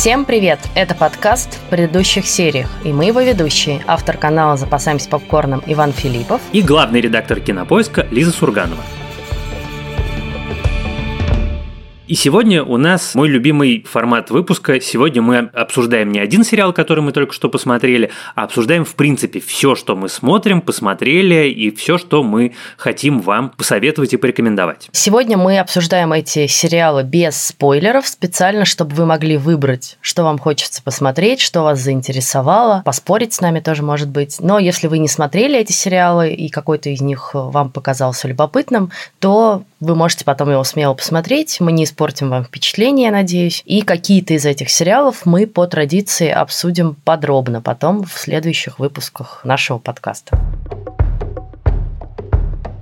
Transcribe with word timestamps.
Всем 0.00 0.24
привет! 0.24 0.58
Это 0.74 0.94
подкаст 0.94 1.56
в 1.56 1.68
предыдущих 1.68 2.26
сериях, 2.26 2.70
и 2.84 2.90
мы 2.90 3.04
его 3.04 3.20
ведущие, 3.20 3.84
автор 3.86 4.16
канала 4.16 4.56
«Запасаемся 4.56 5.10
попкорном» 5.10 5.62
Иван 5.66 5.92
Филиппов 5.92 6.40
и 6.52 6.62
главный 6.62 7.02
редактор 7.02 7.38
кинопоиска 7.38 8.06
Лиза 8.10 8.32
Сурганова. 8.32 8.82
И 12.10 12.16
сегодня 12.16 12.64
у 12.64 12.76
нас 12.76 13.14
мой 13.14 13.28
любимый 13.28 13.86
формат 13.88 14.30
выпуска. 14.30 14.80
Сегодня 14.80 15.22
мы 15.22 15.38
обсуждаем 15.54 16.10
не 16.10 16.18
один 16.18 16.42
сериал, 16.42 16.72
который 16.72 17.04
мы 17.04 17.12
только 17.12 17.32
что 17.32 17.48
посмотрели, 17.48 18.10
а 18.34 18.42
обсуждаем 18.42 18.84
в 18.84 18.96
принципе 18.96 19.38
все, 19.38 19.76
что 19.76 19.94
мы 19.94 20.08
смотрим, 20.08 20.60
посмотрели 20.60 21.48
и 21.48 21.70
все, 21.70 21.98
что 21.98 22.24
мы 22.24 22.54
хотим 22.76 23.20
вам 23.20 23.50
посоветовать 23.50 24.12
и 24.12 24.16
порекомендовать. 24.16 24.88
Сегодня 24.90 25.36
мы 25.36 25.60
обсуждаем 25.60 26.12
эти 26.12 26.48
сериалы 26.48 27.04
без 27.04 27.40
спойлеров, 27.40 28.08
специально, 28.08 28.64
чтобы 28.64 28.96
вы 28.96 29.06
могли 29.06 29.36
выбрать, 29.36 29.96
что 30.00 30.24
вам 30.24 30.40
хочется 30.40 30.82
посмотреть, 30.82 31.40
что 31.40 31.62
вас 31.62 31.78
заинтересовало, 31.78 32.82
поспорить 32.84 33.34
с 33.34 33.40
нами 33.40 33.60
тоже 33.60 33.84
может 33.84 34.08
быть. 34.08 34.38
Но 34.40 34.58
если 34.58 34.88
вы 34.88 34.98
не 34.98 35.06
смотрели 35.06 35.60
эти 35.60 35.70
сериалы 35.70 36.32
и 36.32 36.48
какой-то 36.48 36.88
из 36.90 37.00
них 37.00 37.30
вам 37.34 37.70
показался 37.70 38.26
любопытным, 38.26 38.90
то 39.20 39.62
вы 39.78 39.94
можете 39.94 40.24
потом 40.24 40.50
его 40.50 40.64
смело 40.64 40.94
посмотреть. 40.94 41.58
Мы 41.60 41.72
не 41.72 41.84
испортим 42.00 42.30
вам 42.30 42.44
впечатление, 42.44 43.06
я 43.06 43.12
надеюсь. 43.12 43.62
И 43.66 43.82
какие-то 43.82 44.32
из 44.32 44.46
этих 44.46 44.70
сериалов 44.70 45.26
мы 45.26 45.46
по 45.46 45.66
традиции 45.66 46.30
обсудим 46.30 46.96
подробно 47.04 47.60
потом 47.60 48.04
в 48.04 48.12
следующих 48.18 48.78
выпусках 48.78 49.42
нашего 49.44 49.78
подкаста. 49.78 50.38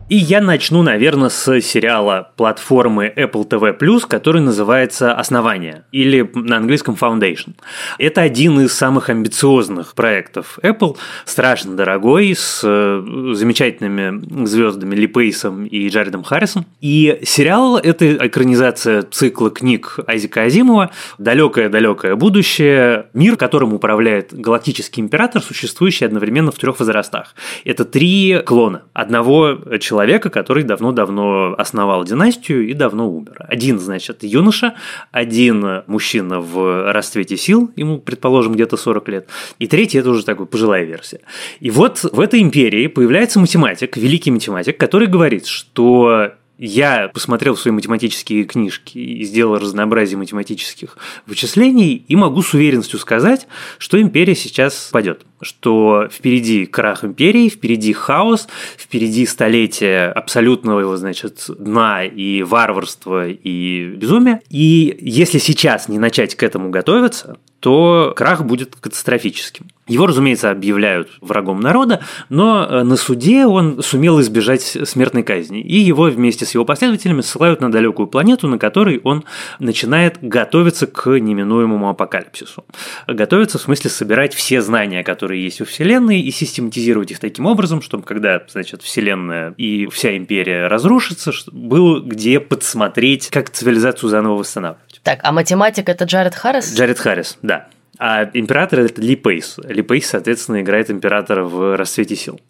И 0.08 0.16
я 0.16 0.40
начну, 0.40 0.82
наверное, 0.82 1.28
с 1.28 1.60
сериала 1.60 2.30
платформы 2.36 3.12
Apple 3.14 3.46
TV+, 3.46 4.00
который 4.08 4.40
называется 4.40 5.12
«Основание» 5.12 5.84
или 5.92 6.28
на 6.32 6.56
английском 6.56 6.96
Foundation. 6.98 7.56
Это 7.98 8.22
один 8.22 8.58
из 8.60 8.72
самых 8.72 9.10
амбициозных 9.10 9.94
проектов 9.94 10.58
Apple, 10.62 10.96
страшно 11.26 11.76
дорогой, 11.76 12.34
с 12.34 12.62
э, 12.64 13.34
замечательными 13.34 14.46
звездами 14.46 14.94
Ли 14.94 15.06
Пейсом 15.06 15.66
и 15.66 15.88
Джаредом 15.88 16.22
Харрисом. 16.22 16.64
И 16.80 17.20
сериал– 17.24 17.76
это 17.82 18.28
экранизация 18.28 19.02
цикла 19.02 19.50
книг 19.50 19.98
Айзека 20.06 20.44
Азимова 20.44 20.90
«Далекое-далекое 21.18 22.16
будущее», 22.16 23.08
мир, 23.12 23.36
которым 23.36 23.74
управляет 23.74 24.32
галактический 24.32 25.02
император, 25.02 25.42
существующий 25.42 26.06
одновременно 26.06 26.50
в 26.50 26.56
трех 26.56 26.78
возрастах. 26.80 27.34
Это 27.66 27.84
три 27.84 28.40
клона 28.46 28.84
одного 28.94 29.58
человека 29.78 29.97
человека, 29.98 30.30
который 30.30 30.62
давно-давно 30.62 31.56
основал 31.58 32.04
династию 32.04 32.68
и 32.68 32.72
давно 32.72 33.10
умер. 33.10 33.46
Один, 33.48 33.80
значит, 33.80 34.22
юноша, 34.22 34.74
один 35.10 35.82
мужчина 35.88 36.40
в 36.40 36.92
расцвете 36.92 37.36
сил, 37.36 37.72
ему, 37.74 37.98
предположим, 37.98 38.52
где-то 38.52 38.76
40 38.76 39.08
лет, 39.08 39.28
и 39.58 39.66
третий– 39.66 39.98
это 40.00 40.10
уже 40.10 40.24
такой 40.24 40.46
пожилая 40.46 40.84
версия. 40.84 41.20
И 41.58 41.70
вот 41.70 42.04
в 42.04 42.20
этой 42.20 42.40
империи 42.40 42.86
появляется 42.86 43.40
математик, 43.40 43.96
великий 43.96 44.30
математик, 44.30 44.78
который 44.78 45.08
говорит, 45.08 45.46
что 45.46 46.30
я 46.58 47.08
посмотрел 47.08 47.56
свои 47.56 47.72
математические 47.72 48.44
книжки 48.44 48.98
и 48.98 49.24
сделал 49.24 49.56
разнообразие 49.56 50.18
математических 50.18 50.98
вычислений 51.26 52.04
и 52.06 52.16
могу 52.16 52.42
с 52.42 52.52
уверенностью 52.52 52.98
сказать, 52.98 53.46
что 53.78 54.00
империя 54.00 54.34
сейчас 54.34 54.90
падет, 54.92 55.22
что 55.40 56.08
впереди 56.10 56.66
крах 56.66 57.04
империи, 57.04 57.48
впереди 57.48 57.92
хаос, 57.92 58.48
впереди 58.76 59.24
столетие 59.24 60.10
абсолютного 60.10 60.80
его, 60.80 60.96
значит, 60.96 61.44
дна 61.48 62.04
и 62.04 62.42
варварства 62.42 63.28
и 63.28 63.86
безумия. 63.94 64.42
И 64.50 64.98
если 65.00 65.38
сейчас 65.38 65.88
не 65.88 65.98
начать 65.98 66.34
к 66.34 66.42
этому 66.42 66.70
готовиться, 66.70 67.38
то 67.60 68.12
крах 68.16 68.44
будет 68.44 68.76
катастрофическим. 68.76 69.66
Его, 69.88 70.06
разумеется, 70.06 70.50
объявляют 70.50 71.08
врагом 71.22 71.60
народа, 71.60 72.02
но 72.28 72.66
э, 72.68 72.82
на 72.82 72.96
суде 72.96 73.46
он 73.46 73.82
сумел 73.82 74.20
избежать 74.20 74.62
смертной 74.62 75.22
казни, 75.22 75.60
и 75.62 75.78
его 75.78 76.04
вместе 76.04 76.44
с 76.44 76.52
его 76.52 76.66
последователями 76.66 77.22
ссылают 77.22 77.62
на 77.62 77.72
далекую 77.72 78.06
планету, 78.06 78.48
на 78.48 78.58
которой 78.58 79.00
он 79.02 79.24
начинает 79.58 80.18
готовиться 80.20 80.86
к 80.86 81.08
неминуемому 81.08 81.88
апокалипсису. 81.88 82.64
Готовиться 83.06 83.58
в 83.58 83.62
смысле 83.62 83.90
собирать 83.90 84.34
все 84.34 84.60
знания, 84.60 85.02
которые 85.02 85.42
есть 85.42 85.62
у 85.62 85.64
Вселенной, 85.64 86.20
и 86.20 86.30
систематизировать 86.30 87.10
их 87.10 87.18
таким 87.18 87.46
образом, 87.46 87.80
чтобы 87.80 88.02
когда, 88.02 88.42
значит, 88.48 88.82
Вселенная 88.82 89.54
и 89.56 89.86
вся 89.86 90.14
империя 90.16 90.66
разрушится, 90.66 91.32
было 91.50 92.00
где 92.00 92.40
подсмотреть, 92.40 93.30
как 93.30 93.48
цивилизацию 93.48 94.10
заново 94.10 94.34
восстанавливать. 94.34 95.00
Так, 95.02 95.20
а 95.22 95.32
математик 95.32 95.88
это 95.88 96.04
Джаред 96.04 96.34
Харрис? 96.34 96.76
Джаред 96.76 96.98
Харрис, 96.98 97.38
да. 97.40 97.57
А 97.98 98.30
император 98.32 98.80
это 98.80 99.00
Ли 99.00 99.16
Пейс. 99.16 99.56
Ли 99.64 99.82
Пейс, 99.82 100.06
соответственно, 100.06 100.60
играет 100.60 100.90
императора 100.90 101.44
в 101.44 101.76
«Расцвете 101.76 102.16
сил». 102.16 102.40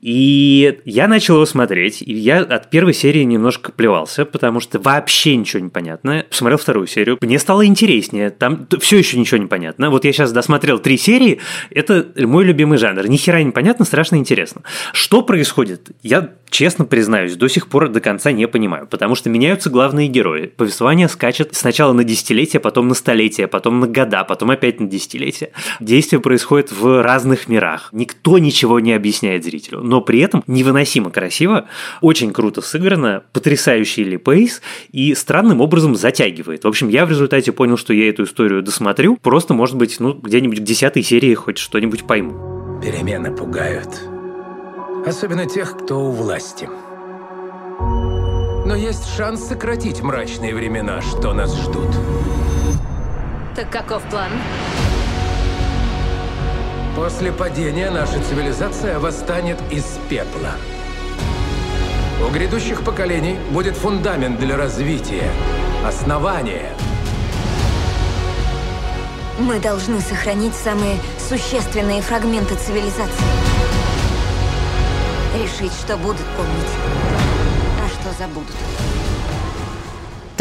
И 0.00 0.78
я 0.84 1.08
начал 1.08 1.36
его 1.36 1.46
смотреть, 1.46 2.02
и 2.02 2.12
я 2.12 2.40
от 2.40 2.70
первой 2.70 2.94
серии 2.94 3.22
немножко 3.22 3.72
плевался, 3.72 4.24
потому 4.24 4.60
что 4.60 4.78
вообще 4.78 5.36
ничего 5.36 5.62
не 5.62 5.68
понятно. 5.68 6.24
Посмотрел 6.28 6.58
вторую 6.58 6.86
серию, 6.86 7.18
мне 7.20 7.38
стало 7.38 7.64
интереснее, 7.64 8.30
там 8.30 8.66
все 8.80 8.98
еще 8.98 9.18
ничего 9.18 9.38
не 9.38 9.46
понятно. 9.46 9.90
Вот 9.90 10.04
я 10.04 10.12
сейчас 10.12 10.32
досмотрел 10.32 10.78
три 10.78 10.96
серии, 10.96 11.40
это 11.70 12.08
мой 12.16 12.44
любимый 12.44 12.78
жанр. 12.78 13.06
Ни 13.08 13.16
хера 13.16 13.42
не 13.42 13.52
понятно, 13.52 13.84
страшно 13.84 14.16
интересно. 14.16 14.62
Что 14.92 15.22
происходит? 15.22 15.90
Я 16.02 16.32
честно 16.50 16.84
признаюсь, 16.84 17.36
до 17.36 17.48
сих 17.48 17.68
пор 17.68 17.88
до 17.88 18.00
конца 18.00 18.32
не 18.32 18.46
понимаю, 18.48 18.86
потому 18.86 19.14
что 19.14 19.30
меняются 19.30 19.70
главные 19.70 20.08
герои. 20.08 20.46
Повествование 20.46 21.08
скачет 21.08 21.54
сначала 21.54 21.92
на 21.92 22.04
десятилетия, 22.04 22.60
потом 22.60 22.88
на 22.88 22.94
столетия, 22.94 23.46
потом 23.46 23.80
на 23.80 23.86
года, 23.86 24.24
потом 24.24 24.50
опять 24.50 24.80
на 24.82 24.88
десятилетия. 24.88 25.52
Действие 25.80 26.20
происходит 26.20 26.72
в 26.72 27.02
разных 27.02 27.48
мирах. 27.48 27.88
Никто 27.92 28.38
ничего 28.38 28.80
не 28.80 28.92
объясняет 28.92 29.44
зрителю, 29.44 29.80
но 29.80 30.00
при 30.00 30.20
этом 30.20 30.42
невыносимо 30.46 31.10
красиво, 31.10 31.66
очень 32.00 32.32
круто 32.32 32.60
сыграно, 32.60 33.22
потрясающий 33.32 34.04
Ли 34.04 34.16
Пейс 34.16 34.62
и 34.92 35.14
странным 35.14 35.60
образом 35.60 35.94
затягивает. 35.96 36.64
В 36.64 36.68
общем, 36.68 36.88
я 36.88 37.06
в 37.06 37.10
результате 37.10 37.52
понял, 37.52 37.76
что 37.76 37.92
я 37.92 38.08
эту 38.08 38.24
историю 38.24 38.62
досмотрю, 38.62 39.16
просто, 39.16 39.54
может 39.54 39.76
быть, 39.76 40.00
ну, 40.00 40.14
где-нибудь 40.14 40.60
в 40.60 40.64
десятой 40.64 41.02
серии 41.02 41.34
хоть 41.34 41.58
что-нибудь 41.58 42.04
пойму. 42.04 42.80
Перемены 42.82 43.34
пугают 43.34 43.88
особенно 45.06 45.46
тех, 45.46 45.76
кто 45.76 46.00
у 46.00 46.10
власти. 46.12 46.68
Но 48.64 48.76
есть 48.76 49.06
шанс 49.16 49.44
сократить 49.44 50.02
мрачные 50.02 50.54
времена, 50.54 51.00
что 51.00 51.32
нас 51.32 51.54
ждут. 51.56 51.88
Так 53.54 53.68
каков 53.68 54.02
план? 54.04 54.30
После 56.96 57.32
падения 57.32 57.90
наша 57.90 58.22
цивилизация 58.22 58.98
восстанет 58.98 59.58
из 59.70 59.84
пепла. 60.08 60.52
У 62.26 62.30
грядущих 62.32 62.82
поколений 62.82 63.36
будет 63.50 63.76
фундамент 63.76 64.38
для 64.38 64.56
развития, 64.56 65.30
основание. 65.84 66.72
Мы 69.38 69.58
должны 69.58 70.00
сохранить 70.00 70.54
самые 70.54 70.96
существенные 71.18 72.00
фрагменты 72.00 72.54
цивилизации 72.54 73.26
решить, 75.34 75.72
что 75.72 75.98
будут 75.98 76.24
помнить, 76.36 76.72
а 77.84 77.88
что 77.88 78.18
забудут. 78.18 78.56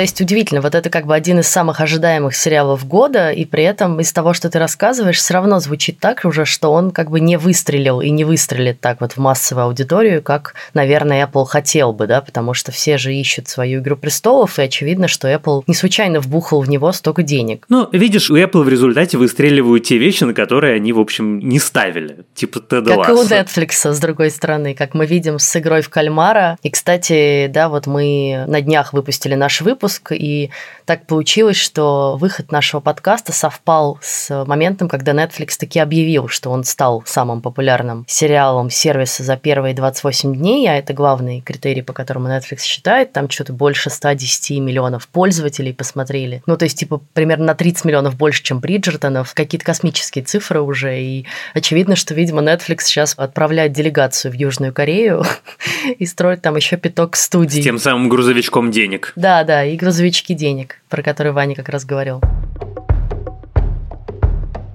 То 0.02 0.04
есть 0.04 0.20
удивительно, 0.20 0.62
вот 0.62 0.74
это 0.74 0.90
как 0.90 1.06
бы 1.06 1.14
один 1.14 1.42
из 1.42 1.48
самых 1.48 1.80
ожидаемых 1.80 2.36
сериалов 2.36 2.88
года, 2.88 3.30
и 3.30 3.46
при 3.46 3.64
этом 3.64 4.00
из 4.00 4.12
того, 4.12 4.34
что 4.34 4.50
ты 4.50 4.58
рассказываешь, 4.58 5.20
все 5.20 5.36
равно 5.36 5.60
звучит 5.60 6.00
так 6.00 6.22
уже, 6.26 6.46
что 6.46 6.72
он 6.72 6.90
как 6.90 7.12
бы 7.12 7.20
не 7.20 7.38
выстрелил 7.38 8.02
и 8.02 8.10
не 8.10 8.24
выстрелит 8.24 8.80
так 8.80 9.00
вот 9.00 9.12
в 9.12 9.18
массовую 9.18 9.66
аудиторию, 9.66 10.24
как, 10.24 10.56
наверное, 10.74 11.28
Apple 11.28 11.46
хотел 11.46 11.94
бы, 11.94 12.08
да, 12.08 12.22
потому 12.22 12.56
что 12.56 12.72
все 12.72 12.98
же 12.98 13.14
ищут 13.14 13.48
свою 13.48 13.80
«Игру 13.80 13.96
престолов», 13.96 14.58
и 14.58 14.64
очевидно, 14.64 15.08
что 15.08 15.32
Apple 15.32 15.66
не 15.68 15.76
случайно 15.76 16.20
вбухал 16.20 16.62
в 16.62 16.70
него 16.70 16.92
столько 16.94 17.22
денег. 17.22 17.66
Ну, 17.70 17.88
видишь, 17.92 18.32
у 18.32 18.38
Apple 18.38 18.64
в 18.64 18.70
результате 18.70 19.20
выстреливают 19.20 19.84
те 19.84 20.00
вещи, 20.00 20.24
на 20.24 20.34
которые 20.34 20.78
они, 20.78 20.94
в 20.94 21.00
общем, 21.00 21.38
не 21.38 21.60
ставили, 21.60 22.26
типа 22.34 22.60
Теда 22.60 22.96
Как 22.96 23.10
и 23.10 23.12
у 23.12 23.24
Netflix, 23.24 23.94
с 23.94 24.00
другой 24.00 24.32
стороны, 24.32 24.74
как 24.74 24.96
мы 24.96 25.06
видим 25.06 25.38
с 25.38 25.56
игрой 25.56 25.84
в 25.84 25.90
кальмара. 25.90 26.58
И, 26.64 26.72
кстати, 26.72 27.46
да, 27.54 27.70
вот 27.70 27.86
мы 27.86 28.46
на 28.48 28.62
днях 28.62 28.94
выпустили 28.94 29.36
наш 29.36 29.62
выпуск, 29.62 29.91
выпуск, 29.92 30.12
и 30.14 30.50
так 30.86 31.06
получилось, 31.08 31.58
что 31.58 32.18
выход 32.20 32.52
нашего 32.52 32.82
подкаста 32.82 33.32
совпал 33.32 33.98
с 34.02 34.46
моментом, 34.46 34.90
когда 34.90 35.14
Netflix 35.14 35.58
таки 35.58 35.80
объявил, 35.80 36.28
что 36.28 36.50
он 36.50 36.64
стал 36.64 37.04
самым 37.06 37.42
популярным 37.42 38.06
сериалом 38.08 38.70
сервиса 38.70 39.24
за 39.24 39.38
первые 39.38 39.74
28 39.74 40.36
дней, 40.36 40.68
а 40.68 40.78
это 40.78 40.94
главный 40.94 41.42
критерий, 41.42 41.82
по 41.82 41.94
которому 41.94 42.28
Netflix 42.28 42.62
считает, 42.62 43.14
там 43.14 43.30
что-то 43.30 43.54
больше 43.54 43.90
110 43.90 44.60
миллионов 44.60 45.08
пользователей 45.08 45.74
посмотрели. 45.74 46.42
Ну, 46.46 46.58
то 46.58 46.66
есть, 46.66 46.80
типа, 46.80 47.02
примерно 47.14 47.46
на 47.46 47.56
30 47.56 47.86
миллионов 47.86 48.16
больше, 48.16 48.44
чем 48.44 48.60
Бриджертонов, 48.60 49.34
какие-то 49.34 49.66
космические 49.66 50.24
цифры 50.24 50.62
уже, 50.62 51.00
и 51.00 51.26
очевидно, 51.54 51.96
что, 51.96 52.14
видимо, 52.14 52.42
Netflix 52.42 52.82
сейчас 52.82 53.14
отправляет 53.18 53.72
делегацию 53.72 54.32
в 54.32 54.36
Южную 54.36 54.74
Корею 54.74 55.24
и 56.00 56.06
строит 56.06 56.42
там 56.42 56.56
еще 56.56 56.78
пяток 56.78 57.16
студий. 57.16 57.62
С 57.62 57.64
тем 57.64 57.78
самым 57.78 58.10
грузовичком 58.10 58.72
денег. 58.72 59.14
Да, 59.16 59.44
да, 59.44 59.64
и 59.72 59.78
грузовички 59.78 60.34
денег, 60.34 60.82
про 60.90 61.02
которые 61.02 61.34
Ваня 61.34 61.56
как 61.56 61.70
раз 61.70 61.86
говорил. 61.86 62.22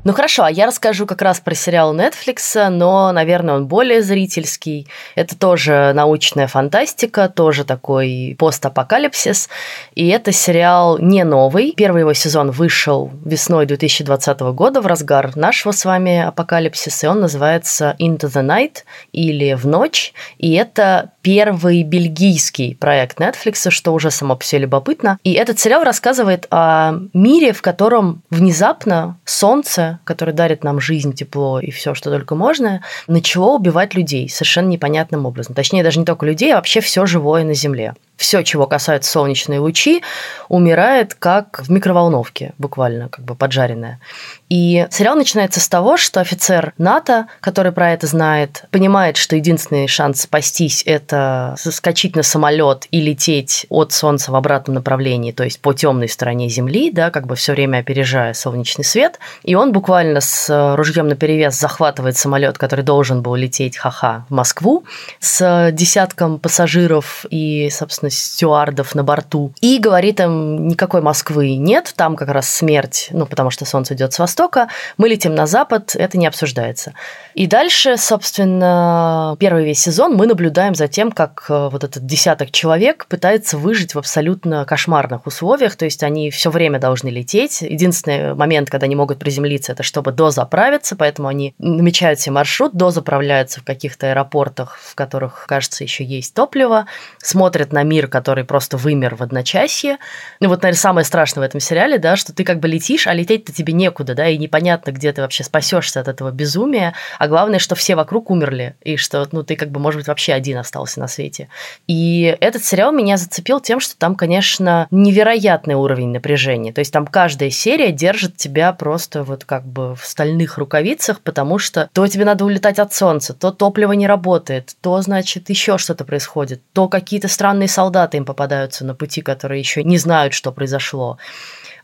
Ну 0.06 0.12
хорошо, 0.12 0.44
а 0.44 0.50
я 0.52 0.66
расскажу 0.66 1.04
как 1.04 1.20
раз 1.20 1.40
про 1.40 1.56
сериал 1.56 1.92
Netflix, 1.92 2.68
но, 2.68 3.10
наверное, 3.10 3.56
он 3.56 3.66
более 3.66 4.04
зрительский. 4.04 4.86
Это 5.16 5.36
тоже 5.36 5.90
научная 5.96 6.46
фантастика, 6.46 7.28
тоже 7.28 7.64
такой 7.64 8.36
постапокалипсис. 8.38 9.48
И 9.96 10.06
это 10.06 10.30
сериал 10.30 10.98
не 10.98 11.24
новый. 11.24 11.72
Первый 11.76 12.02
его 12.02 12.12
сезон 12.12 12.52
вышел 12.52 13.10
весной 13.24 13.66
2020 13.66 14.38
года 14.54 14.80
в 14.80 14.86
разгар 14.86 15.36
нашего 15.36 15.72
с 15.72 15.84
вами 15.84 16.20
апокалипсиса, 16.20 17.06
и 17.06 17.10
он 17.10 17.18
называется 17.18 17.96
Into 17.98 18.28
the 18.28 18.46
Night 18.46 18.84
или 19.10 19.54
В 19.54 19.66
ночь. 19.66 20.14
И 20.38 20.52
это 20.52 21.10
первый 21.20 21.82
бельгийский 21.82 22.76
проект 22.76 23.18
Netflix, 23.18 23.72
что 23.72 23.92
уже 23.92 24.12
само 24.12 24.36
по 24.36 24.44
себе 24.44 24.60
любопытно. 24.60 25.18
И 25.24 25.32
этот 25.32 25.58
сериал 25.58 25.82
рассказывает 25.82 26.46
о 26.52 26.92
мире, 27.12 27.52
в 27.52 27.60
котором 27.60 28.22
внезапно 28.30 29.18
солнце, 29.24 29.95
которое 30.04 30.32
дарит 30.32 30.64
нам 30.64 30.80
жизнь, 30.80 31.12
тепло 31.12 31.60
и 31.60 31.70
все, 31.70 31.94
что 31.94 32.10
только 32.10 32.34
можно, 32.34 32.82
начало 33.06 33.56
убивать 33.56 33.94
людей 33.94 34.28
совершенно 34.28 34.68
непонятным 34.68 35.26
образом. 35.26 35.54
Точнее, 35.54 35.82
даже 35.82 35.98
не 35.98 36.04
только 36.04 36.26
людей, 36.26 36.52
а 36.52 36.56
вообще 36.56 36.80
все 36.80 37.06
живое 37.06 37.44
на 37.44 37.54
Земле 37.54 37.94
все, 38.16 38.42
чего 38.42 38.66
касается 38.66 39.10
солнечные 39.10 39.60
лучи, 39.60 40.02
умирает 40.48 41.14
как 41.14 41.60
в 41.62 41.70
микроволновке, 41.70 42.54
буквально, 42.58 43.08
как 43.08 43.24
бы 43.24 43.34
поджаренное. 43.34 44.00
И 44.48 44.86
сериал 44.90 45.16
начинается 45.16 45.60
с 45.60 45.68
того, 45.68 45.96
что 45.96 46.20
офицер 46.20 46.72
НАТО, 46.78 47.26
который 47.40 47.72
про 47.72 47.92
это 47.92 48.06
знает, 48.06 48.64
понимает, 48.70 49.16
что 49.16 49.36
единственный 49.36 49.86
шанс 49.88 50.22
спастись– 50.22 50.82
это 50.86 51.54
соскочить 51.58 52.16
на 52.16 52.22
самолет 52.22 52.86
и 52.90 53.00
лететь 53.00 53.66
от 53.68 53.92
Солнца 53.92 54.32
в 54.32 54.36
обратном 54.36 54.74
направлении, 54.76 55.32
то 55.32 55.44
есть 55.44 55.60
по 55.60 55.72
темной 55.72 56.08
стороне 56.08 56.48
Земли, 56.48 56.90
да, 56.90 57.10
как 57.10 57.26
бы 57.26 57.36
все 57.36 57.52
время 57.52 57.78
опережая 57.78 58.34
солнечный 58.34 58.84
свет. 58.84 59.18
И 59.42 59.54
он 59.54 59.72
буквально 59.72 60.20
с 60.20 60.74
ружьем 60.76 61.08
на 61.08 61.16
перевес 61.16 61.58
захватывает 61.58 62.16
самолет, 62.16 62.56
который 62.58 62.84
должен 62.84 63.22
был 63.22 63.34
лететь, 63.34 63.76
ха-ха, 63.76 64.24
в 64.28 64.32
Москву, 64.32 64.84
с 65.20 65.70
десятком 65.72 66.38
пассажиров 66.38 67.26
и, 67.30 67.68
собственно, 67.70 68.05
стюардов 68.10 68.94
на 68.94 69.04
борту. 69.04 69.52
И 69.60 69.78
говорит 69.78 70.20
им, 70.20 70.68
никакой 70.68 71.02
Москвы 71.02 71.56
нет, 71.56 71.92
там 71.96 72.16
как 72.16 72.28
раз 72.28 72.48
смерть, 72.48 73.08
ну, 73.10 73.26
потому 73.26 73.50
что 73.50 73.64
Солнце 73.64 73.94
идет 73.94 74.12
с 74.12 74.18
востока, 74.18 74.36
Востока, 74.36 74.68
мы 74.98 75.08
летим 75.08 75.34
на 75.34 75.46
Запад, 75.46 75.96
это 75.96 76.18
не 76.18 76.26
обсуждается. 76.26 76.92
И 77.32 77.46
дальше, 77.46 77.96
собственно, 77.96 79.34
первый 79.40 79.64
весь 79.64 79.80
сезон 79.80 80.14
мы 80.14 80.26
наблюдаем 80.26 80.74
за 80.74 80.88
тем, 80.88 81.10
как 81.10 81.46
э, 81.48 81.68
вот 81.72 81.84
этот 81.84 82.04
десяток 82.04 82.50
человек 82.50 83.06
пытается 83.08 83.56
выжить 83.56 83.94
в 83.94 83.98
абсолютно 83.98 84.66
кошмарных 84.66 85.26
условиях, 85.26 85.74
то 85.76 85.86
есть 85.86 86.02
они 86.02 86.30
все 86.30 86.50
время 86.50 86.78
должны 86.78 87.08
лететь. 87.08 87.62
Единственный 87.62 88.34
момент, 88.34 88.68
когда 88.68 88.84
они 88.84 88.94
могут 88.94 89.18
приземлиться, 89.18 89.72
это 89.72 89.82
чтобы 89.82 90.12
дозаправиться, 90.12 90.96
поэтому 90.96 91.28
они 91.28 91.54
намечают 91.58 92.20
себе 92.20 92.32
маршрут, 92.32 92.74
дозаправляются 92.74 93.60
в 93.60 93.64
каких-то 93.64 94.10
аэропортах, 94.10 94.76
в 94.78 94.94
которых, 94.94 95.46
кажется, 95.48 95.82
еще 95.82 96.04
есть 96.04 96.34
топливо, 96.34 96.84
смотрят 97.16 97.72
на 97.72 97.82
мир, 97.84 97.95
который 98.04 98.44
просто 98.44 98.76
вымер 98.76 99.14
в 99.14 99.22
одночасье. 99.22 99.96
Ну 100.40 100.48
вот, 100.48 100.62
наверное, 100.62 100.78
самое 100.78 101.04
страшное 101.04 101.42
в 101.42 101.46
этом 101.46 101.60
сериале, 101.60 101.98
да, 101.98 102.16
что 102.16 102.34
ты 102.34 102.44
как 102.44 102.60
бы 102.60 102.68
летишь, 102.68 103.06
а 103.06 103.14
лететь-то 103.14 103.52
тебе 103.52 103.72
некуда, 103.72 104.14
да, 104.14 104.28
и 104.28 104.36
непонятно, 104.36 104.90
где 104.90 105.12
ты 105.12 105.22
вообще 105.22 105.42
спасешься 105.42 106.00
от 106.00 106.08
этого 106.08 106.30
безумия, 106.30 106.94
а 107.18 107.28
главное, 107.28 107.58
что 107.58 107.74
все 107.74 107.96
вокруг 107.96 108.30
умерли, 108.30 108.76
и 108.82 108.96
что, 108.96 109.26
ну, 109.32 109.42
ты 109.42 109.56
как 109.56 109.70
бы, 109.70 109.80
может 109.80 110.00
быть, 110.00 110.08
вообще 110.08 110.34
один 110.34 110.58
остался 110.58 111.00
на 111.00 111.08
свете. 111.08 111.48
И 111.86 112.36
этот 112.40 112.64
сериал 112.64 112.92
меня 112.92 113.16
зацепил 113.16 113.60
тем, 113.60 113.80
что 113.80 113.96
там, 113.96 114.14
конечно, 114.14 114.86
невероятный 114.90 115.74
уровень 115.74 116.10
напряжения, 116.10 116.72
то 116.72 116.80
есть 116.80 116.92
там 116.92 117.06
каждая 117.06 117.50
серия 117.50 117.92
держит 117.92 118.36
тебя 118.36 118.72
просто 118.72 119.24
вот 119.24 119.44
как 119.44 119.64
бы 119.64 119.94
в 119.94 120.04
стальных 120.04 120.58
рукавицах, 120.58 121.20
потому 121.20 121.58
что 121.58 121.88
то 121.92 122.06
тебе 122.06 122.24
надо 122.24 122.44
улетать 122.44 122.78
от 122.78 122.92
солнца, 122.92 123.32
то 123.34 123.52
топливо 123.52 123.92
не 123.92 124.06
работает, 124.06 124.74
то, 124.80 125.00
значит, 125.00 125.48
еще 125.48 125.78
что-то 125.78 126.04
происходит, 126.04 126.60
то 126.72 126.88
какие-то 126.88 127.28
странные 127.28 127.68
солдаты 127.68 127.85
им 128.14 128.24
попадаются 128.24 128.84
на 128.84 128.94
пути, 128.94 129.22
которые 129.22 129.60
еще 129.60 129.82
не 129.84 129.98
знают, 129.98 130.34
что 130.34 130.52
произошло 130.52 131.18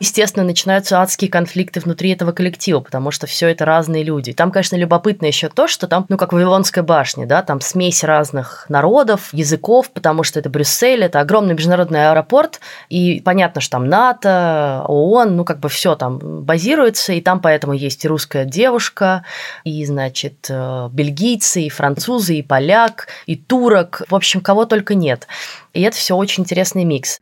естественно, 0.02 0.44
начинаются 0.44 1.00
адские 1.00 1.30
конфликты 1.30 1.78
внутри 1.78 2.10
этого 2.10 2.32
коллектива, 2.32 2.80
потому 2.80 3.12
что 3.12 3.28
все 3.28 3.46
это 3.46 3.64
разные 3.64 4.02
люди. 4.02 4.32
Там, 4.32 4.50
конечно, 4.50 4.74
любопытно 4.74 5.26
еще 5.26 5.48
то, 5.48 5.68
что 5.68 5.86
там, 5.86 6.06
ну, 6.08 6.16
как 6.16 6.32
Вавилонская 6.32 6.82
башня, 6.82 7.24
да, 7.24 7.42
там 7.42 7.60
смесь 7.60 8.02
разных 8.02 8.66
народов, 8.68 9.32
языков, 9.32 9.92
потому 9.92 10.24
что 10.24 10.40
это 10.40 10.50
Брюссель, 10.50 11.04
это 11.04 11.20
огромный 11.20 11.54
международный 11.54 12.10
аэропорт, 12.10 12.58
и 12.88 13.20
понятно, 13.20 13.60
что 13.60 13.72
там 13.72 13.88
НАТО, 13.88 14.84
ООН, 14.88 15.36
ну, 15.36 15.44
как 15.44 15.60
бы 15.60 15.68
все 15.68 15.94
там 15.94 16.18
базируется, 16.18 17.12
и 17.12 17.20
там 17.20 17.40
поэтому 17.40 17.72
есть 17.72 18.04
и 18.04 18.08
русская 18.08 18.44
девушка, 18.44 19.24
и, 19.62 19.86
значит, 19.86 20.46
э, 20.50 20.88
бельгийцы, 20.90 21.62
и 21.62 21.68
французы, 21.68 22.34
и 22.34 22.42
поляк, 22.42 23.06
и 23.26 23.36
турок, 23.36 24.02
в 24.08 24.16
общем, 24.16 24.40
кого 24.40 24.64
только 24.64 24.96
нет. 24.96 25.28
И 25.74 25.82
это 25.82 25.96
все 25.96 26.16
очень 26.16 26.42
интересный 26.42 26.82
микс. 26.82 27.18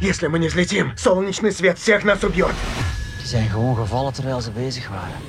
Если 0.00 0.26
мы 0.26 0.38
не 0.38 0.48
взлетим, 0.48 0.92
солнечный 0.96 1.52
свет 1.52 1.78
всех 1.78 2.04
нас 2.04 2.22
убьет. 2.22 2.54
zijn 3.24 3.48
gewoon 3.48 3.76
gevallen 3.76 4.12
terwijl 4.12 4.40
ze 4.40 4.50
bezig 4.50 4.88
waren. 4.88 5.20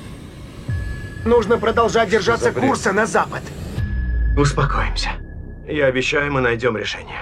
Нужно 1.24 1.58
продолжать 1.58 2.10
держаться 2.10 2.52
курса 2.52 2.92
на 2.92 3.06
запад. 3.06 3.42
Успокоимся. 4.36 5.10
Я 5.66 5.86
обещаю, 5.86 6.32
мы 6.32 6.40
найдем 6.40 6.76
решение. 6.76 7.18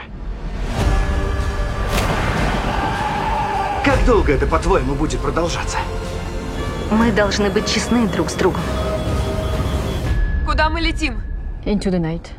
Как 3.84 4.04
долго 4.04 4.32
это, 4.32 4.46
по-твоему, 4.46 4.94
будет 4.94 5.20
продолжаться? 5.20 5.78
Мы 6.90 7.10
должны 7.12 7.50
быть 7.50 7.66
честны 7.66 8.06
друг 8.08 8.28
с 8.30 8.34
другом. 8.34 8.60
Куда 10.44 10.68
мы 10.68 10.80
летим? 10.80 11.22
Into 11.64 11.90
the 11.90 11.98
night. 11.98 12.30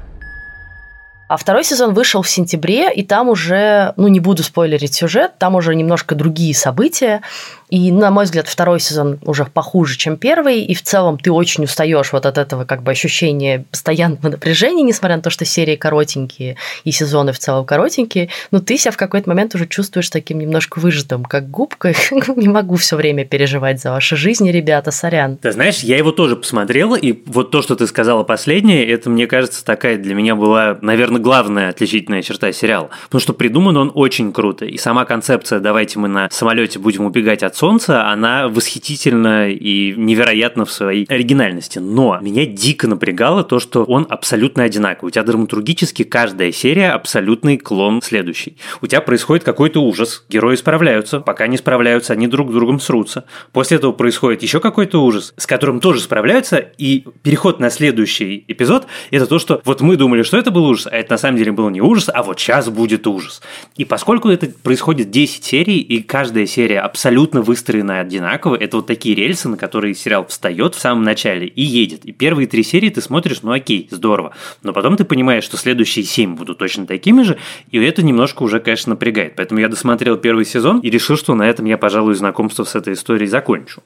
А 1.28 1.38
второй 1.38 1.64
сезон 1.64 1.94
вышел 1.94 2.22
в 2.22 2.30
сентябре, 2.30 2.94
и 2.94 3.04
там 3.04 3.30
уже, 3.30 3.94
ну 3.98 4.08
не 4.08 4.20
буду 4.20 4.44
спойлерить 4.44 4.94
сюжет, 4.94 5.38
там 5.40 5.56
уже 5.56 5.76
немножко 5.76 6.16
другие 6.16 6.56
события. 6.56 7.22
И, 7.70 7.92
на 7.92 8.12
мой 8.12 8.24
взгляд, 8.24 8.48
второй 8.48 8.80
сезон 8.80 9.20
уже 9.24 9.44
похуже, 9.44 9.98
чем 9.98 10.16
первый, 10.16 10.62
и 10.62 10.74
в 10.74 10.82
целом 10.84 11.18
ты 11.18 11.32
очень 11.32 11.66
устаешь 11.66 12.14
вот 12.14 12.26
от 12.26 12.38
этого 12.38 12.64
как 12.64 12.82
бы 12.82 12.92
ощущения 12.92 13.66
постоянного 13.70 14.30
напряжения, 14.30 14.84
несмотря 14.84 15.18
на 15.18 15.22
то, 15.22 15.30
что 15.30 15.44
серии 15.44 15.76
коротенькие 15.76 16.56
и 16.86 16.92
сезоны 16.92 17.34
в 17.34 17.40
целом 17.40 17.66
коротенькие, 17.66 18.30
но 18.52 18.60
ты 18.60 18.78
себя 18.78 18.92
в 18.92 18.98
какой-то 18.98 19.28
момент 19.30 19.54
уже 19.54 19.68
чувствуешь 19.68 20.10
таким 20.10 20.40
немножко 20.40 20.80
выжатым, 20.80 21.26
как 21.26 21.50
губка. 21.50 21.94
Не 22.38 22.48
могу 22.48 22.78
все 22.78 22.96
время 22.96 23.26
переживать 23.26 23.82
за 23.82 23.92
ваши 23.92 24.16
жизни, 24.16 24.50
ребята, 24.50 24.92
сорян. 24.92 25.36
Ты 25.36 25.52
знаешь, 25.52 25.80
я 25.80 25.98
его 25.98 26.14
тоже 26.14 26.38
посмотрел, 26.38 26.96
и 26.96 27.22
вот 27.26 27.52
то, 27.52 27.62
что 27.62 27.76
ты 27.76 27.86
сказала 27.88 28.24
последнее, 28.24 28.90
это, 28.90 29.10
мне 29.10 29.28
кажется, 29.28 29.66
такая 29.66 29.98
для 29.98 30.16
меня 30.16 30.36
была, 30.36 30.78
наверное, 30.82 31.17
главная 31.20 31.70
отличительная 31.70 32.22
черта 32.22 32.52
сериала. 32.52 32.90
Потому 33.06 33.22
что 33.22 33.34
придуман 33.34 33.78
он 33.78 33.92
очень 33.94 34.32
круто. 34.34 34.66
И 34.66 34.78
сама 34.78 35.06
концепция 35.06 35.60
«давайте 35.60 36.00
мы 36.00 36.08
на 36.08 36.30
самолете 36.32 36.80
будем 36.80 37.06
убегать 37.06 37.44
от 37.44 37.56
Солнца, 37.56 38.08
она 38.08 38.48
восхитительна 38.48 39.50
и 39.50 39.94
невероятна 39.96 40.66
в 40.66 40.72
своей 40.72 41.06
оригинальности. 41.06 41.80
Но 41.80 42.18
меня 42.22 42.46
дико 42.46 42.88
напрягало 42.88 43.44
то, 43.44 43.60
что 43.60 43.84
он 43.84 44.06
абсолютно 44.10 44.64
одинаковый. 44.64 45.10
У 45.10 45.12
тебя 45.12 45.24
драматургически 45.24 46.04
каждая 46.04 46.52
серия 46.52 46.92
абсолютный 46.92 47.58
клон 47.58 48.02
следующий. 48.02 48.58
У 48.82 48.88
тебя 48.88 49.02
происходит 49.02 49.44
какой-то 49.44 49.82
ужас, 49.82 50.26
герои 50.30 50.56
справляются, 50.56 51.20
пока 51.20 51.48
не 51.48 51.58
справляются, 51.58 52.14
они 52.14 52.28
друг 52.28 52.52
с 52.52 52.54
другом 52.54 52.80
срутся. 52.80 53.26
После 53.52 53.78
этого 53.78 53.92
происходит 53.92 54.44
еще 54.44 54.60
какой-то 54.60 55.04
ужас, 55.04 55.34
с 55.38 55.46
которым 55.46 55.80
тоже 55.80 56.02
справляются, 56.02 56.58
и 56.58 57.06
переход 57.24 57.60
на 57.60 57.70
следующий 57.70 58.44
эпизод– 58.48 58.88
это 59.12 59.26
то, 59.26 59.40
что 59.40 59.62
вот 59.66 59.82
мы 59.82 59.98
думали, 59.98 60.24
что 60.24 60.38
это 60.38 60.52
был 60.52 60.66
ужас, 60.66 60.88
а 60.88 60.96
это 60.96 61.07
на 61.10 61.18
самом 61.18 61.38
деле 61.38 61.52
был 61.52 61.70
не 61.70 61.82
ужас, 61.82 62.10
а 62.14 62.24
вот 62.24 62.40
сейчас 62.40 62.70
будет 62.70 63.08
ужас. 63.08 63.42
И 63.76 63.86
поскольку 63.86 64.30
это 64.30 64.48
происходит 64.48 65.12
10 65.12 65.44
серий, 65.44 65.80
и 65.80 66.02
каждая 66.02 66.46
серия 66.46 66.80
абсолютно 66.80 67.42
выстроена 67.42 68.00
одинаково. 68.00 68.56
Это 68.56 68.78
вот 68.78 68.88
такие 68.88 69.16
рельсы, 69.16 69.48
на 69.50 69.58
которые 69.58 69.96
сериал 69.96 70.26
встает 70.26 70.76
в 70.76 70.80
самом 70.80 71.04
начале 71.04 71.48
и 71.48 71.62
едет. 71.62 72.06
И 72.06 72.12
первые 72.12 72.48
три 72.48 72.64
серии 72.64 72.90
ты 72.90 73.02
смотришь, 73.02 73.42
ну 73.44 73.52
окей, 73.52 73.88
здорово. 73.92 74.34
Но 74.64 74.74
потом 74.74 74.98
ты 74.98 75.06
понимаешь, 75.06 75.44
что 75.44 75.58
следующие 75.58 76.06
семь 76.06 76.36
будут 76.36 76.58
точно 76.58 76.86
такими 76.86 77.22
же, 77.24 77.38
и 77.72 77.78
это 77.80 78.04
немножко 78.04 78.44
уже, 78.44 78.60
конечно, 78.60 78.92
напрягает. 78.92 79.36
Поэтому 79.36 79.60
я 79.60 79.70
досмотрел 79.70 80.18
первый 80.18 80.46
сезон 80.46 80.80
и 80.80 80.90
решил, 80.90 81.18
что 81.18 81.36
на 81.36 81.44
этом 81.44 81.66
я, 81.66 81.78
пожалуй, 81.78 82.16
знакомство 82.16 82.64
с 82.64 82.76
этой 82.76 82.94
историей 82.94 83.28
закончу. 83.28 83.82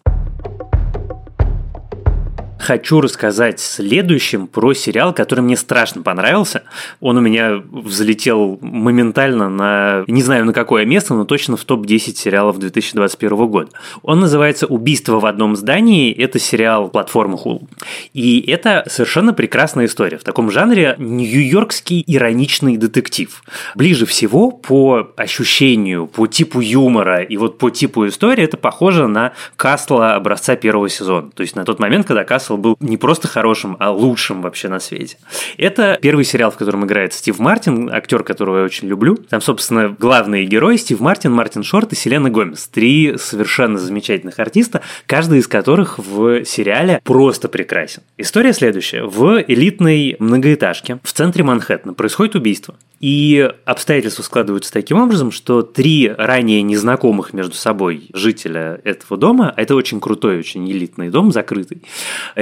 Хочу 2.62 3.01
рассказать 3.01 3.60
следующим 3.60 4.48
про 4.48 4.74
сериал, 4.74 5.13
который 5.13 5.41
мне 5.41 5.58
страшно 5.58 6.01
понравился. 6.01 6.63
Он 7.00 7.18
у 7.18 7.22
меня 7.22 7.62
взлетел 7.72 8.60
моментально 8.62 9.50
на, 9.50 10.03
не 10.08 10.22
знаю 10.22 10.46
на 10.46 10.53
какое 10.53 10.86
место, 10.86 11.13
но 11.13 11.25
точно 11.25 11.58
в 11.58 11.65
топ-10 11.65 12.15
сериалов 12.15 12.60
2021 12.60 13.48
года. 13.48 13.72
Он 14.03 14.20
называется 14.20 14.68
«Убийство 14.68 15.20
в 15.20 15.25
одном 15.25 15.56
здании». 15.56 16.13
Это 16.13 16.39
сериал 16.39 16.89
платформы 16.89 17.38
Hulu. 17.38 17.68
И 18.13 18.41
это 18.48 18.84
совершенно 18.88 19.34
прекрасная 19.34 19.86
история. 19.86 20.18
В 20.18 20.24
таком 20.24 20.51
жанре 20.51 20.96
нью-йоркский 20.98 22.03
ироничный 22.06 22.77
детектив. 22.77 23.44
Ближе 23.75 24.06
всего 24.06 24.51
по 24.51 25.12
ощущению, 25.18 26.08
по 26.08 26.27
типу 26.27 26.60
юмора 26.62 27.24
и 27.24 27.38
вот 27.38 27.58
по 27.58 27.70
типу 27.70 28.08
истории 28.08 28.44
это 28.44 28.58
похоже 28.58 29.08
на 29.08 29.34
Касла 29.56 30.15
образца 30.15 30.56
первого 30.56 30.89
сезона. 30.89 31.32
То 31.32 31.41
есть 31.41 31.56
на 31.56 31.65
тот 31.65 31.80
момент, 31.80 32.08
когда 32.08 32.24
Касл 32.24 32.50
был 32.58 32.77
не 32.79 32.98
просто 32.98 33.27
хорошим, 33.27 33.77
а 33.79 33.91
лучшим 33.91 34.41
вообще 34.41 34.70
на 34.70 34.79
свете. 34.79 35.17
Это 35.58 35.98
первый 36.01 36.25
сериал, 36.25 36.51
в 36.51 36.58
котором 36.58 36.86
играет 36.86 37.13
Стив 37.13 37.39
Мартин, 37.39 37.89
актер, 37.91 38.24
которого 38.24 38.60
я 38.60 38.63
очень 38.63 38.88
люблю. 38.88 39.15
Там, 39.15 39.41
собственно, 39.41 39.96
главные 39.98 40.46
герои 40.46 40.77
Стив 40.77 41.00
Мартин, 41.00 41.31
Мартин 41.31 41.63
Шорт 41.63 41.93
и 41.93 41.96
Селена 41.96 42.29
Гомес. 42.29 42.67
Три 42.67 43.17
совершенно 43.17 43.77
замечательных 43.77 44.39
артиста, 44.39 44.81
каждый 45.05 45.39
из 45.39 45.48
которых 45.48 46.00
в 46.00 46.46
сериале 46.46 47.01
просто 47.03 47.50
прекрасен. 47.50 48.03
История 48.17 48.53
следующая. 48.53 49.03
В 49.03 49.43
элитной 49.48 50.15
многоэтажке 50.20 51.00
в 51.03 51.13
центре 51.13 51.43
Манхэттена 51.43 51.93
происходит 51.93 52.36
убийство. 52.36 52.75
И 53.00 53.51
обстоятельства 53.65 54.22
складываются 54.22 54.72
таким 54.72 55.01
образом, 55.01 55.31
что 55.31 55.63
три 55.63 56.08
ранее 56.15 56.62
незнакомых 56.62 57.34
между 57.34 57.55
собой 57.55 58.10
жителя 58.13 58.79
этого 58.84 59.17
дома, 59.17 59.51
это 59.58 59.75
очень 59.75 60.00
крутой, 60.00 60.38
очень 60.38 60.72
элитный 60.72 61.10
дом, 61.10 61.31
закрытый, 61.31 61.81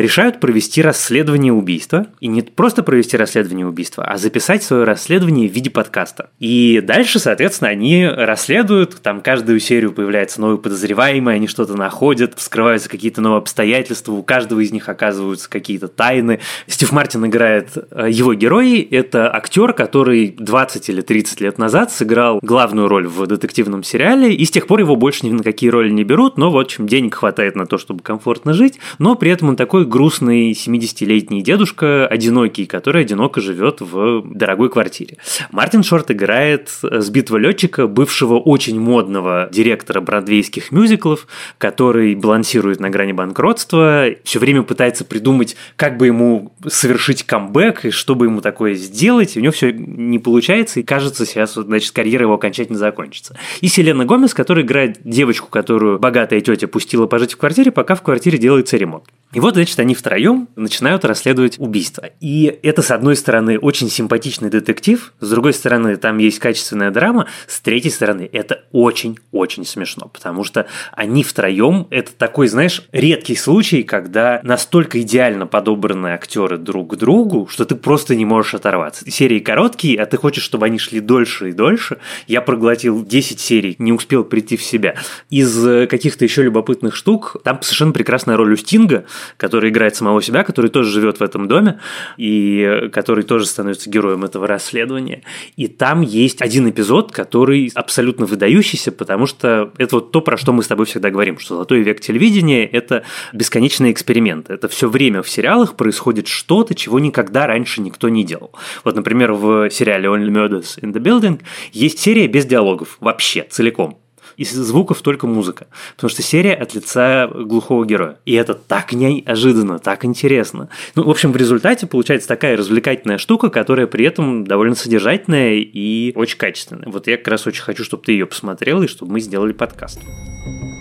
решают 0.02 0.40
провести 0.40 0.82
расследование 0.82 1.54
убийства. 1.54 2.08
И 2.20 2.28
не 2.28 2.42
просто 2.42 2.84
провести 2.84 3.18
расследование 3.18 3.68
убийства, 3.68 4.04
а 4.04 4.18
записать 4.18 4.64
свое 4.64 4.84
расследование 4.84 5.48
в 5.48 5.52
виде 5.52 5.70
подкаста. 5.70 6.30
И 6.40 6.82
дальше, 6.84 7.20
соответственно, 7.20 7.70
они 7.70 8.08
расследуют, 8.08 9.02
там 9.02 9.22
каждую 9.22 9.60
серию 9.60 9.92
появляется 9.92 10.42
новый 10.42 10.58
подозреваемый, 10.58 11.36
они 11.36 11.48
что-то 11.48 11.76
находят, 11.76 12.34
вскрываются 12.38 12.90
какие-то 12.90 13.22
новые 13.22 13.40
обстоятельства, 13.40 14.14
у 14.14 14.24
каждого 14.24 14.60
из 14.60 14.72
них 14.72 14.90
оказываются 14.90 15.50
какие-то 15.50 15.88
тайны. 15.88 16.40
Стив 16.68 16.92
Мартин 16.92 17.26
играет 17.26 17.70
э, 17.76 18.08
его 18.10 18.34
герои, 18.34 18.82
это 18.82 19.34
актер, 19.34 19.74
который 19.74 20.36
20 20.38 20.90
или 20.90 21.02
30 21.02 21.42
лет 21.42 21.58
назад 21.58 21.92
сыграл 21.92 22.40
главную 22.42 22.88
роль 22.88 23.08
в 23.08 23.26
детективном 23.28 23.84
сериале, 23.84 24.34
и 24.34 24.46
с 24.46 24.52
тех 24.52 24.68
пор 24.68 24.80
его 24.80 24.96
больше 24.96 25.26
ни 25.26 25.32
на 25.32 25.44
какие 25.44 25.70
роли 25.70 25.90
не 25.90 26.04
берут, 26.04 26.38
но 26.38 26.52
вот 26.52 26.70
чем 26.70 26.88
денег 26.88 27.16
хватает 27.16 27.56
на 27.56 27.66
то, 27.66 27.78
чтобы 27.78 28.02
комфортно 28.02 28.54
жить, 28.54 28.80
но 28.98 29.16
при 29.16 29.32
этом 29.32 29.50
он 29.50 29.56
такой 29.56 29.86
грустный 29.90 30.52
70-летний 30.52 31.42
дедушка, 31.42 32.08
одинокий, 32.08 32.66
который 32.66 33.02
одиноко 33.02 33.42
живет 33.42 33.82
в 33.82 34.24
дорогой 34.26 34.70
квартире. 34.70 35.18
Мартин 35.52 35.84
Шорт 35.84 36.12
играет 36.12 36.70
сбитого 36.82 37.38
летчика, 37.38 37.88
бывшего 37.88 38.36
очень 38.36 38.80
модного 38.80 39.50
директора 39.52 40.00
бродвейских 40.00 40.72
мюзиклов, 40.72 41.28
который 41.58 42.16
балансирует 42.16 42.80
на 42.80 42.90
грани 42.90 43.12
банкротства, 43.12 44.06
все 44.24 44.40
время 44.40 44.64
пытается 44.64 45.04
придумать, 45.04 45.56
как 45.76 45.98
бы 45.98 46.08
ему 46.08 46.54
совершить 46.68 47.24
камбэк 47.24 47.86
и 47.86 47.90
чтобы 47.92 48.28
ему 48.28 48.42
такое 48.42 48.76
сделать, 48.76 49.36
и 49.36 49.40
у 49.40 49.42
него 49.42 49.52
все 49.52 49.72
не 49.72 50.20
получается, 50.20 50.80
и 50.80 50.84
кажется, 50.84 51.26
сейчас, 51.26 51.56
значит, 51.56 51.92
карьера 51.92 52.24
его 52.24 52.36
окончательно 52.36 52.78
закончится. 52.78 53.36
И 53.62 53.68
Селена 53.68 54.06
Гомес, 54.06 54.34
которая 54.34 54.64
играет 54.64 55.00
девочку, 55.04 55.48
которую 55.50 55.98
богатая 56.00 56.42
тетя 56.42 56.68
пустила 56.68 57.08
пожить 57.08 57.34
в 57.34 57.38
квартире, 57.38 57.72
пока 57.72 57.96
в 57.96 58.04
квартире 58.04 58.38
делается 58.38 58.78
ремонт. 58.78 59.06
И 59.34 59.40
вот, 59.40 59.54
значит, 59.54 59.79
они 59.80 59.96
втроем 59.96 60.48
начинают 60.56 61.06
расследовать 61.06 61.60
убийство. 61.60 62.10
И 62.20 62.60
это, 62.64 62.82
с 62.82 62.92
одной 62.92 63.16
стороны, 63.16 63.58
очень 63.58 63.90
симпатичный 63.90 64.50
детектив, 64.50 65.14
с 65.20 65.30
другой 65.30 65.54
стороны, 65.54 65.98
там 65.98 66.18
есть 66.18 66.40
качественная 66.40 66.92
драма, 66.92 67.28
с 67.48 67.60
третьей 67.60 67.92
стороны, 67.92 68.30
это 68.32 68.64
очень-очень 68.72 69.66
смешно, 69.66 70.10
потому 70.14 70.44
что 70.44 70.68
они 70.92 71.24
втроем, 71.24 71.88
это 71.90 72.12
такой, 72.14 72.48
знаешь, 72.48 72.84
редкий 72.92 73.36
случай, 73.36 73.84
когда 73.84 74.40
настолько 74.44 75.02
идеально 75.02 75.48
подобраны 75.48 76.08
актеры 76.08 76.58
друг 76.58 76.94
к 76.94 76.96
другу, 76.96 77.48
что 77.48 77.66
ты 77.66 77.76
просто 77.76 78.16
не 78.16 78.26
можешь 78.26 78.54
оторваться. 78.54 79.10
Серии 79.10 79.40
короткие, 79.40 80.02
а 80.02 80.06
ты 80.06 80.18
хочешь, 80.18 80.44
чтобы 80.44 80.66
они 80.66 80.80
шли 80.80 81.00
дольше 81.00 81.50
и 81.50 81.54
дольше. 81.54 81.98
Я 82.28 82.42
проглотил 82.42 83.04
10 83.04 83.40
серий, 83.40 83.76
не 83.80 83.92
успел 83.92 84.24
прийти 84.24 84.58
в 84.58 84.64
себя. 84.64 84.96
Из 85.30 85.66
э, 85.66 85.88
каких-то 85.88 86.24
еще 86.26 86.44
любопытных 86.44 86.96
штук, 86.96 87.38
там 87.44 87.62
совершенно 87.62 87.92
прекрасная 87.92 88.38
роль 88.38 88.54
у 88.54 88.58
Стинга, 88.58 89.06
который 89.38 89.59
играет 89.68 89.96
самого 89.96 90.22
себя, 90.22 90.44
который 90.44 90.70
тоже 90.70 90.90
живет 90.90 91.20
в 91.20 91.24
этом 91.24 91.48
доме, 91.50 91.80
и 92.16 92.90
который 92.94 93.26
тоже 93.26 93.46
становится 93.46 93.90
героем 93.90 94.24
этого 94.24 94.48
расследования. 94.48 95.24
И 95.58 95.68
там 95.68 96.02
есть 96.02 96.42
один 96.42 96.70
эпизод, 96.70 97.12
который 97.12 97.70
абсолютно 97.76 98.26
выдающийся, 98.26 98.92
потому 98.92 99.26
что 99.26 99.74
это 99.78 99.96
вот 99.96 100.12
то, 100.12 100.22
про 100.22 100.38
что 100.38 100.54
мы 100.54 100.64
с 100.64 100.68
тобой 100.68 100.86
всегда 100.86 101.10
говорим, 101.10 101.40
что 101.40 101.56
золотой 101.56 101.82
век 101.82 102.00
телевидения– 102.00 102.66
это 102.72 103.04
бесконечный 103.34 103.92
эксперимент. 103.92 104.50
Это 104.50 104.68
все 104.68 104.88
время 104.88 105.22
в 105.22 105.30
сериалах 105.30 105.76
происходит 105.76 106.28
что-то, 106.28 106.76
чего 106.76 107.00
никогда 107.00 107.48
раньше 107.48 107.82
никто 107.82 108.08
не 108.08 108.24
делал. 108.24 108.52
Вот, 108.84 108.96
например, 108.96 109.34
в 109.34 109.70
сериале 109.70 110.08
Only 110.08 110.30
Murders 110.30 110.80
in 110.82 110.94
the 110.94 111.02
Building 111.02 111.42
есть 111.74 112.00
серия 112.00 112.28
без 112.28 112.46
диалогов 112.46 112.98
вообще, 113.00 113.46
целиком 113.50 114.00
из 114.40 114.54
звуков 114.54 115.02
только 115.02 115.28
музыка. 115.28 115.68
Потому 115.96 116.10
что 116.10 116.22
серия 116.22 116.54
от 116.54 116.74
лица 116.74 117.28
глухого 117.28 117.86
героя. 117.86 118.18
И 118.26 118.34
это 118.34 118.54
так 118.54 118.94
неожиданно, 118.94 119.80
так 119.80 120.06
интересно. 120.06 120.70
Ну, 120.96 121.04
в 121.04 121.10
общем, 121.10 121.34
в 121.34 121.36
результате 121.36 121.88
получается 121.88 122.28
такая 122.30 122.56
развлекательная 122.56 123.18
штука, 123.18 123.50
которая 123.50 123.86
при 123.86 124.06
этом 124.06 124.46
довольно 124.46 124.76
содержательная 124.76 125.56
и 125.56 126.14
очень 126.16 126.38
качественная. 126.38 126.90
Вот 126.90 127.08
я 127.08 127.18
как 127.18 127.28
раз 127.28 127.46
очень 127.48 127.64
хочу, 127.64 127.84
чтобы 127.84 128.04
ты 128.04 128.14
ее 128.14 128.26
посмотрел 128.26 128.82
и 128.82 128.88
чтобы 128.88 129.12
мы 129.12 129.20
сделали 129.20 129.52
подкаст. 129.52 130.00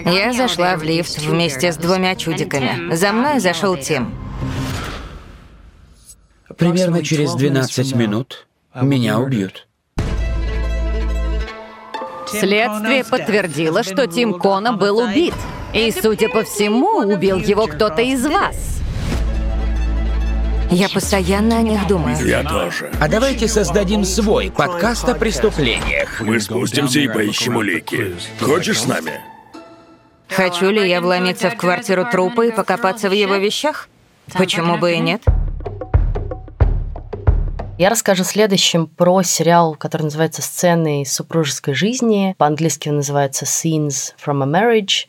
Я 0.05 0.33
зашла 0.33 0.77
в 0.77 0.85
лифт 0.85 1.19
вместе 1.19 1.73
с 1.73 1.77
двумя 1.77 2.15
чудиками. 2.15 2.95
За 2.95 3.13
мной 3.13 3.41
зашел 3.41 3.77
Тим. 3.77 4.13
Примерно 6.57 7.03
через 7.03 7.35
12 7.35 7.95
минут 7.95 8.47
меня 8.81 9.19
убьют. 9.19 9.68
Следствие 12.31 13.05
подтвердило, 13.05 13.83
что 13.83 14.07
Тим 14.07 14.35
Кона 14.35 14.73
был 14.73 14.99
убит. 14.99 15.35
И, 15.73 15.91
судя 15.91 16.29
по 16.29 16.45
всему, 16.45 16.99
убил 16.99 17.39
его 17.39 17.67
кто-то 17.67 18.03
из 18.03 18.27
вас. 18.27 18.79
Я 20.71 20.89
постоянно 20.89 21.59
о 21.59 21.63
них 21.63 21.87
думаю. 21.87 22.17
Я 22.27 22.43
тоже. 22.43 22.91
А 23.01 23.09
давайте 23.09 23.49
создадим 23.49 24.05
свой 24.05 24.51
подкаст 24.51 25.09
о 25.09 25.15
преступлениях. 25.15 26.21
Мы 26.21 26.41
спустимся 26.41 27.01
и 27.01 27.09
поищем 27.09 27.57
улики. 27.57 28.15
Хочешь 28.41 28.81
с 28.81 28.87
нами? 28.87 29.21
Хочу 30.29 30.69
ли 30.69 30.87
я 30.89 31.01
вломиться 31.01 31.51
в 31.51 31.57
квартиру 31.57 32.07
трупа 32.11 32.43
и 32.47 32.53
покопаться 32.53 33.09
в 33.09 33.13
его 33.13 33.37
вещах? 33.37 33.89
Почему 34.35 34.77
бы 34.77 34.93
и 34.93 34.99
нет? 34.99 35.23
Я 37.79 37.91
расскажу 37.91 38.25
следующим 38.25 38.89
про 38.89 39.23
сериал, 39.23 39.77
который 39.77 40.03
называется 40.03 40.43
«Сцены 40.43 41.05
супружеской 41.07 41.75
жизни». 41.75 42.35
По-английски 42.37 42.89
он 42.89 42.97
называется 42.97 43.45
«Scenes 43.45 44.15
from 44.21 44.43
a 44.43 44.47
Marriage». 44.47 45.07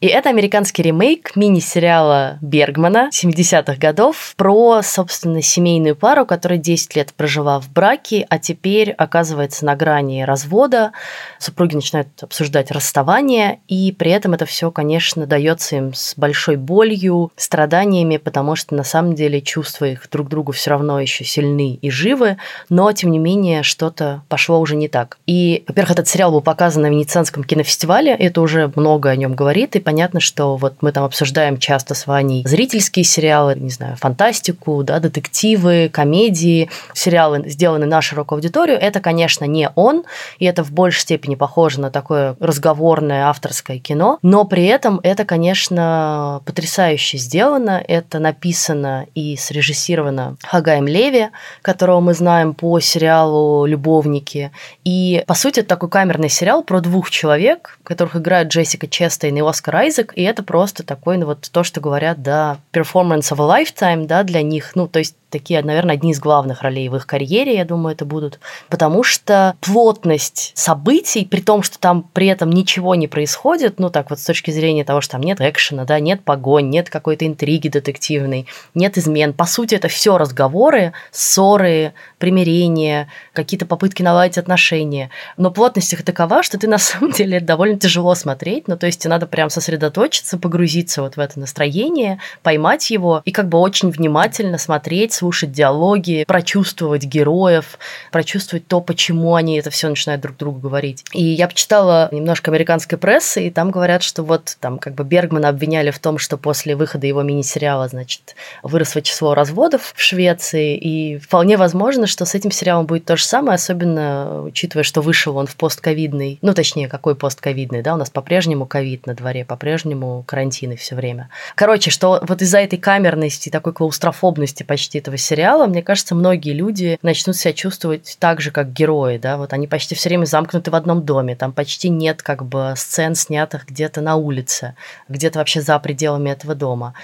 И 0.00 0.06
это 0.06 0.28
американский 0.28 0.84
ремейк 0.84 1.34
мини-сериала 1.34 2.38
Бергмана 2.40 3.10
70-х 3.12 3.74
годов 3.78 4.34
про, 4.36 4.80
собственно, 4.84 5.42
семейную 5.42 5.96
пару, 5.96 6.24
которая 6.24 6.60
10 6.60 6.94
лет 6.94 7.12
прожила 7.14 7.58
в 7.58 7.68
браке, 7.72 8.24
а 8.30 8.38
теперь 8.38 8.92
оказывается 8.92 9.64
на 9.64 9.74
грани 9.74 10.22
развода. 10.22 10.92
Супруги 11.40 11.74
начинают 11.74 12.08
обсуждать 12.20 12.70
расставание, 12.70 13.58
и 13.66 13.90
при 13.90 14.12
этом 14.12 14.34
это 14.34 14.46
все, 14.46 14.70
конечно, 14.70 15.26
дается 15.26 15.74
им 15.74 15.94
с 15.94 16.14
большой 16.16 16.54
болью, 16.54 17.32
страданиями, 17.34 18.18
потому 18.18 18.54
что 18.54 18.76
на 18.76 18.84
самом 18.84 19.16
деле 19.16 19.40
чувства 19.40 19.86
их 19.86 20.08
друг 20.12 20.28
другу 20.28 20.52
все 20.52 20.70
равно 20.70 21.00
еще 21.00 21.24
сильны 21.24 21.74
и 21.74 21.90
живы, 21.90 22.36
но 22.68 22.92
тем 22.92 23.10
не 23.10 23.18
менее 23.18 23.64
что-то 23.64 24.22
пошло 24.28 24.60
уже 24.60 24.76
не 24.76 24.86
так. 24.86 25.18
И, 25.26 25.64
во-первых, 25.66 25.90
этот 25.90 26.06
сериал 26.06 26.30
был 26.30 26.40
показан 26.40 26.82
на 26.82 26.90
Венецианском 26.90 27.42
кинофестивале, 27.42 28.12
это 28.12 28.40
уже 28.40 28.70
много 28.76 29.10
о 29.10 29.16
нем 29.16 29.34
говорит, 29.34 29.74
и 29.74 29.87
понятно, 29.88 30.20
что 30.20 30.56
вот 30.56 30.82
мы 30.82 30.92
там 30.92 31.04
обсуждаем 31.04 31.56
часто 31.56 31.94
с 31.94 32.06
Ваней 32.06 32.44
зрительские 32.46 33.06
сериалы, 33.06 33.54
не 33.56 33.70
знаю, 33.70 33.96
фантастику, 33.96 34.82
да, 34.82 34.98
детективы, 34.98 35.88
комедии, 35.90 36.68
сериалы, 36.92 37.48
сделанные 37.48 37.88
на 37.88 38.02
широкую 38.02 38.36
аудиторию. 38.36 38.76
Это, 38.78 39.00
конечно, 39.00 39.46
не 39.46 39.70
он, 39.76 40.04
и 40.38 40.44
это 40.44 40.62
в 40.62 40.72
большей 40.72 41.00
степени 41.00 41.36
похоже 41.36 41.80
на 41.80 41.90
такое 41.90 42.36
разговорное 42.38 43.28
авторское 43.28 43.78
кино, 43.78 44.18
но 44.20 44.44
при 44.44 44.66
этом 44.66 45.00
это, 45.02 45.24
конечно, 45.24 46.42
потрясающе 46.44 47.16
сделано, 47.16 47.82
это 47.88 48.18
написано 48.18 49.06
и 49.14 49.38
срежиссировано 49.38 50.36
Хагаем 50.42 50.86
Леви, 50.86 51.28
которого 51.62 52.00
мы 52.00 52.12
знаем 52.12 52.52
по 52.52 52.78
сериалу 52.78 53.64
«Любовники», 53.64 54.52
и, 54.84 55.24
по 55.26 55.32
сути, 55.32 55.60
это 55.60 55.70
такой 55.70 55.88
камерный 55.88 56.28
сериал 56.28 56.62
про 56.62 56.82
двух 56.82 57.08
человек, 57.08 57.78
которых 57.84 58.16
играют 58.16 58.50
Джессика 58.50 58.86
Честейн 58.86 59.38
и 59.38 59.40
Оскар 59.40 59.77
Айзек, 59.78 60.12
и 60.16 60.22
это 60.22 60.42
просто 60.42 60.82
такой, 60.82 61.18
ну 61.18 61.26
вот 61.26 61.48
то, 61.50 61.64
что 61.64 61.80
говорят, 61.80 62.22
да, 62.22 62.58
performance 62.72 63.32
of 63.32 63.40
a 63.40 63.62
lifetime, 63.62 64.06
да, 64.06 64.22
для 64.22 64.42
них, 64.42 64.72
ну, 64.74 64.88
то 64.88 64.98
есть 64.98 65.16
такие, 65.30 65.62
наверное, 65.62 65.94
одни 65.94 66.12
из 66.12 66.20
главных 66.20 66.62
ролей 66.62 66.88
в 66.88 66.96
их 66.96 67.06
карьере, 67.06 67.56
я 67.56 67.64
думаю, 67.64 67.94
это 67.94 68.04
будут, 68.04 68.40
потому 68.68 69.02
что 69.02 69.56
плотность 69.60 70.52
событий, 70.54 71.26
при 71.26 71.40
том, 71.40 71.62
что 71.62 71.78
там 71.78 72.08
при 72.12 72.26
этом 72.28 72.50
ничего 72.50 72.94
не 72.94 73.08
происходит, 73.08 73.78
ну 73.78 73.90
так 73.90 74.10
вот 74.10 74.18
с 74.18 74.24
точки 74.24 74.50
зрения 74.50 74.84
того, 74.84 75.00
что 75.00 75.12
там 75.12 75.22
нет 75.22 75.40
экшена, 75.40 75.84
да, 75.84 76.00
нет 76.00 76.24
погонь, 76.24 76.70
нет 76.70 76.90
какой-то 76.90 77.26
интриги 77.26 77.68
детективной, 77.68 78.46
нет 78.74 78.96
измен, 78.96 79.32
по 79.32 79.44
сути, 79.44 79.74
это 79.74 79.88
все 79.88 80.16
разговоры, 80.18 80.92
ссоры, 81.10 81.92
примирения, 82.18 83.08
какие-то 83.32 83.66
попытки 83.66 84.02
наладить 84.02 84.38
отношения, 84.38 85.10
но 85.36 85.50
плотность 85.50 85.92
их 85.92 86.04
такова, 86.04 86.42
что 86.42 86.58
ты 86.58 86.68
на 86.68 86.78
самом 86.78 87.12
деле 87.12 87.40
довольно 87.40 87.78
тяжело 87.78 88.14
смотреть, 88.14 88.68
ну 88.68 88.76
то 88.76 88.86
есть 88.86 89.00
тебе 89.00 89.10
надо 89.10 89.26
прям 89.26 89.50
сосредоточиться, 89.50 90.38
погрузиться 90.38 91.02
вот 91.02 91.16
в 91.16 91.20
это 91.20 91.38
настроение, 91.38 92.18
поймать 92.42 92.90
его 92.90 93.22
и 93.24 93.32
как 93.32 93.48
бы 93.48 93.58
очень 93.58 93.90
внимательно 93.90 94.58
смотреть, 94.58 95.17
слушать 95.18 95.52
диалоги, 95.52 96.24
прочувствовать 96.26 97.04
героев, 97.04 97.78
прочувствовать 98.12 98.66
то, 98.66 98.80
почему 98.80 99.34
они 99.34 99.58
это 99.58 99.70
все 99.70 99.88
начинают 99.88 100.22
друг 100.22 100.36
другу 100.36 100.60
говорить. 100.60 101.04
И 101.12 101.22
я 101.22 101.48
почитала 101.48 102.08
немножко 102.12 102.50
американской 102.50 102.98
прессы, 102.98 103.48
и 103.48 103.50
там 103.50 103.70
говорят, 103.70 104.02
что 104.02 104.22
вот 104.22 104.56
там 104.60 104.78
как 104.78 104.94
бы 104.94 105.04
Бергмана 105.04 105.48
обвиняли 105.48 105.90
в 105.90 105.98
том, 105.98 106.18
что 106.18 106.36
после 106.36 106.76
выхода 106.76 107.06
его 107.06 107.22
мини-сериала, 107.22 107.88
значит, 107.88 108.36
выросло 108.62 109.02
число 109.02 109.34
разводов 109.34 109.92
в 109.94 110.00
Швеции, 110.00 110.76
и 110.76 111.18
вполне 111.18 111.56
возможно, 111.56 112.06
что 112.06 112.24
с 112.24 112.34
этим 112.34 112.50
сериалом 112.50 112.86
будет 112.86 113.04
то 113.04 113.16
же 113.16 113.24
самое, 113.24 113.56
особенно 113.56 114.42
учитывая, 114.42 114.84
что 114.84 115.00
вышел 115.00 115.36
он 115.36 115.46
в 115.46 115.56
постковидный, 115.56 116.38
ну, 116.42 116.54
точнее, 116.54 116.88
какой 116.88 117.16
постковидный, 117.16 117.82
да, 117.82 117.94
у 117.94 117.96
нас 117.96 118.10
по-прежнему 118.10 118.66
ковид 118.66 119.06
на 119.06 119.14
дворе, 119.14 119.44
по-прежнему 119.44 120.22
карантины 120.26 120.76
все 120.76 120.94
время. 120.94 121.28
Короче, 121.56 121.90
что 121.90 122.20
вот 122.22 122.40
из-за 122.42 122.58
этой 122.58 122.78
камерности, 122.78 123.48
такой 123.48 123.72
клаустрофобности 123.72 124.62
почти 124.62 125.00
этого 125.08 125.18
сериала, 125.18 125.66
мне 125.66 125.82
кажется, 125.82 126.14
многие 126.14 126.52
люди 126.52 126.98
начнут 127.02 127.36
себя 127.36 127.52
чувствовать 127.52 128.16
так 128.20 128.40
же, 128.40 128.50
как 128.50 128.72
герои, 128.72 129.18
да, 129.18 129.36
вот 129.36 129.52
они 129.52 129.66
почти 129.66 129.94
все 129.94 130.08
время 130.08 130.24
замкнуты 130.24 130.70
в 130.70 130.74
одном 130.74 131.04
доме, 131.04 131.34
там 131.34 131.52
почти 131.52 131.88
нет 131.88 132.22
как 132.22 132.44
бы 132.44 132.74
сцен, 132.76 133.14
снятых 133.14 133.66
где-то 133.66 134.00
на 134.00 134.16
улице, 134.16 134.74
где-то 135.08 135.38
вообще 135.40 135.60
за 135.60 135.78
пределами 135.78 136.30
этого 136.30 136.54
дома. 136.54 136.94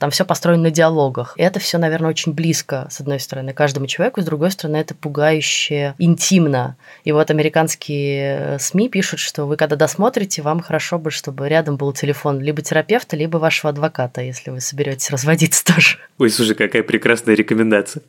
Там 0.00 0.10
все 0.10 0.24
построено 0.24 0.62
на 0.62 0.70
диалогах. 0.70 1.34
И 1.36 1.42
это 1.42 1.60
все, 1.60 1.76
наверное, 1.76 2.08
очень 2.08 2.32
близко, 2.32 2.88
с 2.90 3.00
одной 3.00 3.20
стороны, 3.20 3.52
каждому 3.52 3.86
человеку, 3.86 4.22
с 4.22 4.24
другой 4.24 4.50
стороны, 4.50 4.78
это 4.78 4.94
пугающе 4.94 5.94
интимно. 5.98 6.76
И 7.04 7.12
вот 7.12 7.30
американские 7.30 8.54
э, 8.54 8.58
СМИ 8.58 8.88
пишут, 8.88 9.20
что 9.20 9.44
вы 9.44 9.58
когда 9.58 9.76
досмотрите, 9.76 10.40
вам 10.40 10.60
хорошо 10.60 10.98
бы, 10.98 11.10
чтобы 11.10 11.50
рядом 11.50 11.76
был 11.76 11.92
телефон 11.92 12.40
либо 12.40 12.62
терапевта, 12.62 13.14
либо 13.14 13.36
вашего 13.36 13.68
адвоката, 13.68 14.22
если 14.22 14.48
вы 14.48 14.62
соберетесь 14.62 15.10
разводиться 15.10 15.62
тоже. 15.74 15.98
Ой, 16.16 16.30
слушай, 16.30 16.54
какая 16.54 16.82
прекрасная 16.82 17.34
рекомендация. 17.34 18.02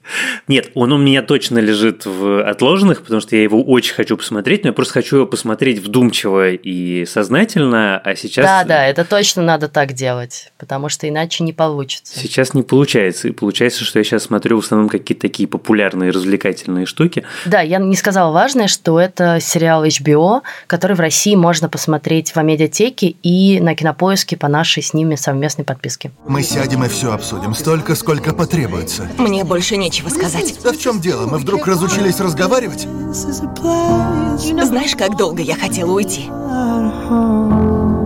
Нет, 0.47 0.71
он 0.75 0.93
у 0.93 0.97
меня 0.97 1.21
точно 1.23 1.59
лежит 1.59 2.05
в 2.05 2.41
отложенных, 2.49 3.01
потому 3.03 3.19
что 3.19 3.35
я 3.35 3.43
его 3.43 3.61
очень 3.61 3.95
хочу 3.95 4.15
посмотреть, 4.15 4.63
но 4.63 4.69
я 4.69 4.73
просто 4.73 4.93
хочу 4.93 5.17
его 5.17 5.27
посмотреть 5.27 5.79
вдумчиво 5.79 6.51
и 6.51 7.05
сознательно, 7.05 7.97
а 7.97 8.15
сейчас... 8.15 8.45
Да, 8.45 8.63
да, 8.63 8.87
это 8.87 9.03
точно 9.03 9.43
надо 9.43 9.67
так 9.67 9.91
делать, 9.91 10.53
потому 10.57 10.87
что 10.87 11.09
иначе 11.09 11.43
не 11.43 11.51
получится 11.51 11.80
получится. 11.81 12.19
Сейчас 12.19 12.53
не 12.53 12.61
получается. 12.61 13.27
И 13.27 13.31
получается, 13.31 13.83
что 13.83 13.99
я 13.99 14.05
сейчас 14.05 14.23
смотрю 14.23 14.59
в 14.59 14.63
основном 14.63 14.89
какие-то 14.89 15.21
такие 15.21 15.47
популярные 15.47 16.11
развлекательные 16.11 16.85
штуки. 16.85 17.23
Да, 17.45 17.61
я 17.61 17.79
не 17.79 17.95
сказала 17.95 18.31
важное, 18.31 18.67
что 18.67 18.99
это 18.99 19.39
сериал 19.41 19.83
HBO, 19.85 20.41
который 20.67 20.95
в 20.95 20.99
России 20.99 21.35
можно 21.35 21.69
посмотреть 21.69 22.31
в 22.31 22.37
Амедиатеке 22.37 23.15
и 23.23 23.59
на 23.59 23.75
Кинопоиске 23.75 24.37
по 24.37 24.47
нашей 24.47 24.83
с 24.83 24.93
ними 24.93 25.15
совместной 25.15 25.65
подписке. 25.65 26.11
Мы 26.27 26.43
сядем 26.43 26.83
и 26.83 26.87
все 26.87 27.13
обсудим. 27.13 27.55
Столько, 27.55 27.95
сколько 27.95 28.33
потребуется. 28.33 29.09
Мне 29.17 29.43
больше 29.43 29.77
нечего 29.77 30.09
сказать. 30.09 30.59
Да 30.63 30.73
в 30.73 30.77
чем 30.77 31.01
дело? 31.01 31.25
Мы 31.27 31.39
вдруг 31.39 31.65
разучились 31.65 32.19
разговаривать? 32.19 32.87
Знаешь, 33.11 34.95
как 34.95 35.17
долго 35.17 35.41
я 35.41 35.55
хотела 35.55 35.91
уйти? 35.91 36.29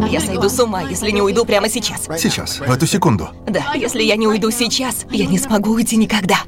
Я 0.10 0.22
сойду 0.22 0.50
с 0.50 0.60
ума, 0.60 0.82
если 0.82 1.12
не 1.12 1.22
уйду 1.22 1.46
прямо 1.46 1.70
сейчас. 1.70 2.08
Сейчас, 2.18 2.60
в 2.60 2.72
эту 2.72 2.86
секунду. 2.88 3.30
Да, 3.48 3.74
если 3.76 4.04
я 4.04 4.16
не 4.16 4.28
уйду 4.28 4.52
сейчас, 4.52 5.06
я 5.12 5.26
не 5.26 5.38
смогу 5.38 5.72
уйти 5.72 5.98
никогда. 5.98 6.40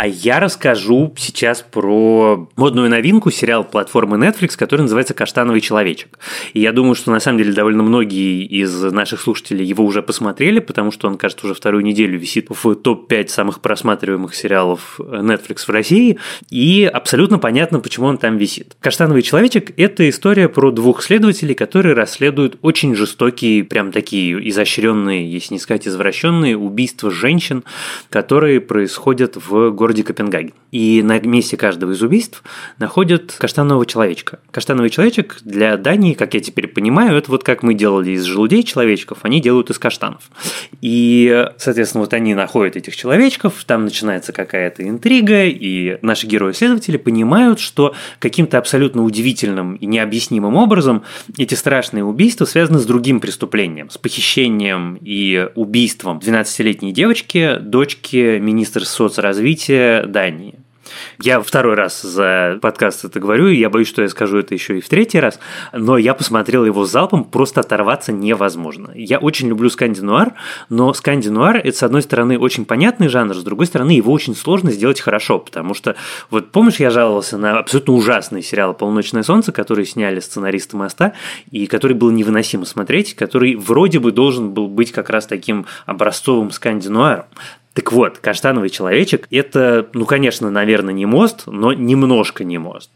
А 0.00 0.06
я 0.06 0.40
расскажу 0.40 1.12
сейчас 1.18 1.60
про 1.60 2.48
модную 2.56 2.88
новинку, 2.88 3.30
сериал 3.30 3.64
платформы 3.64 4.16
Netflix, 4.16 4.56
который 4.56 4.80
называется 4.80 5.12
«Каштановый 5.12 5.60
человечек». 5.60 6.18
И 6.54 6.60
я 6.60 6.72
думаю, 6.72 6.94
что 6.94 7.10
на 7.10 7.20
самом 7.20 7.36
деле 7.36 7.52
довольно 7.52 7.82
многие 7.82 8.46
из 8.46 8.82
наших 8.82 9.20
слушателей 9.20 9.62
его 9.62 9.84
уже 9.84 10.02
посмотрели, 10.02 10.60
потому 10.60 10.90
что 10.90 11.06
он, 11.06 11.18
кажется, 11.18 11.44
уже 11.44 11.52
вторую 11.52 11.84
неделю 11.84 12.18
висит 12.18 12.46
в 12.48 12.76
топ-5 12.76 13.28
самых 13.28 13.60
просматриваемых 13.60 14.34
сериалов 14.34 14.98
Netflix 14.98 15.66
в 15.66 15.68
России. 15.68 16.18
И 16.48 16.90
абсолютно 16.90 17.38
понятно, 17.38 17.80
почему 17.80 18.06
он 18.06 18.16
там 18.16 18.38
висит. 18.38 18.78
«Каштановый 18.80 19.20
человечек»– 19.20 19.70
это 19.76 20.08
история 20.08 20.48
про 20.48 20.70
двух 20.70 21.02
следователей, 21.02 21.54
которые 21.54 21.94
расследуют 21.94 22.56
очень 22.62 22.94
жестокие, 22.94 23.64
прям 23.64 23.92
такие 23.92 24.48
изощренные, 24.48 25.30
если 25.30 25.52
не 25.52 25.60
сказать 25.60 25.86
извращенные, 25.86 26.56
убийства 26.56 27.10
женщин, 27.10 27.64
которые 28.08 28.62
происходят 28.62 29.36
в 29.36 29.72
городе 29.72 29.89
городе 29.90 30.04
Копенгаген. 30.04 30.52
И 30.70 31.02
на 31.02 31.18
месте 31.18 31.56
каждого 31.56 31.92
из 31.92 32.02
убийств 32.02 32.44
находят 32.78 33.34
каштанового 33.38 33.84
человечка. 33.86 34.38
Каштановый 34.52 34.88
человечек 34.88 35.38
для 35.42 35.76
Дании, 35.76 36.14
как 36.14 36.34
я 36.34 36.40
теперь 36.40 36.68
понимаю, 36.68 37.16
это 37.16 37.32
вот 37.32 37.42
как 37.42 37.64
мы 37.64 37.74
делали 37.74 38.12
из 38.12 38.22
желудей 38.22 38.62
человечков, 38.62 39.18
они 39.22 39.40
делают 39.40 39.70
из 39.70 39.80
каштанов. 39.80 40.30
И, 40.80 41.44
соответственно, 41.58 42.02
вот 42.02 42.14
они 42.14 42.34
находят 42.34 42.76
этих 42.76 42.94
человечков, 42.94 43.64
там 43.66 43.84
начинается 43.84 44.32
какая-то 44.32 44.88
интрига, 44.88 45.46
и 45.46 45.98
наши 46.02 46.28
герои-следователи 46.28 46.96
понимают, 46.96 47.58
что 47.58 47.96
каким-то 48.20 48.58
абсолютно 48.58 49.02
удивительным 49.02 49.74
и 49.74 49.86
необъяснимым 49.86 50.54
образом 50.54 51.02
эти 51.36 51.54
страшные 51.54 52.04
убийства 52.04 52.44
связаны 52.44 52.78
с 52.78 52.86
другим 52.86 53.18
преступлением, 53.18 53.90
с 53.90 53.98
похищением 53.98 54.98
и 55.02 55.48
убийством 55.56 56.18
12-летней 56.18 56.92
девочки, 56.92 57.56
дочки 57.60 58.38
министра 58.38 58.84
соцразвития 58.84 59.79
Дании. 60.06 60.60
Я 61.22 61.40
второй 61.40 61.74
раз 61.74 62.02
за 62.02 62.58
подкаст 62.60 63.04
это 63.04 63.20
говорю, 63.20 63.48
и 63.48 63.56
я 63.56 63.70
боюсь, 63.70 63.88
что 63.88 64.02
я 64.02 64.08
скажу 64.08 64.38
это 64.38 64.54
еще 64.54 64.78
и 64.78 64.80
в 64.80 64.88
третий 64.88 65.20
раз, 65.20 65.38
но 65.72 65.98
я 65.98 66.14
посмотрел 66.14 66.64
его 66.64 66.84
залпом, 66.84 67.24
просто 67.24 67.60
оторваться 67.60 68.12
невозможно. 68.12 68.90
Я 68.94 69.18
очень 69.18 69.48
люблю 69.48 69.68
скандинуар, 69.70 70.34
но 70.68 70.92
скандинуар– 70.94 71.56
это, 71.64 71.76
с 71.76 71.82
одной 71.82 72.02
стороны, 72.02 72.38
очень 72.38 72.64
понятный 72.64 73.08
жанр, 73.08 73.34
с 73.34 73.42
другой 73.42 73.66
стороны, 73.66 73.92
его 73.92 74.12
очень 74.12 74.34
сложно 74.34 74.70
сделать 74.70 75.00
хорошо, 75.00 75.38
потому 75.38 75.74
что, 75.74 75.96
вот 76.30 76.50
помнишь, 76.52 76.80
я 76.80 76.90
жаловался 76.90 77.38
на 77.38 77.58
абсолютно 77.58 77.94
ужасный 77.94 78.42
сериал 78.42 78.74
«Полночное 78.74 79.22
солнце», 79.22 79.52
который 79.52 79.84
сняли 79.84 80.20
сценаристы 80.20 80.76
«Моста», 80.76 81.12
и 81.50 81.66
который 81.66 81.94
был 81.94 82.10
невыносимо 82.10 82.64
смотреть, 82.64 83.14
который 83.14 83.56
вроде 83.56 83.98
бы 83.98 84.12
должен 84.12 84.50
был 84.50 84.68
быть 84.68 84.92
как 84.92 85.10
раз 85.10 85.26
таким 85.26 85.66
образцовым 85.86 86.50
скандинуаром. 86.50 87.26
Так 87.74 87.92
вот, 87.92 88.18
каштановый 88.18 88.68
человечек– 88.68 89.28
это, 89.30 89.88
ну, 89.92 90.04
конечно, 90.04 90.50
наверное, 90.50 90.92
не 90.92 91.06
мост, 91.06 91.44
но 91.46 91.72
немножко 91.72 92.42
не 92.42 92.58
мост. 92.58 92.90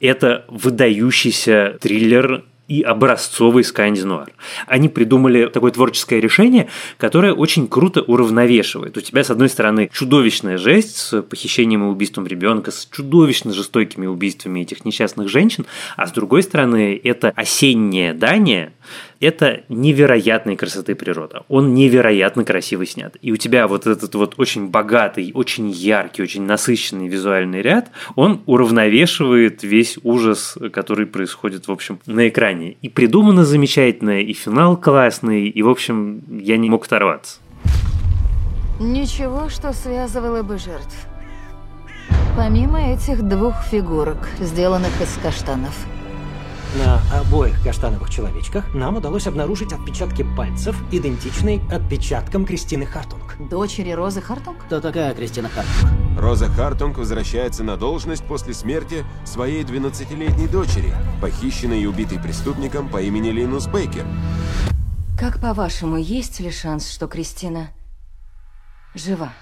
Это 0.00 0.46
выдающийся 0.48 1.76
триллер 1.80 2.44
и 2.68 2.80
образцовый 2.80 3.62
скандинуар. 3.62 4.32
Они 4.66 4.88
придумали 4.88 5.46
такое 5.46 5.70
творческое 5.70 6.20
решение, 6.20 6.68
которое 6.96 7.34
очень 7.34 7.68
круто 7.68 8.00
уравновешивает. 8.00 8.96
У 8.96 9.00
тебя, 9.02 9.22
с 9.22 9.30
одной 9.30 9.50
стороны, 9.50 9.90
чудовищная 9.92 10.56
жесть 10.56 10.96
с 10.96 11.22
похищением 11.22 11.84
и 11.84 11.88
убийством 11.88 12.26
ребенка, 12.26 12.70
с 12.70 12.88
чудовищно 12.90 13.52
жестокими 13.52 14.06
убийствами 14.06 14.60
этих 14.60 14.86
несчастных 14.86 15.28
женщин, 15.28 15.66
а 15.96 16.06
с 16.06 16.12
другой 16.12 16.42
стороны, 16.42 16.98
это 17.04 17.32
осеннее 17.36 18.14
Дания, 18.14 18.72
это 19.20 19.62
невероятной 19.68 20.56
красоты 20.56 20.94
природа. 20.94 21.44
Он 21.48 21.74
невероятно 21.74 22.44
красиво 22.44 22.86
снят. 22.86 23.16
И 23.20 23.32
у 23.32 23.36
тебя 23.36 23.66
вот 23.66 23.86
этот 23.86 24.14
вот 24.14 24.34
очень 24.38 24.68
богатый, 24.68 25.30
очень 25.34 25.70
яркий, 25.70 26.22
очень 26.22 26.42
насыщенный 26.42 27.08
визуальный 27.08 27.62
ряд, 27.62 27.90
он 28.14 28.42
уравновешивает 28.46 29.62
весь 29.62 29.98
ужас, 30.02 30.56
который 30.72 31.06
происходит, 31.06 31.68
в 31.68 31.72
общем, 31.72 31.98
на 32.06 32.28
экране. 32.28 32.76
И 32.82 32.88
придумано 32.88 33.44
замечательно, 33.44 34.20
и 34.20 34.32
финал 34.32 34.76
классный, 34.76 35.48
и, 35.48 35.62
в 35.62 35.68
общем, 35.68 36.22
я 36.28 36.56
не 36.56 36.68
мог 36.70 36.86
оторваться. 36.86 37.38
Ничего, 38.80 39.48
что 39.48 39.72
связывало 39.72 40.42
бы 40.42 40.58
жертв. 40.58 41.06
Помимо 42.36 42.92
этих 42.92 43.22
двух 43.22 43.54
фигурок, 43.70 44.28
сделанных 44.40 44.90
из 45.00 45.16
каштанов– 45.22 45.74
на 46.74 47.00
обоих 47.20 47.62
каштановых 47.62 48.10
человечках 48.10 48.74
нам 48.74 48.96
удалось 48.96 49.26
обнаружить 49.26 49.72
отпечатки 49.72 50.26
пальцев, 50.36 50.76
идентичные 50.90 51.60
отпечаткам 51.70 52.44
Кристины 52.44 52.86
Хартунг. 52.86 53.36
Дочери 53.38 53.90
Розы 53.90 54.20
Хартунг? 54.20 54.58
Кто 54.66 54.80
такая 54.80 55.14
Кристина 55.14 55.48
Хартунг? 55.48 56.18
Роза 56.18 56.48
Хартунг 56.48 56.98
возвращается 56.98 57.64
на 57.64 57.76
должность 57.76 58.24
после 58.24 58.54
смерти 58.54 59.04
своей 59.24 59.62
12-летней 59.64 60.48
дочери, 60.48 60.94
похищенной 61.20 61.82
и 61.82 61.86
убитой 61.86 62.18
преступником 62.18 62.88
по 62.88 63.00
имени 63.00 63.30
Линус 63.30 63.66
Бейкер. 63.66 64.06
Как 65.18 65.40
по-вашему, 65.40 65.96
есть 65.96 66.40
ли 66.40 66.50
шанс, 66.50 66.90
что 66.90 67.06
Кристина 67.06 67.68
жива? 68.94 69.32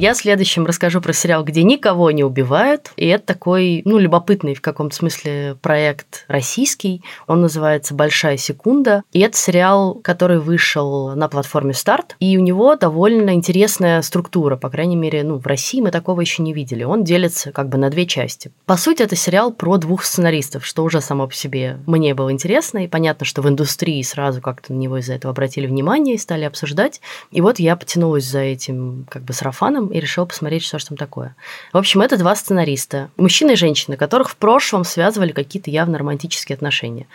Я 0.00 0.14
следующим 0.14 0.64
расскажу 0.64 1.02
про 1.02 1.12
сериал, 1.12 1.44
где 1.44 1.62
никого 1.62 2.10
не 2.10 2.24
убивают. 2.24 2.90
И 2.96 3.06
это 3.06 3.26
такой, 3.26 3.82
ну, 3.84 3.98
любопытный 3.98 4.54
в 4.54 4.62
каком-то 4.62 4.96
смысле 4.96 5.58
проект 5.60 6.24
российский. 6.26 7.02
Он 7.26 7.42
называется 7.42 7.92
«Большая 7.92 8.38
секунда». 8.38 9.02
И 9.12 9.20
это 9.20 9.36
сериал, 9.36 9.96
который 9.96 10.38
вышел 10.38 11.14
на 11.14 11.28
платформе 11.28 11.74
«Старт». 11.74 12.16
И 12.18 12.38
у 12.38 12.40
него 12.40 12.76
довольно 12.76 13.34
интересная 13.34 14.00
структура. 14.00 14.56
По 14.56 14.70
крайней 14.70 14.96
мере, 14.96 15.22
ну, 15.22 15.36
в 15.36 15.46
России 15.46 15.82
мы 15.82 15.90
такого 15.90 16.22
еще 16.22 16.42
не 16.42 16.54
видели. 16.54 16.82
Он 16.82 17.04
делится 17.04 17.52
как 17.52 17.68
бы 17.68 17.76
на 17.76 17.90
две 17.90 18.06
части. 18.06 18.52
По 18.64 18.78
сути, 18.78 19.02
это 19.02 19.16
сериал 19.16 19.52
про 19.52 19.76
двух 19.76 20.04
сценаристов, 20.04 20.64
что 20.64 20.82
уже 20.82 21.02
само 21.02 21.26
по 21.26 21.34
себе 21.34 21.78
мне 21.84 22.14
было 22.14 22.32
интересно. 22.32 22.86
И 22.86 22.88
понятно, 22.88 23.26
что 23.26 23.42
в 23.42 23.48
индустрии 23.50 24.00
сразу 24.00 24.40
как-то 24.40 24.72
на 24.72 24.78
него 24.78 24.96
из-за 24.96 25.12
этого 25.12 25.32
обратили 25.32 25.66
внимание 25.66 26.14
и 26.14 26.18
стали 26.18 26.44
обсуждать. 26.44 27.02
И 27.30 27.42
вот 27.42 27.58
я 27.58 27.76
потянулась 27.76 28.24
за 28.24 28.38
этим 28.38 29.06
как 29.10 29.24
бы 29.24 29.34
сарафаном 29.34 29.89
и 29.90 30.00
решил 30.00 30.26
посмотреть, 30.26 30.64
что 30.64 30.78
же 30.78 30.86
там 30.86 30.96
такое. 30.96 31.34
В 31.72 31.78
общем, 31.78 32.00
это 32.00 32.16
два 32.16 32.34
сценариста, 32.34 33.10
мужчина 33.16 33.52
и 33.52 33.56
женщина, 33.56 33.96
которых 33.96 34.30
в 34.30 34.36
прошлом 34.36 34.84
связывали 34.84 35.32
какие-то 35.32 35.70
явно 35.70 35.98
романтические 35.98 36.54
отношения. 36.54 37.06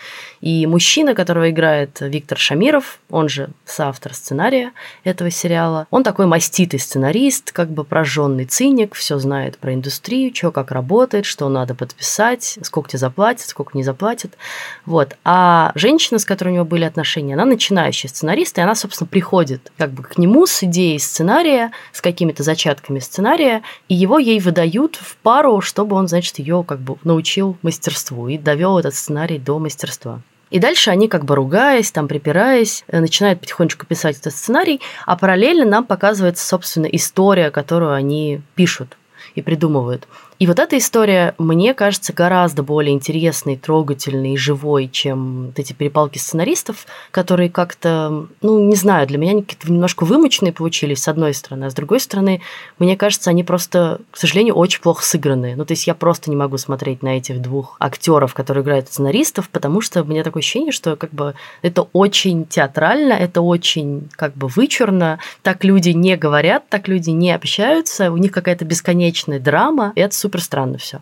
И 0.41 0.67
мужчина, 0.67 1.15
которого 1.15 1.49
играет 1.49 1.97
Виктор 2.01 2.37
Шамиров, 2.37 2.99
он 3.09 3.29
же 3.29 3.49
соавтор 3.65 4.13
сценария 4.13 4.71
этого 5.03 5.31
сериала, 5.31 5.87
он 5.89 6.03
такой 6.03 6.25
маститый 6.25 6.79
сценарист, 6.79 7.51
как 7.51 7.69
бы 7.69 7.83
прожженный 7.83 8.45
циник, 8.45 8.95
все 8.95 9.17
знает 9.17 9.57
про 9.57 9.73
индустрию, 9.73 10.35
что 10.35 10.51
как 10.51 10.71
работает, 10.71 11.25
что 11.25 11.47
надо 11.49 11.75
подписать, 11.75 12.59
сколько 12.61 12.89
тебе 12.89 12.99
заплатят, 12.99 13.47
сколько 13.47 13.77
не 13.77 13.83
заплатят. 13.83 14.37
Вот. 14.85 15.15
А 15.23 15.71
женщина, 15.75 16.19
с 16.19 16.25
которой 16.25 16.49
у 16.49 16.53
него 16.55 16.65
были 16.65 16.83
отношения, 16.83 17.33
она 17.35 17.45
начинающая 17.45 18.09
сценарист, 18.09 18.57
и 18.57 18.61
она, 18.61 18.75
собственно, 18.75 19.07
приходит 19.07 19.71
как 19.77 19.91
бы 19.91 20.03
к 20.03 20.17
нему 20.17 20.45
с 20.45 20.63
идеей 20.63 20.99
сценария, 20.99 21.71
с 21.91 22.01
какими-то 22.01 22.43
зачатками 22.43 22.64
зачатками 22.65 22.99
сценария, 22.99 23.61
и 23.89 23.95
его 23.95 24.17
ей 24.17 24.39
выдают 24.39 24.95
в 24.95 25.17
пару, 25.17 25.61
чтобы 25.61 25.95
он, 25.95 26.07
значит, 26.07 26.39
ее 26.39 26.63
как 26.67 26.79
бы 26.79 26.97
научил 27.03 27.57
мастерству 27.61 28.27
и 28.27 28.37
довел 28.37 28.79
этот 28.79 28.95
сценарий 28.95 29.37
до 29.37 29.59
мастерства. 29.59 30.21
И 30.49 30.59
дальше 30.59 30.89
они 30.89 31.07
как 31.07 31.25
бы 31.25 31.35
ругаясь, 31.35 31.91
там 31.91 32.07
припираясь, 32.07 32.83
э, 32.87 32.99
начинают 32.99 33.39
потихонечку 33.39 33.85
писать 33.85 34.17
этот 34.17 34.33
сценарий, 34.33 34.81
а 35.05 35.15
параллельно 35.15 35.65
нам 35.65 35.85
показывается, 35.85 36.45
собственно, 36.45 36.85
история, 36.85 37.51
которую 37.51 37.93
они 37.93 38.41
пишут 38.55 38.97
и 39.35 39.41
придумывают. 39.41 40.07
И 40.37 40.47
вот 40.47 40.59
эта 40.59 40.77
история, 40.77 41.33
мне 41.37 41.73
кажется, 41.73 42.11
гораздо 42.11 42.61
более 42.61 42.93
интересной, 42.93 43.55
трогательной 43.55 44.33
и 44.33 44.37
живой, 44.37 44.89
чем 44.89 45.47
вот 45.47 45.59
эти 45.59 45.71
перепалки 45.71 46.17
сценаристов, 46.17 46.85
которые 47.11 47.49
как-то, 47.49 48.27
ну, 48.41 48.59
не 48.59 48.75
знаю, 48.75 49.07
для 49.07 49.17
меня 49.17 49.31
они 49.31 49.43
какие-то 49.43 49.71
немножко 49.71 50.03
вымученные 50.03 50.51
получились, 50.51 51.03
с 51.03 51.07
одной 51.07 51.33
стороны, 51.33 51.65
а 51.65 51.69
с 51.69 51.73
другой 51.73 52.01
стороны, 52.01 52.41
мне 52.79 52.97
кажется, 52.97 53.29
они 53.29 53.45
просто, 53.45 54.01
к 54.11 54.17
сожалению, 54.17 54.55
очень 54.55 54.81
плохо 54.81 55.03
сыграны. 55.03 55.55
Ну, 55.55 55.63
то 55.63 55.71
есть 55.71 55.87
я 55.87 55.95
просто 55.95 56.29
не 56.29 56.35
могу 56.35 56.57
смотреть 56.57 57.01
на 57.01 57.17
этих 57.17 57.41
двух 57.41 57.77
актеров, 57.79 58.33
которые 58.33 58.63
играют 58.63 58.89
сценаристов, 58.89 59.49
потому 59.49 59.79
что 59.79 60.01
у 60.01 60.05
меня 60.05 60.23
такое 60.23 60.41
ощущение, 60.41 60.73
что 60.73 60.97
как 60.97 61.11
бы 61.11 61.35
это 61.61 61.83
очень 61.93 62.45
театрально, 62.45 63.13
это 63.13 63.39
очень 63.41 64.09
как 64.11 64.35
бы 64.35 64.47
вычурно, 64.47 65.19
так 65.43 65.63
люди 65.63 65.89
не 65.89 66.17
говорят, 66.17 66.67
так 66.67 66.89
люди 66.89 67.11
не 67.11 67.31
общаются, 67.31 68.11
у 68.11 68.17
них 68.17 68.33
какая-то 68.33 68.65
бесконечная 68.65 69.39
драма, 69.39 69.93
и 69.95 70.01
это 70.01 70.13
супер 70.25 70.41
странно 70.41 70.79
все. 70.79 71.01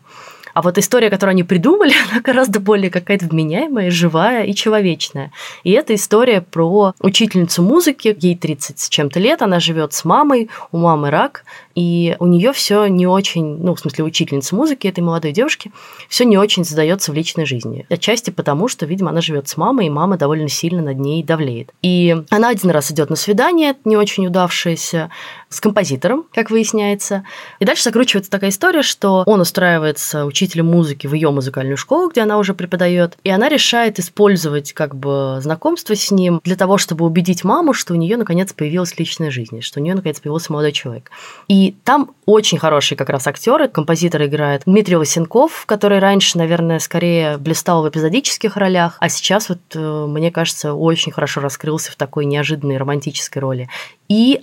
А 0.53 0.61
вот 0.61 0.77
история, 0.77 1.09
которую 1.09 1.31
они 1.31 1.43
придумали, 1.43 1.93
она 2.11 2.21
гораздо 2.21 2.59
более 2.59 2.91
какая-то 2.91 3.25
вменяемая, 3.25 3.89
живая 3.89 4.43
и 4.43 4.53
человечная. 4.53 5.31
И 5.63 5.71
это 5.71 5.95
история 5.95 6.41
про 6.41 6.93
учительницу 6.99 7.63
музыки, 7.63 8.15
ей 8.19 8.35
30 8.35 8.79
с 8.79 8.89
чем-то 8.89 9.19
лет, 9.19 9.41
она 9.41 9.59
живет 9.59 9.93
с 9.93 10.05
мамой, 10.05 10.49
у 10.71 10.77
мамы 10.77 11.09
рак, 11.09 11.43
и 11.75 12.15
у 12.19 12.27
нее 12.27 12.53
все 12.53 12.85
не 12.85 13.07
очень, 13.07 13.57
ну, 13.63 13.73
в 13.73 13.79
смысле, 13.79 14.03
учительница 14.03 14.55
музыки 14.55 14.87
этой 14.87 14.99
молодой 14.99 15.31
девушки, 15.31 15.71
все 16.07 16.25
не 16.25 16.37
очень 16.37 16.63
задается 16.63 17.11
в 17.11 17.15
личной 17.15 17.45
жизни. 17.45 17.85
Отчасти 17.89 18.29
потому, 18.29 18.67
что, 18.67 18.85
видимо, 18.85 19.09
она 19.09 19.21
живет 19.21 19.47
с 19.47 19.57
мамой, 19.57 19.87
и 19.87 19.89
мама 19.89 20.17
довольно 20.17 20.49
сильно 20.49 20.83
над 20.83 20.99
ней 20.99 21.23
давлеет. 21.23 21.71
И 21.81 22.15
она 22.29 22.49
один 22.49 22.69
раз 22.69 22.91
идет 22.91 23.09
на 23.09 23.15
свидание, 23.15 23.75
не 23.85 23.97
очень 23.97 24.27
удавшееся, 24.27 25.09
с 25.53 25.61
композитором, 25.61 26.25
как 26.33 26.49
выясняется. 26.49 27.23
И 27.59 27.65
дальше 27.65 27.83
закручивается 27.83 28.31
такая 28.31 28.49
история, 28.49 28.81
что 28.81 29.23
он 29.25 29.41
устраивается 29.41 30.25
учителем 30.25 30.67
музыки 30.67 31.07
в 31.07 31.13
ее 31.13 31.31
музыкальную 31.31 31.77
школу, 31.77 32.09
где 32.09 32.21
она 32.21 32.37
уже 32.37 32.53
преподает, 32.53 33.17
и 33.23 33.29
она 33.29 33.49
решает 33.49 33.99
использовать 33.99 34.73
как 34.73 34.95
бы 34.95 35.39
знакомство 35.41 35.95
с 35.95 36.11
ним 36.11 36.41
для 36.43 36.55
того, 36.55 36.77
чтобы 36.77 37.05
убедить 37.05 37.43
маму, 37.43 37.73
что 37.73 37.93
у 37.93 37.97
нее 37.97 38.17
наконец 38.17 38.53
появилась 38.53 38.97
личная 38.97 39.31
жизнь, 39.31 39.61
что 39.61 39.79
у 39.79 39.83
нее 39.83 39.95
наконец 39.95 40.19
появился 40.19 40.51
молодой 40.51 40.71
человек. 40.71 41.11
И 41.47 41.75
там 41.83 42.11
очень 42.25 42.57
хорошие 42.57 42.97
как 42.97 43.09
раз 43.09 43.27
актеры. 43.27 43.67
Композитор 43.67 44.23
играет 44.23 44.63
Дмитрий 44.65 44.97
Лосенков, 44.97 45.65
который 45.65 45.99
раньше, 45.99 46.37
наверное, 46.37 46.79
скорее 46.79 47.37
блистал 47.37 47.83
в 47.83 47.89
эпизодических 47.89 48.57
ролях, 48.57 48.97
а 48.99 49.09
сейчас 49.09 49.49
вот, 49.49 49.59
э, 49.75 50.05
мне 50.07 50.31
кажется, 50.31 50.73
очень 50.73 51.11
хорошо 51.11 51.41
раскрылся 51.41 51.91
в 51.91 51.95
такой 51.95 52.25
неожиданной 52.25 52.77
романтической 52.77 53.41
роли. 53.41 53.69
И 54.09 54.39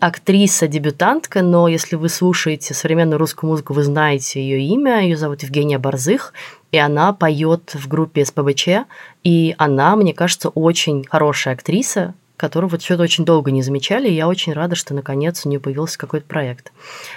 актриса-дебютантка, 1.00 1.42
но 1.42 1.68
если 1.68 1.96
вы 1.96 2.08
слушаете 2.08 2.74
современную 2.74 3.18
русскую 3.18 3.50
музыку, 3.50 3.72
вы 3.72 3.82
знаете 3.82 4.42
ее 4.42 4.60
имя, 4.60 5.02
ее 5.02 5.16
зовут 5.16 5.42
Евгения 5.42 5.78
Борзых, 5.78 6.32
и 6.72 6.78
она 6.78 7.12
поет 7.12 7.74
в 7.74 7.88
группе 7.88 8.24
СПБЧ, 8.24 8.68
и 9.24 9.54
она, 9.58 9.96
мне 9.96 10.12
кажется, 10.12 10.50
очень 10.50 11.04
хорошая 11.08 11.54
актриса, 11.54 12.14
которую 12.40 12.70
вот 12.70 12.81
что-то 12.81 13.03
очень 13.03 13.26
долго 13.26 13.50
не 13.50 13.61
замечали, 13.61 14.09
и 14.09 14.14
я 14.14 14.26
очень 14.26 14.55
рада, 14.55 14.74
что 14.74 14.94
наконец 14.94 15.44
у 15.44 15.50
нее 15.50 15.61
появился 15.61 15.98
какой-то 15.98 16.24
проект. 16.26 16.72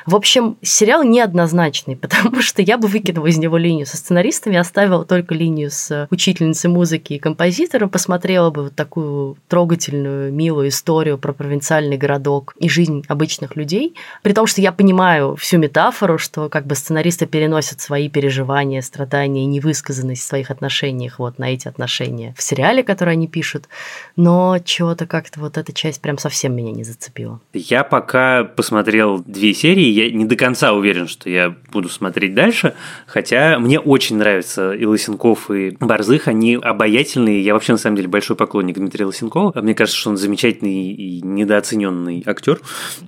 В 0.06 0.16
общем, 0.16 0.58
сериал 0.62 1.04
неоднозначный, 1.04 1.96
потому 2.04 2.42
что 2.42 2.62
я 2.62 2.78
бы 2.78 2.90
выкинула 2.90 3.28
из 3.28 3.38
него 3.38 3.58
линию 3.58 3.86
со 3.86 3.96
сценаристами, 3.96 4.58
оставила 4.58 5.06
только 5.06 5.34
линию 5.34 5.72
с 5.72 6.08
учительницей 6.12 6.70
музыки 6.70 7.14
и 7.14 7.20
композитором, 7.20 7.90
посмотрела 7.90 8.50
бы 8.50 8.64
вот 8.64 8.76
такую 8.76 9.38
трогательную, 9.48 10.34
милую 10.34 10.68
историю 10.68 11.18
про 11.18 11.32
провинциальный 11.32 11.96
городок 11.96 12.54
и 12.60 12.68
жизнь 12.68 13.06
обычных 13.08 13.56
людей, 13.56 13.96
при 14.24 14.34
том, 14.34 14.46
что 14.46 14.60
я 14.60 14.74
понимаю 14.74 15.38
всю 15.38 15.58
метафору, 15.58 16.18
что 16.18 16.50
как 16.50 16.68
бы 16.68 16.76
сценаристы 16.76 17.28
переносят 17.28 17.80
свои 17.80 18.10
переживания, 18.10 18.82
страдания 18.82 19.44
и 19.44 19.46
невысказанность 19.46 20.24
в 20.24 20.28
своих 20.28 20.52
отношениях 20.52 21.20
вот 21.20 21.40
на 21.40 21.54
эти 21.54 21.70
отношения 21.70 22.36
в 22.38 22.44
сериале, 22.44 22.84
который 22.84 23.14
они 23.14 23.30
пишут, 23.30 23.70
но 24.18 24.58
чего-то 24.60 25.12
как-то 25.13 25.41
вот 25.41 25.60
эта 25.60 25.71
часть 25.73 26.02
прям 26.02 26.17
совсем 26.17 26.56
меня 26.56 26.71
не 26.71 26.84
зацепила. 26.84 27.39
Я 27.54 27.84
пока 27.84 28.45
посмотрел 28.45 29.23
две 29.23 29.54
серии, 29.54 29.86
я 29.86 30.10
не 30.10 30.26
до 30.26 30.36
конца 30.36 30.73
уверен, 30.73 31.08
что 31.08 31.30
я 31.30 31.56
буду 31.71 31.88
смотреть 31.88 32.34
дальше, 32.34 32.73
хотя 33.06 33.60
мне 33.60 33.80
очень 33.80 34.17
нравятся 34.17 34.73
и 34.73 34.86
Лысенков, 34.86 35.52
и 35.52 35.78
Борзых, 35.80 36.28
они 36.28 36.56
обаятельные, 36.56 37.43
я 37.43 37.54
вообще 37.54 37.73
на 37.73 37.78
самом 37.78 37.97
деле 37.97 38.08
большой 38.08 38.36
поклонник 38.36 38.78
Дмитрия 38.78 39.06
Лысенкова, 39.06 39.62
мне 39.62 39.76
кажется, 39.76 39.99
что 39.99 40.10
он 40.10 40.17
замечательный 40.17 40.93
и 40.93 41.21
недооцененный 41.21 42.23
актер, 42.26 42.60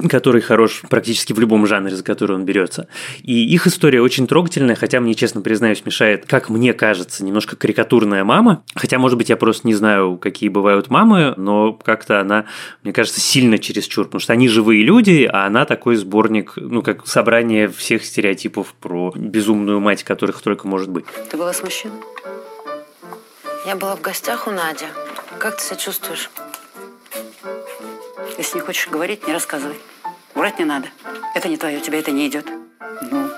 который 0.07 0.41
хорош 0.41 0.83
практически 0.87 1.33
в 1.33 1.39
любом 1.39 1.65
жанре, 1.65 1.95
за 1.95 2.03
который 2.03 2.35
он 2.35 2.45
берется. 2.45 2.87
И 3.23 3.51
их 3.51 3.65
история 3.65 4.03
очень 4.03 4.27
трогательная, 4.27 4.75
хотя 4.75 4.99
мне, 4.99 5.15
честно 5.15 5.41
признаюсь, 5.41 5.83
мешает, 5.83 6.27
как 6.27 6.51
мне 6.51 6.73
кажется, 6.73 7.25
немножко 7.25 7.55
карикатурная 7.55 8.23
мама, 8.23 8.61
хотя, 8.75 8.99
может 8.99 9.17
быть, 9.17 9.29
я 9.29 9.37
просто 9.37 9.65
не 9.65 9.73
знаю, 9.73 10.17
какие 10.17 10.49
бывают 10.49 10.91
мамы, 10.91 11.33
но 11.35 11.73
как 11.73 11.94
как-то 11.95 12.19
она, 12.19 12.45
мне 12.83 12.91
кажется, 12.91 13.21
сильно 13.21 13.57
чересчур, 13.57 14.05
потому 14.05 14.19
что 14.19 14.33
они 14.33 14.49
живые 14.49 14.83
люди, 14.83 15.29
а 15.31 15.45
она 15.45 15.65
такой 15.65 15.95
сборник, 15.95 16.53
ну, 16.57 16.81
как 16.81 17.07
собрание 17.07 17.69
всех 17.69 18.03
стереотипов 18.03 18.73
про 18.73 19.13
безумную 19.15 19.79
мать, 19.79 20.03
которых 20.03 20.41
только 20.41 20.67
может 20.67 20.89
быть. 20.89 21.05
Ты 21.29 21.37
была 21.37 21.53
с 21.53 21.63
мужчиной? 21.63 21.97
Я 23.65 23.75
была 23.77 23.95
в 23.95 24.01
гостях 24.01 24.47
у 24.47 24.51
Нади. 24.51 24.85
Как 25.39 25.57
ты 25.57 25.63
себя 25.63 25.77
чувствуешь? 25.77 26.29
Если 28.37 28.57
не 28.57 28.61
хочешь 28.61 28.89
говорить, 28.89 29.25
не 29.25 29.31
рассказывай. 29.31 29.77
Врать 30.33 30.59
не 30.59 30.65
надо. 30.65 30.87
Это 31.33 31.47
не 31.47 31.55
твое, 31.55 31.79
тебе 31.79 31.99
это 31.99 32.11
не 32.11 32.27
идет. 32.27 32.45
Ну? 33.09 33.29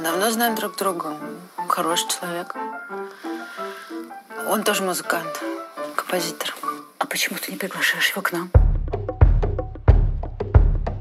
Давно 0.00 0.30
знаем 0.30 0.54
друг 0.54 0.76
друга. 0.76 1.16
Хороший 1.68 2.08
человек. 2.08 2.54
Он 4.48 4.62
тоже 4.62 4.82
музыкант, 4.82 5.42
композитор. 5.96 6.54
А 7.04 7.06
почему 7.06 7.36
ты 7.38 7.52
не 7.52 7.58
приглашаешь 7.58 8.08
его 8.12 8.22
к 8.22 8.32
нам? 8.32 8.63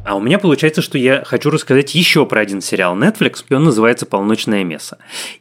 А 0.06 0.16
у 0.16 0.20
меня 0.20 0.38
получается, 0.38 0.82
что 0.82 0.98
я 0.98 1.24
хочу 1.24 1.50
рассказать 1.50 1.96
еще 1.96 2.26
про 2.26 2.42
один 2.42 2.60
сериал 2.62 2.98
Netflix, 2.98 3.46
и 3.50 3.54
он 3.54 3.64
называется 3.64 4.06
«Полночное 4.06 4.64
мясо». 4.66 4.98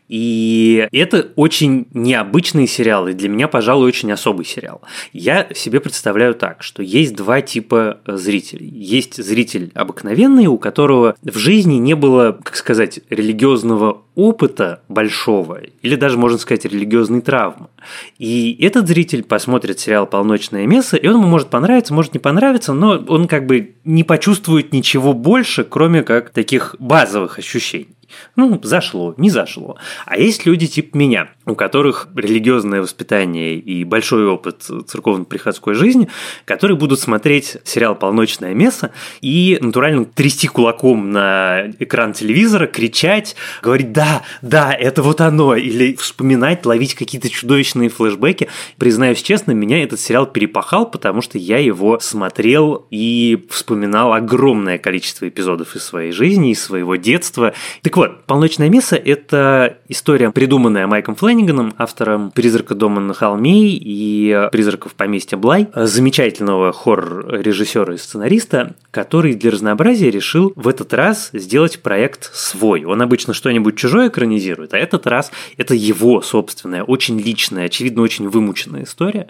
И 0.08 0.86
это 0.92 1.28
очень 1.36 1.88
необычный 1.94 2.68
сериал, 2.68 3.08
и 3.08 3.14
для 3.14 3.28
меня, 3.28 3.48
пожалуй, 3.48 3.88
очень 3.88 4.12
особый 4.12 4.44
сериал. 4.44 4.82
Я 5.12 5.48
себе 5.54 5.80
представляю 5.80 6.34
так, 6.34 6.62
что 6.62 6.82
есть 6.82 7.16
два 7.16 7.40
типа 7.40 7.98
зрителей. 8.06 8.68
Есть 8.68 9.22
зритель 9.22 9.72
обыкновенный, 9.74 10.46
у 10.46 10.58
которого 10.58 11.16
в 11.22 11.38
жизни 11.38 11.76
не 11.76 11.94
было, 11.94 12.38
как 12.42 12.56
сказать, 12.56 13.00
религиозного 13.10 14.02
опыта 14.14 14.82
большого, 14.88 15.60
или 15.80 15.96
даже, 15.96 16.18
можно 16.18 16.36
сказать, 16.36 16.66
религиозной 16.66 17.22
травмы. 17.22 17.68
И 18.18 18.54
этот 18.60 18.86
зритель 18.86 19.22
посмотрит 19.24 19.80
сериал 19.80 20.06
«Полночное 20.06 20.66
место», 20.66 20.98
и 20.98 21.08
он 21.08 21.14
ему 21.14 21.26
может 21.26 21.48
понравиться, 21.48 21.94
может 21.94 22.12
не 22.12 22.20
понравиться, 22.20 22.74
но 22.74 23.02
он 23.08 23.26
как 23.26 23.46
бы 23.46 23.74
не 23.84 24.04
почувствует 24.04 24.51
ничего 24.58 25.12
больше, 25.12 25.64
кроме 25.64 26.02
как 26.02 26.30
таких 26.30 26.76
базовых 26.78 27.38
ощущений. 27.38 27.96
Ну, 28.36 28.60
зашло, 28.62 29.14
не 29.16 29.30
зашло. 29.30 29.76
А 30.06 30.16
есть 30.16 30.46
люди 30.46 30.66
типа 30.66 30.96
меня, 30.96 31.28
у 31.46 31.54
которых 31.54 32.08
религиозное 32.14 32.82
воспитание 32.82 33.56
и 33.56 33.84
большой 33.84 34.26
опыт 34.26 34.62
церковно-приходской 34.86 35.74
жизни, 35.74 36.08
которые 36.44 36.76
будут 36.76 37.00
смотреть 37.00 37.56
сериал 37.64 37.94
«Полночное 37.94 38.54
место» 38.54 38.92
и 39.20 39.58
натурально 39.60 40.04
трясти 40.04 40.46
кулаком 40.46 41.10
на 41.10 41.70
экран 41.78 42.12
телевизора, 42.12 42.66
кричать, 42.66 43.34
говорить 43.62 43.92
«да, 43.92 44.22
да, 44.40 44.72
это 44.72 45.02
вот 45.02 45.20
оно», 45.20 45.56
или 45.56 45.94
вспоминать, 45.96 46.64
ловить 46.64 46.94
какие-то 46.94 47.28
чудовищные 47.28 47.88
флешбеки. 47.88 48.48
Признаюсь 48.78 49.22
честно, 49.22 49.52
меня 49.52 49.82
этот 49.82 50.00
сериал 50.00 50.26
перепахал, 50.26 50.90
потому 50.90 51.22
что 51.22 51.38
я 51.38 51.58
его 51.58 51.98
смотрел 51.98 52.86
и 52.90 53.46
вспоминал 53.50 54.12
огромное 54.12 54.78
количество 54.78 55.28
эпизодов 55.28 55.74
из 55.74 55.82
своей 55.82 56.12
жизни, 56.12 56.52
из 56.52 56.62
своего 56.62 56.96
детства. 56.96 57.54
Так 57.82 57.96
вот, 57.96 58.24
«Полночное 58.26 58.68
место»— 58.68 58.96
это 59.04 59.78
история, 59.88 60.30
придуманная 60.30 60.86
Майком 60.86 61.16
Флэнниганом, 61.32 61.72
автором 61.78 62.30
«Призрака 62.30 62.74
дома 62.74 63.00
на 63.00 63.14
холме» 63.14 63.70
и 63.70 64.48
«Призраков 64.52 64.92
поместья 64.92 65.38
Блай», 65.38 65.66
замечательного 65.74 66.74
хоррор-режиссера 66.74 67.94
и 67.94 67.96
сценариста, 67.96 68.74
который 68.90 69.32
для 69.32 69.50
разнообразия 69.50 70.10
решил 70.10 70.52
в 70.56 70.68
этот 70.68 70.92
раз 70.92 71.30
сделать 71.32 71.80
проект 71.80 72.34
свой. 72.34 72.84
Он 72.84 73.00
обычно 73.00 73.32
что-нибудь 73.32 73.76
чужое 73.76 74.08
экранизирует, 74.08 74.74
а 74.74 74.78
этот 74.78 75.06
раз 75.06 75.32
это 75.56 75.74
его 75.74 76.20
собственная, 76.20 76.82
очень 76.82 77.18
личная, 77.18 77.64
очевидно, 77.64 78.02
очень 78.02 78.28
вымученная 78.28 78.82
история 78.82 79.28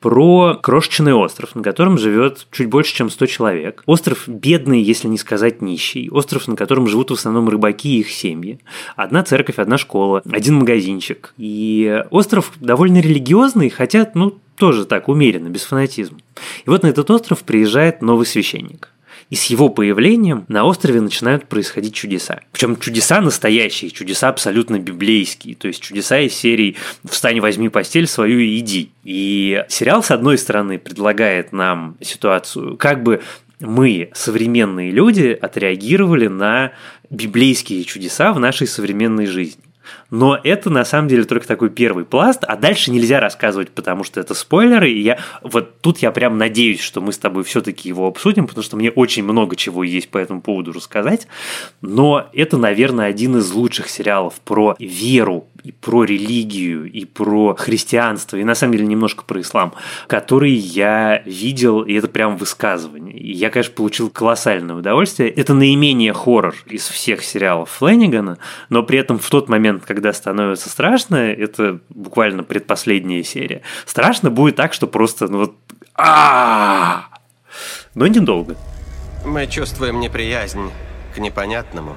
про 0.00 0.54
крошечный 0.54 1.12
остров, 1.12 1.54
на 1.54 1.62
котором 1.62 1.98
живет 1.98 2.46
чуть 2.52 2.68
больше, 2.68 2.94
чем 2.94 3.10
100 3.10 3.26
человек. 3.26 3.82
Остров 3.86 4.24
бедный, 4.28 4.80
если 4.80 5.08
не 5.08 5.18
сказать 5.18 5.60
нищий. 5.60 6.08
Остров, 6.10 6.46
на 6.46 6.56
котором 6.56 6.86
живут 6.86 7.10
в 7.10 7.14
основном 7.14 7.48
рыбаки 7.48 7.96
и 7.96 8.00
их 8.00 8.10
семьи. 8.10 8.60
Одна 8.96 9.22
церковь, 9.24 9.58
одна 9.58 9.78
школа, 9.78 10.22
один 10.30 10.56
магазинчик. 10.56 11.34
И 11.36 12.04
остров 12.10 12.52
довольно 12.60 13.00
религиозный, 13.00 13.70
хотя, 13.70 14.10
ну, 14.14 14.38
тоже 14.56 14.84
так, 14.84 15.08
умеренно, 15.08 15.48
без 15.48 15.62
фанатизма. 15.62 16.18
И 16.64 16.70
вот 16.70 16.82
на 16.82 16.88
этот 16.88 17.10
остров 17.10 17.42
приезжает 17.42 18.02
новый 18.02 18.26
священник. 18.26 18.90
И 19.30 19.36
с 19.36 19.44
его 19.46 19.68
появлением 19.68 20.44
на 20.48 20.64
острове 20.64 21.00
начинают 21.00 21.46
происходить 21.46 21.94
чудеса. 21.94 22.40
Причем 22.50 22.78
чудеса 22.78 23.20
настоящие, 23.20 23.90
чудеса 23.90 24.28
абсолютно 24.28 24.78
библейские. 24.78 25.54
То 25.54 25.68
есть 25.68 25.82
чудеса 25.82 26.18
из 26.18 26.34
серии 26.34 26.76
«Встань, 27.04 27.40
возьми 27.40 27.68
постель 27.68 28.06
свою 28.06 28.38
и 28.38 28.58
иди». 28.58 28.90
И 29.04 29.64
сериал, 29.68 30.02
с 30.02 30.10
одной 30.10 30.38
стороны, 30.38 30.78
предлагает 30.78 31.52
нам 31.52 31.96
ситуацию, 32.00 32.76
как 32.76 33.02
бы 33.02 33.20
мы, 33.60 34.10
современные 34.14 34.90
люди, 34.92 35.36
отреагировали 35.40 36.28
на 36.28 36.72
библейские 37.10 37.84
чудеса 37.84 38.32
в 38.32 38.38
нашей 38.38 38.66
современной 38.66 39.26
жизни. 39.26 39.62
Но 40.10 40.38
это 40.42 40.70
на 40.70 40.84
самом 40.84 41.08
деле 41.08 41.24
только 41.24 41.46
такой 41.46 41.70
первый 41.70 42.04
пласт, 42.04 42.44
а 42.44 42.56
дальше 42.56 42.90
нельзя 42.90 43.20
рассказывать, 43.20 43.70
потому 43.70 44.04
что 44.04 44.20
это 44.20 44.34
спойлеры. 44.34 44.90
И 44.90 45.00
я 45.00 45.18
вот 45.42 45.80
тут 45.80 45.98
я 45.98 46.10
прям 46.10 46.38
надеюсь, 46.38 46.80
что 46.80 47.00
мы 47.00 47.12
с 47.12 47.18
тобой 47.18 47.44
все-таки 47.44 47.88
его 47.88 48.06
обсудим, 48.06 48.46
потому 48.46 48.64
что 48.64 48.76
мне 48.76 48.90
очень 48.90 49.24
много 49.24 49.56
чего 49.56 49.84
есть 49.84 50.08
по 50.08 50.18
этому 50.18 50.40
поводу 50.40 50.72
рассказать. 50.72 51.26
Но 51.80 52.28
это, 52.32 52.56
наверное, 52.56 53.06
один 53.06 53.36
из 53.36 53.50
лучших 53.52 53.88
сериалов 53.90 54.40
про 54.44 54.76
веру 54.78 55.46
и 55.68 55.72
про 55.72 56.04
религию, 56.04 56.90
и 56.90 57.04
про 57.04 57.54
христианство, 57.54 58.38
и 58.38 58.44
на 58.44 58.54
самом 58.54 58.72
деле 58.72 58.86
немножко 58.86 59.22
про 59.22 59.42
ислам, 59.42 59.74
который 60.06 60.52
я 60.52 61.22
видел, 61.26 61.82
и 61.82 61.92
это 61.92 62.08
прям 62.08 62.38
высказывание. 62.38 63.14
И 63.14 63.32
я, 63.34 63.50
конечно, 63.50 63.74
получил 63.74 64.08
колоссальное 64.08 64.76
удовольствие. 64.76 65.28
Это 65.28 65.52
наименее 65.52 66.14
хоррор 66.14 66.54
из 66.64 66.88
всех 66.88 67.22
сериалов 67.22 67.68
Флэннигана, 67.70 68.38
но 68.70 68.82
при 68.82 68.98
этом 68.98 69.18
в 69.18 69.28
тот 69.28 69.50
момент, 69.50 69.84
когда 69.84 70.14
становится 70.14 70.70
страшно, 70.70 71.16
это 71.16 71.80
буквально 71.90 72.44
предпоследняя 72.44 73.22
серия. 73.22 73.60
Страшно 73.84 74.30
будет 74.30 74.56
так, 74.56 74.72
что 74.72 74.86
просто, 74.86 75.28
ну 75.28 75.38
вот, 75.38 75.56
а 75.94 77.08
Но 77.94 78.06
недолго. 78.06 78.56
Мы 79.26 79.46
чувствуем 79.46 80.00
неприязнь 80.00 80.70
к 81.14 81.18
непонятному. 81.18 81.94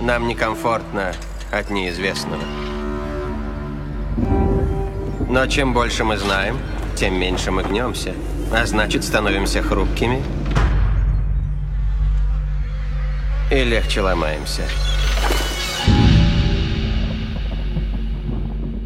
Нам 0.00 0.26
некомфортно 0.26 1.14
от 1.50 1.70
неизвестного. 1.70 2.42
Но 5.28 5.46
чем 5.46 5.72
больше 5.74 6.04
мы 6.04 6.16
знаем, 6.16 6.58
тем 6.94 7.18
меньше 7.18 7.50
мы 7.50 7.62
гнемся, 7.62 8.14
а 8.52 8.64
значит 8.64 9.04
становимся 9.04 9.62
хрупкими 9.62 10.22
и 13.50 13.64
легче 13.64 14.00
ломаемся. 14.00 14.62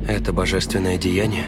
Это 0.08 0.32
божественное 0.32 0.98
деяние? 0.98 1.46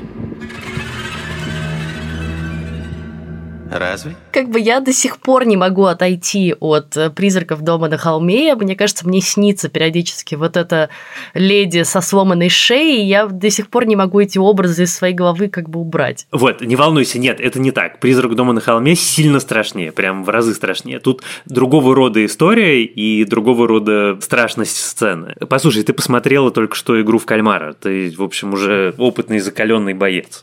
Разве? 3.73 4.17
Как 4.33 4.51
бы 4.51 4.61
я 4.61 4.81
до 4.81 4.93
сих 4.93 5.19
пор 5.19 5.47
не 5.47 5.57
могу 5.57 5.85
отойти 5.85 6.55
от 6.61 6.97
э, 6.97 7.09
призраков 7.09 7.63
дома 7.63 7.89
на 7.89 7.97
холме. 7.97 8.55
Мне 8.55 8.77
кажется, 8.77 9.09
мне 9.09 9.23
снится 9.23 9.71
периодически 9.71 10.35
вот 10.35 10.59
эта 10.59 10.91
леди 11.33 11.83
со 11.83 12.03
сломанной 12.03 12.51
шеей. 12.51 13.07
Я 13.07 13.27
до 13.27 13.51
сих 13.51 13.69
пор 13.69 13.87
не 13.87 13.97
могу 13.97 14.21
эти 14.21 14.37
образы 14.37 14.85
из 14.85 14.95
своей 14.95 15.15
головы 15.15 15.49
как 15.49 15.71
бы 15.71 15.81
убрать. 15.81 16.27
Вот, 16.33 16.61
не 16.61 16.77
волнуйся, 16.77 17.19
нет, 17.19 17.41
это 17.41 17.59
не 17.59 17.71
так. 17.71 17.99
Призрак 17.99 18.35
дома 18.35 18.53
на 18.53 18.61
холме 18.61 18.95
сильно 18.95 19.41
страшнее, 19.41 19.91
прям 19.91 20.25
в 20.25 20.29
разы 20.29 20.55
страшнее. 20.55 20.99
Тут 20.99 21.23
другого 21.47 21.95
рода 21.95 22.25
история 22.25 22.85
и 22.85 23.25
другого 23.25 23.67
рода 23.67 24.19
страшность 24.21 24.77
сцены. 24.77 25.35
Послушай, 25.49 25.83
ты 25.83 25.95
посмотрела 25.95 26.51
только 26.51 26.77
что 26.77 27.01
игру 27.01 27.19
в 27.19 27.25
кальмара. 27.25 27.73
Ты, 27.73 28.15
в 28.17 28.23
общем, 28.23 28.53
уже 28.53 28.95
опытный 28.99 29.39
закаленный 29.39 29.95
боец. 29.95 30.41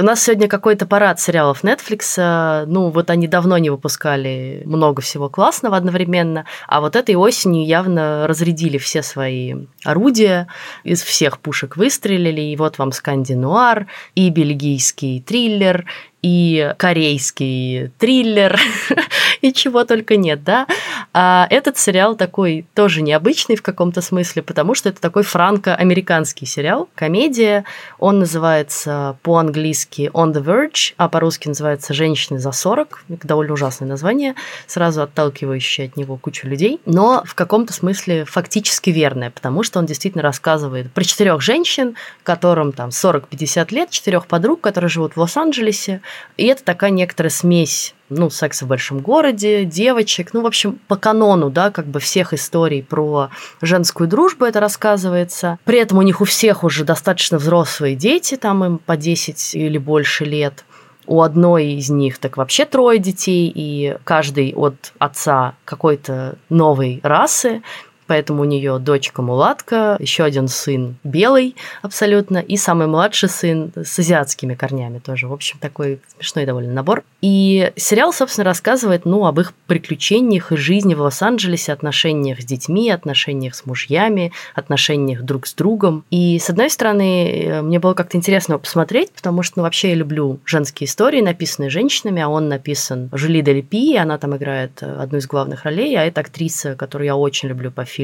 У 0.00 0.02
нас 0.02 0.24
сегодня 0.24 0.48
какой-то 0.48 0.86
парад 0.86 1.20
сериалов 1.20 1.62
Netflix. 1.62 2.64
Ну, 2.64 2.88
вот 2.88 3.10
они 3.10 3.28
давно 3.28 3.58
не 3.58 3.68
выпускали 3.68 4.62
много 4.64 5.02
всего 5.02 5.28
классного 5.28 5.76
одновременно, 5.76 6.46
а 6.66 6.80
вот 6.80 6.96
этой 6.96 7.16
осенью 7.16 7.66
явно 7.66 8.26
разрядили 8.26 8.78
все 8.78 9.02
свои 9.02 9.66
орудия, 9.84 10.48
из 10.84 11.02
всех 11.02 11.38
пушек 11.38 11.76
выстрелили, 11.76 12.40
и 12.40 12.56
вот 12.56 12.78
вам 12.78 12.92
скандинуар, 12.92 13.88
и 14.14 14.30
бельгийский 14.30 15.20
триллер, 15.20 15.84
и 16.22 16.74
корейский 16.76 17.88
триллер, 17.98 18.58
и 19.40 19.52
чего 19.52 19.84
только 19.84 20.16
нет, 20.16 20.44
да. 20.44 20.66
А 21.12 21.46
этот 21.50 21.78
сериал 21.78 22.14
такой 22.14 22.66
тоже 22.74 23.02
необычный 23.02 23.56
в 23.56 23.62
каком-то 23.62 24.02
смысле, 24.02 24.42
потому 24.42 24.74
что 24.74 24.90
это 24.90 25.00
такой 25.00 25.22
франко-американский 25.22 26.46
сериал, 26.46 26.88
комедия. 26.94 27.64
Он 27.98 28.18
называется 28.18 29.16
по-английски 29.22 30.10
On 30.12 30.32
the 30.32 30.44
Verge, 30.44 30.94
а 30.96 31.08
по-русски 31.08 31.48
называется 31.48 31.94
«Женщины 31.94 32.38
за 32.38 32.50
40». 32.50 32.98
Довольно 33.22 33.54
ужасное 33.54 33.88
название, 33.88 34.34
сразу 34.66 35.02
отталкивающее 35.02 35.88
от 35.88 35.96
него 35.96 36.16
кучу 36.16 36.46
людей, 36.46 36.80
но 36.84 37.22
в 37.24 37.34
каком-то 37.34 37.72
смысле 37.72 38.24
фактически 38.24 38.90
верное, 38.90 39.30
потому 39.30 39.62
что 39.62 39.78
он 39.78 39.86
действительно 39.86 40.22
рассказывает 40.22 40.92
про 40.92 41.04
четырех 41.04 41.40
женщин, 41.40 41.96
которым 42.22 42.72
там 42.72 42.90
40-50 42.90 43.74
лет, 43.74 43.90
четырех 43.90 44.26
подруг, 44.26 44.60
которые 44.60 44.88
живут 44.88 45.16
в 45.16 45.20
Лос-Анджелесе, 45.20 46.02
и 46.36 46.46
это 46.46 46.64
такая 46.64 46.90
некоторая 46.90 47.30
смесь 47.30 47.94
ну, 48.10 48.28
секс 48.28 48.60
в 48.62 48.66
большом 48.66 48.98
городе, 48.98 49.64
девочек, 49.64 50.34
ну, 50.34 50.42
в 50.42 50.46
общем, 50.46 50.78
по 50.88 50.96
канону, 50.96 51.48
да, 51.48 51.70
как 51.70 51.86
бы 51.86 52.00
всех 52.00 52.34
историй 52.34 52.82
про 52.82 53.30
женскую 53.62 54.08
дружбу 54.08 54.44
это 54.44 54.60
рассказывается. 54.60 55.58
При 55.64 55.78
этом 55.78 55.98
у 55.98 56.02
них 56.02 56.20
у 56.20 56.24
всех 56.24 56.64
уже 56.64 56.84
достаточно 56.84 57.38
взрослые 57.38 57.94
дети, 57.94 58.36
там 58.36 58.64
им 58.64 58.78
по 58.78 58.96
10 58.96 59.54
или 59.54 59.78
больше 59.78 60.24
лет. 60.24 60.64
У 61.06 61.22
одной 61.22 61.72
из 61.72 61.88
них 61.88 62.18
так 62.18 62.36
вообще 62.36 62.64
трое 62.64 62.98
детей, 62.98 63.50
и 63.52 63.96
каждый 64.04 64.52
от 64.54 64.92
отца 64.98 65.54
какой-то 65.64 66.36
новой 66.48 67.00
расы. 67.02 67.62
Поэтому 68.10 68.42
у 68.42 68.44
нее 68.44 68.80
дочка 68.80 69.22
мулатка, 69.22 69.96
еще 70.00 70.24
один 70.24 70.48
сын 70.48 70.96
белый 71.04 71.54
абсолютно, 71.80 72.38
и 72.38 72.56
самый 72.56 72.88
младший 72.88 73.28
сын 73.28 73.70
с 73.76 73.96
азиатскими 74.00 74.54
корнями 74.54 74.98
тоже. 74.98 75.28
В 75.28 75.32
общем, 75.32 75.58
такой 75.60 76.00
смешной 76.16 76.44
довольно 76.44 76.72
набор. 76.72 77.04
И 77.22 77.70
сериал, 77.76 78.12
собственно, 78.12 78.46
рассказывает, 78.46 79.04
ну, 79.04 79.26
об 79.26 79.38
их 79.38 79.52
приключениях 79.68 80.50
и 80.50 80.56
жизни 80.56 80.94
в 80.94 81.02
Лос-Анджелесе, 81.02 81.72
отношениях 81.72 82.40
с 82.40 82.44
детьми, 82.44 82.90
отношениях 82.90 83.54
с 83.54 83.64
мужьями, 83.64 84.32
отношениях 84.56 85.22
друг 85.22 85.46
с 85.46 85.54
другом. 85.54 86.04
И, 86.10 86.40
с 86.40 86.50
одной 86.50 86.68
стороны, 86.68 87.30
э, 87.30 87.62
мне 87.62 87.78
было 87.78 87.94
как-то 87.94 88.16
интересно 88.16 88.54
его 88.54 88.60
посмотреть, 88.60 89.12
потому 89.12 89.44
что, 89.44 89.58
ну, 89.58 89.62
вообще 89.62 89.90
я 89.90 89.94
люблю 89.94 90.40
женские 90.44 90.88
истории, 90.88 91.20
написанные 91.20 91.70
женщинами, 91.70 92.22
а 92.22 92.28
он 92.28 92.48
написан 92.48 93.08
Жюли 93.12 93.40
Дель 93.40 93.62
Пи, 93.62 93.96
она 93.96 94.18
там 94.18 94.36
играет 94.36 94.82
э, 94.82 94.92
одну 95.00 95.18
из 95.18 95.28
главных 95.28 95.62
ролей, 95.62 95.94
а 95.96 96.04
это 96.04 96.22
актриса, 96.22 96.74
которую 96.74 97.06
я 97.06 97.14
очень 97.14 97.48
люблю 97.48 97.70
по 97.70 97.84
фильму 97.84 97.99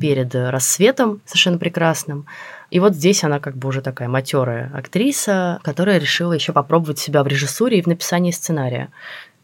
«Перед 0.00 0.34
рассветом», 0.34 1.20
совершенно 1.24 1.58
прекрасным. 1.58 2.26
И 2.70 2.80
вот 2.80 2.94
здесь 2.94 3.24
она 3.24 3.40
как 3.40 3.56
бы 3.56 3.68
уже 3.68 3.80
такая 3.80 4.08
матерая 4.08 4.70
актриса, 4.74 5.60
которая 5.62 5.98
решила 5.98 6.32
еще 6.32 6.52
попробовать 6.52 6.98
себя 6.98 7.22
в 7.22 7.26
режиссуре 7.26 7.78
и 7.78 7.82
в 7.82 7.86
написании 7.86 8.32
сценария. 8.32 8.90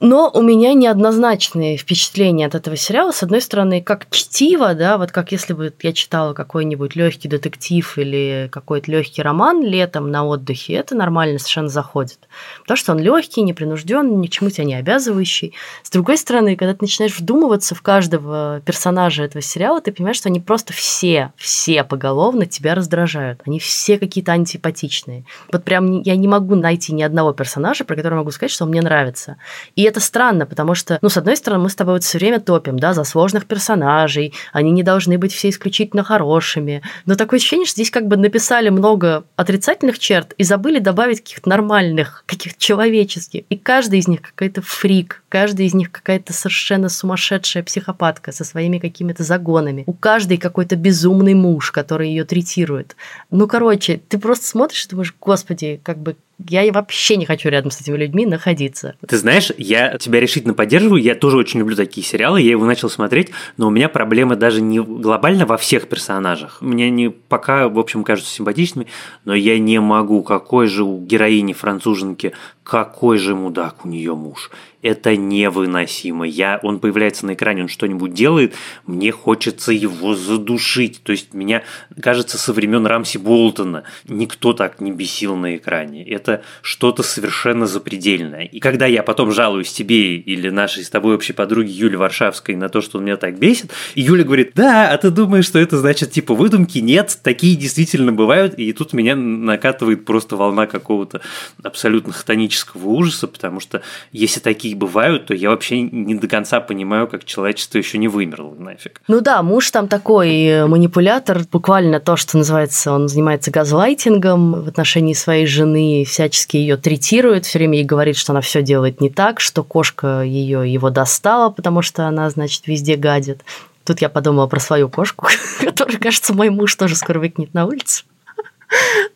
Но 0.00 0.30
у 0.32 0.40
меня 0.40 0.72
неоднозначные 0.72 1.76
впечатления 1.76 2.46
от 2.46 2.54
этого 2.54 2.74
сериала. 2.74 3.12
С 3.12 3.22
одной 3.22 3.42
стороны, 3.42 3.82
как 3.82 4.08
чтиво, 4.10 4.72
да, 4.72 4.96
вот 4.96 5.12
как 5.12 5.30
если 5.30 5.52
бы 5.52 5.74
я 5.82 5.92
читала 5.92 6.32
какой-нибудь 6.32 6.96
легкий 6.96 7.28
детектив 7.28 7.98
или 7.98 8.48
какой-то 8.50 8.90
легкий 8.90 9.20
роман 9.20 9.62
летом 9.62 10.10
на 10.10 10.24
отдыхе, 10.24 10.72
это 10.72 10.94
нормально 10.94 11.38
совершенно 11.38 11.68
заходит. 11.68 12.18
Потому 12.62 12.78
что 12.78 12.92
он 12.92 12.98
легкий, 12.98 13.42
непринужденный, 13.42 14.16
ни 14.16 14.26
к 14.26 14.30
чему 14.30 14.48
тебя 14.48 14.64
не 14.64 14.74
обязывающий. 14.74 15.52
С 15.82 15.90
другой 15.90 16.16
стороны, 16.16 16.56
когда 16.56 16.72
ты 16.72 16.78
начинаешь 16.80 17.18
вдумываться 17.18 17.74
в 17.74 17.82
каждого 17.82 18.62
персонажа 18.64 19.24
этого 19.24 19.42
сериала, 19.42 19.82
ты 19.82 19.92
понимаешь, 19.92 20.16
что 20.16 20.30
они 20.30 20.40
просто 20.40 20.72
все, 20.72 21.34
все 21.36 21.84
поголовно 21.84 22.46
тебя 22.46 22.74
раздражают. 22.74 23.42
Они 23.44 23.58
все 23.58 23.98
какие-то 23.98 24.32
антипатичные. 24.32 25.26
Вот 25.52 25.62
прям 25.62 26.00
я 26.00 26.16
не 26.16 26.26
могу 26.26 26.54
найти 26.54 26.94
ни 26.94 27.02
одного 27.02 27.34
персонажа, 27.34 27.84
про 27.84 27.96
которого 27.96 28.20
могу 28.20 28.30
сказать, 28.30 28.50
что 28.50 28.64
он 28.64 28.70
мне 28.70 28.80
нравится. 28.80 29.36
И 29.76 29.89
это 29.90 30.00
странно, 30.00 30.46
потому 30.46 30.74
что, 30.74 30.98
ну, 31.02 31.08
с 31.08 31.16
одной 31.16 31.36
стороны, 31.36 31.64
мы 31.64 31.70
с 31.70 31.74
тобой 31.74 31.94
вот 31.94 32.04
все 32.04 32.18
время 32.18 32.40
топим, 32.40 32.78
да, 32.78 32.94
за 32.94 33.04
сложных 33.04 33.46
персонажей, 33.46 34.32
они 34.52 34.70
не 34.70 34.82
должны 34.82 35.18
быть 35.18 35.32
все 35.32 35.50
исключительно 35.50 36.02
хорошими. 36.02 36.82
Но 37.06 37.14
такое 37.14 37.38
ощущение, 37.38 37.66
что 37.66 37.74
здесь 37.74 37.90
как 37.90 38.06
бы 38.06 38.16
написали 38.16 38.70
много 38.70 39.24
отрицательных 39.36 39.98
черт 39.98 40.32
и 40.38 40.44
забыли 40.44 40.78
добавить 40.78 41.20
каких-то 41.20 41.48
нормальных, 41.48 42.24
каких-то 42.26 42.58
человеческих. 42.58 43.44
И 43.48 43.56
каждый 43.56 43.98
из 43.98 44.08
них 44.08 44.22
какой-то 44.22 44.62
фрик, 44.62 45.22
каждый 45.28 45.66
из 45.66 45.74
них 45.74 45.92
какая-то 45.92 46.32
совершенно 46.32 46.88
сумасшедшая 46.88 47.62
психопатка 47.62 48.32
со 48.32 48.44
своими 48.44 48.78
какими-то 48.78 49.22
загонами. 49.22 49.84
У 49.86 49.92
каждой 49.92 50.38
какой-то 50.38 50.76
безумный 50.76 51.34
муж, 51.34 51.70
который 51.70 52.08
ее 52.08 52.24
третирует. 52.24 52.96
Ну, 53.30 53.46
короче, 53.46 54.00
ты 54.08 54.18
просто 54.18 54.46
смотришь 54.46 54.86
и 54.86 54.90
думаешь, 54.90 55.14
господи, 55.20 55.80
как 55.82 55.98
бы 55.98 56.16
я 56.48 56.70
вообще 56.72 57.16
не 57.16 57.26
хочу 57.26 57.48
рядом 57.48 57.70
с 57.70 57.80
этими 57.80 57.96
людьми 57.96 58.26
находиться. 58.26 58.94
Ты 59.06 59.16
знаешь, 59.16 59.50
я 59.58 59.98
тебя 59.98 60.20
решительно 60.20 60.54
поддерживаю, 60.54 61.02
я 61.02 61.14
тоже 61.14 61.36
очень 61.36 61.60
люблю 61.60 61.76
такие 61.76 62.06
сериалы, 62.06 62.40
я 62.40 62.50
его 62.50 62.64
начал 62.64 62.88
смотреть, 62.88 63.30
но 63.56 63.68
у 63.68 63.70
меня 63.70 63.88
проблемы 63.88 64.36
даже 64.36 64.60
не 64.60 64.80
глобально 64.80 65.46
во 65.46 65.56
всех 65.56 65.88
персонажах. 65.88 66.58
Мне 66.60 66.86
они 66.86 67.08
пока, 67.08 67.68
в 67.68 67.78
общем, 67.78 68.04
кажутся 68.04 68.32
симпатичными, 68.32 68.86
но 69.24 69.34
я 69.34 69.58
не 69.58 69.80
могу, 69.80 70.22
какой 70.22 70.66
же 70.66 70.84
у 70.84 70.98
героини 71.00 71.52
француженки, 71.52 72.32
какой 72.62 73.18
же 73.18 73.34
мудак 73.34 73.84
у 73.84 73.88
нее 73.88 74.14
муж 74.14 74.50
это 74.82 75.16
невыносимо. 75.16 76.26
Я, 76.26 76.58
он 76.62 76.80
появляется 76.80 77.26
на 77.26 77.34
экране, 77.34 77.62
он 77.62 77.68
что-нибудь 77.68 78.14
делает, 78.14 78.54
мне 78.86 79.12
хочется 79.12 79.72
его 79.72 80.14
задушить. 80.14 81.02
То 81.02 81.12
есть 81.12 81.34
меня, 81.34 81.62
кажется, 82.00 82.38
со 82.38 82.52
времен 82.52 82.86
Рамси 82.86 83.18
Болтона 83.18 83.84
никто 84.08 84.52
так 84.52 84.80
не 84.80 84.92
бесил 84.92 85.36
на 85.36 85.56
экране. 85.56 86.04
Это 86.08 86.42
что-то 86.62 87.02
совершенно 87.02 87.66
запредельное. 87.66 88.44
И 88.44 88.60
когда 88.60 88.86
я 88.86 89.02
потом 89.02 89.32
жалуюсь 89.32 89.72
тебе 89.72 90.16
или 90.16 90.50
нашей 90.50 90.84
с 90.84 90.90
тобой 90.90 91.14
общей 91.14 91.32
подруге 91.32 91.70
Юле 91.70 91.98
Варшавской 91.98 92.56
на 92.56 92.68
то, 92.68 92.80
что 92.80 92.98
он 92.98 93.04
меня 93.04 93.16
так 93.16 93.38
бесит, 93.38 93.70
и 93.94 94.00
Юля 94.00 94.24
говорит, 94.24 94.52
да, 94.54 94.90
а 94.90 94.98
ты 94.98 95.10
думаешь, 95.10 95.46
что 95.46 95.58
это 95.58 95.78
значит 95.78 96.10
типа 96.10 96.34
выдумки? 96.34 96.78
Нет, 96.78 97.18
такие 97.22 97.56
действительно 97.56 98.12
бывают, 98.12 98.54
и 98.54 98.72
тут 98.72 98.92
меня 98.92 99.14
накатывает 99.14 100.04
просто 100.04 100.36
волна 100.36 100.66
какого-то 100.66 101.20
абсолютно 101.62 102.12
хтонического 102.12 102.88
ужаса, 102.88 103.28
потому 103.28 103.60
что 103.60 103.82
если 104.12 104.40
такие 104.40 104.69
такие 104.70 104.76
бывают, 104.76 105.26
то 105.26 105.34
я 105.34 105.50
вообще 105.50 105.82
не 105.82 106.14
до 106.14 106.28
конца 106.28 106.60
понимаю, 106.60 107.08
как 107.08 107.24
человечество 107.24 107.78
еще 107.78 107.98
не 107.98 108.08
вымерло 108.08 108.54
нафиг. 108.54 109.02
Ну 109.08 109.20
да, 109.20 109.42
муж 109.42 109.70
там 109.70 109.88
такой 109.88 110.30
э, 110.44 110.66
манипулятор, 110.66 111.42
буквально 111.50 112.00
то, 112.00 112.16
что 112.16 112.38
называется, 112.38 112.92
он 112.92 113.08
занимается 113.08 113.50
газлайтингом 113.50 114.62
в 114.62 114.68
отношении 114.68 115.14
своей 115.14 115.46
жены, 115.46 116.04
всячески 116.06 116.56
ее 116.56 116.76
третирует, 116.76 117.46
все 117.46 117.58
время 117.58 117.78
ей 117.78 117.84
говорит, 117.84 118.16
что 118.16 118.32
она 118.32 118.40
все 118.40 118.62
делает 118.62 119.00
не 119.00 119.10
так, 119.10 119.40
что 119.40 119.64
кошка 119.64 120.22
ее 120.22 120.72
его 120.72 120.90
достала, 120.90 121.50
потому 121.50 121.82
что 121.82 122.06
она, 122.06 122.30
значит, 122.30 122.66
везде 122.66 122.96
гадит. 122.96 123.42
Тут 123.84 124.00
я 124.00 124.08
подумала 124.08 124.46
про 124.46 124.60
свою 124.60 124.88
кошку, 124.88 125.26
которая, 125.60 125.98
кажется, 125.98 126.34
мой 126.34 126.50
муж 126.50 126.74
тоже 126.74 126.96
скоро 126.96 127.18
выкинет 127.18 127.54
на 127.54 127.66
улицу. 127.66 128.04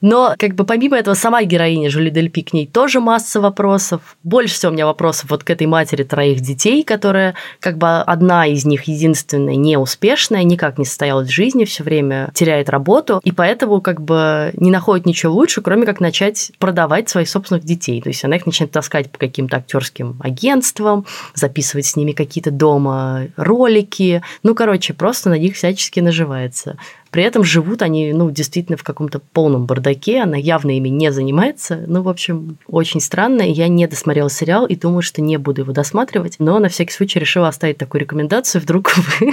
Но, 0.01 0.35
как 0.39 0.55
бы, 0.55 0.65
помимо 0.65 0.97
этого, 0.97 1.15
сама 1.15 1.43
героиня 1.45 1.91
Жюли 1.91 2.11
Дель 2.11 2.31
Пи, 2.31 2.43
к 2.43 2.53
ней 2.53 2.67
тоже 2.67 3.01
масса 3.01 3.41
вопросов. 3.41 4.17
Больше 4.23 4.55
всего 4.55 4.71
у 4.71 4.75
меня 4.75 4.87
вопросов 4.87 5.31
вот 5.31 5.45
к 5.45 5.51
этой 5.51 5.67
матери 5.67 6.03
троих 6.03 6.41
детей, 6.41 6.83
которая, 6.85 7.35
как 7.61 7.79
бы, 7.79 8.01
одна 8.01 8.47
из 8.47 8.65
них 8.65 8.85
единственная 8.85 9.57
неуспешная, 9.57 10.43
никак 10.43 10.79
не 10.79 10.85
состоялась 10.85 11.29
в 11.29 11.33
жизни, 11.33 11.65
все 11.65 11.85
время 11.85 12.31
теряет 12.35 12.69
работу, 12.69 13.21
и 13.25 13.33
поэтому, 13.33 13.81
как 13.81 14.01
бы, 14.01 14.53
не 14.55 14.71
находит 14.71 15.07
ничего 15.07 15.33
лучше, 15.33 15.63
кроме 15.63 15.87
как 15.87 16.01
начать 16.01 16.53
продавать 16.59 17.09
своих 17.09 17.29
собственных 17.29 17.65
детей. 17.65 18.01
То 18.03 18.09
есть 18.09 18.25
она 18.25 18.37
их 18.37 18.47
начинает 18.47 18.73
таскать 18.73 19.11
по 19.11 19.19
каким-то 19.19 19.59
актерским 19.59 20.17
агентствам, 20.21 21.07
записывать 21.35 21.87
с 21.87 21.97
ними 21.97 22.13
какие-то 22.13 22.51
дома 22.51 23.29
ролики. 23.37 24.23
Ну, 24.43 24.55
короче, 24.55 24.93
просто 24.95 25.31
на 25.31 25.39
них 25.39 25.55
всячески 25.55 26.01
наживается. 26.01 26.77
При 27.15 27.23
этом 27.23 27.45
живут 27.45 27.81
они, 27.81 28.13
ну, 28.13 28.29
действительно 28.33 28.77
в 28.77 28.83
каком-то 28.83 29.21
полном 29.21 29.67
бардаке, 29.67 30.23
она 30.23 30.37
явно 30.37 30.77
ими 30.77 30.89
не 30.89 31.13
занимается. 31.13 31.85
Ну, 31.87 32.03
в 32.03 32.09
общем, 32.09 32.59
очень 32.67 33.01
странно. 33.01 33.43
Я 33.43 33.69
не 33.69 33.87
досмотрела 33.87 34.29
сериал 34.29 34.67
и 34.67 34.75
думаю, 34.75 35.03
что 35.03 35.23
не 35.23 35.37
буду 35.37 35.61
его 35.61 35.73
досматривать, 35.73 36.35
но 36.41 36.59
на 36.59 36.69
всякий 36.69 36.93
случай 36.93 37.21
решила 37.21 37.47
оставить 37.47 37.79
такую 37.79 38.01
рекомендацию, 38.01 38.61
вдруг 38.61 38.97
вы 39.21 39.33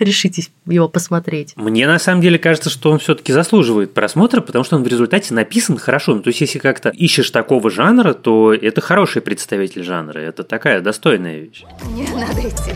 решитесь 0.00 0.50
его 0.66 0.86
посмотреть. 0.86 1.54
Мне 1.56 1.86
на 1.86 1.98
самом 1.98 2.20
деле 2.20 2.38
кажется, 2.38 2.68
что 2.68 2.90
он 2.90 2.98
все-таки 2.98 3.32
заслуживает 3.32 3.94
просмотра, 3.94 4.42
потому 4.42 4.62
что 4.62 4.76
он 4.76 4.82
в 4.82 4.86
результате 4.86 5.32
написан 5.32 5.78
хорошо. 5.78 6.16
Ну, 6.16 6.20
то 6.20 6.28
есть, 6.28 6.42
если 6.42 6.58
как-то 6.58 6.90
ищешь 6.90 7.30
такого 7.30 7.70
жанра, 7.70 8.12
то 8.12 8.52
это 8.52 8.82
хороший 8.82 9.22
представитель 9.22 9.82
жанра. 9.82 10.18
Это 10.18 10.42
такая 10.42 10.82
достойная 10.82 11.38
вещь. 11.38 11.64
Мне 11.84 12.06
надо 12.14 12.40
идти. 12.42 12.72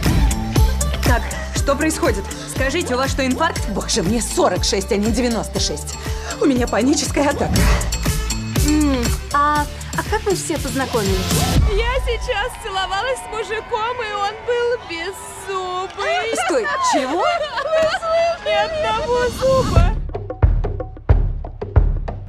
Так, 1.05 1.21
что 1.69 1.77
происходит? 1.77 2.25
Скажите, 2.49 2.95
у 2.95 2.97
вас 2.97 3.11
что, 3.11 3.27
инфаркт? 3.27 3.69
Боже, 3.75 4.03
мне 4.03 4.23
46, 4.23 4.91
а 4.91 4.97
не 4.97 5.13
96. 5.13 5.97
У 6.41 6.47
меня 6.47 6.67
паническая 6.67 7.29
атака. 7.29 7.53
М 8.67 9.05
а, 9.35 9.67
а 9.93 10.11
как 10.11 10.23
вы 10.23 10.35
все 10.35 10.57
познакомились? 10.57 11.13
Я 11.73 11.93
сейчас 12.07 12.53
целовалась 12.63 13.19
с 13.19 13.31
мужиком, 13.31 13.97
и 14.03 14.13
он 14.15 14.33
был 14.47 14.89
без 14.89 15.15
зуба. 15.47 16.07
Стой, 16.47 16.67
чего? 16.95 17.27
Ни 18.47 18.55
одного 18.55 19.29
зуба. 19.29 19.98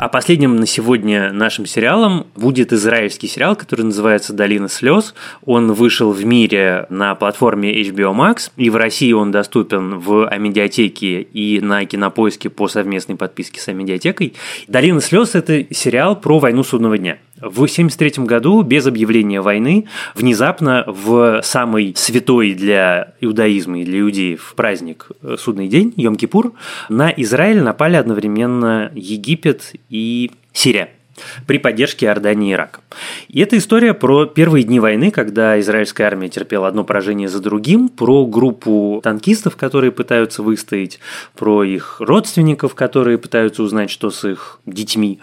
А 0.02 0.08
последним 0.08 0.56
на 0.56 0.66
сегодня 0.66 1.34
нашим 1.34 1.66
сериалом 1.66 2.28
будет 2.34 2.72
израильский 2.72 3.28
сериал, 3.28 3.58
который 3.58 3.82
называется 3.82 4.32
«Долина 4.32 4.70
слез». 4.70 5.14
Он 5.44 5.74
вышел 5.74 6.14
в 6.14 6.24
мире 6.24 6.86
на 6.90 7.16
платформе 7.16 7.82
HBO 7.82 8.16
Max, 8.16 8.50
и 8.56 8.70
в 8.70 8.78
России 8.78 9.12
он 9.12 9.32
доступен 9.32 10.00
в 10.00 10.26
Амедиатеке 10.26 11.22
и 11.22 11.60
на 11.60 11.84
Кинопоиске 11.84 12.50
по 12.50 12.70
совместной 12.70 13.18
подписке 13.18 13.60
с 13.60 13.68
Амедиатекой. 13.68 14.36
«Долина 14.70 15.02
слез»– 15.02 15.32
это 15.36 15.66
сериал 15.74 16.16
про 16.16 16.40
войну 16.40 16.64
судного 16.64 16.98
дня. 16.98 17.18
В 17.42 17.64
1973 17.64 18.26
году, 18.26 18.62
без 18.64 18.86
объявления 18.86 19.42
войны, 19.42 19.88
внезапно 20.16 20.84
в 20.88 21.42
самый 21.44 21.94
святой 21.96 22.54
для 22.54 23.14
иудаизма 23.22 23.80
и 23.80 23.86
для 23.86 24.02
иудеев 24.02 24.54
праздник 24.56 25.08
э, 25.22 25.36
Судный 25.40 25.68
день, 25.68 25.94
Йом-Кипур, 25.96 26.54
на 26.90 27.10
Израиль 27.10 27.62
напали 27.62 27.96
одновременно 27.96 28.92
Египет 28.94 29.74
и 29.90 30.32
Сирия. 30.54 30.90
При 31.48 31.58
поддержке 31.58 32.06
Иордании 32.06 32.52
и 32.52 32.54
Ирака. 32.54 32.82
И 33.28 33.40
это 33.42 33.58
история 33.58 33.94
про 33.94 34.26
первые 34.26 34.64
дни 34.64 34.80
войны, 34.80 35.12
когда 35.12 35.60
израильская 35.60 36.06
армия 36.06 36.30
терпела 36.30 36.68
одно 36.68 36.84
поражение 36.84 37.28
за 37.28 37.40
другим, 37.40 37.90
про 37.90 38.26
группу 38.26 39.00
танкистов, 39.04 39.56
которые 39.56 39.92
пытаются 39.92 40.44
выстоять, 40.44 41.00
про 41.36 41.64
их 41.64 41.98
родственников, 42.00 42.76
которые 42.76 43.18
пытаются 43.18 43.64
узнать, 43.64 43.90
что 43.90 44.10
с 44.10 44.28
их 44.28 44.60
детьми. 44.66 45.20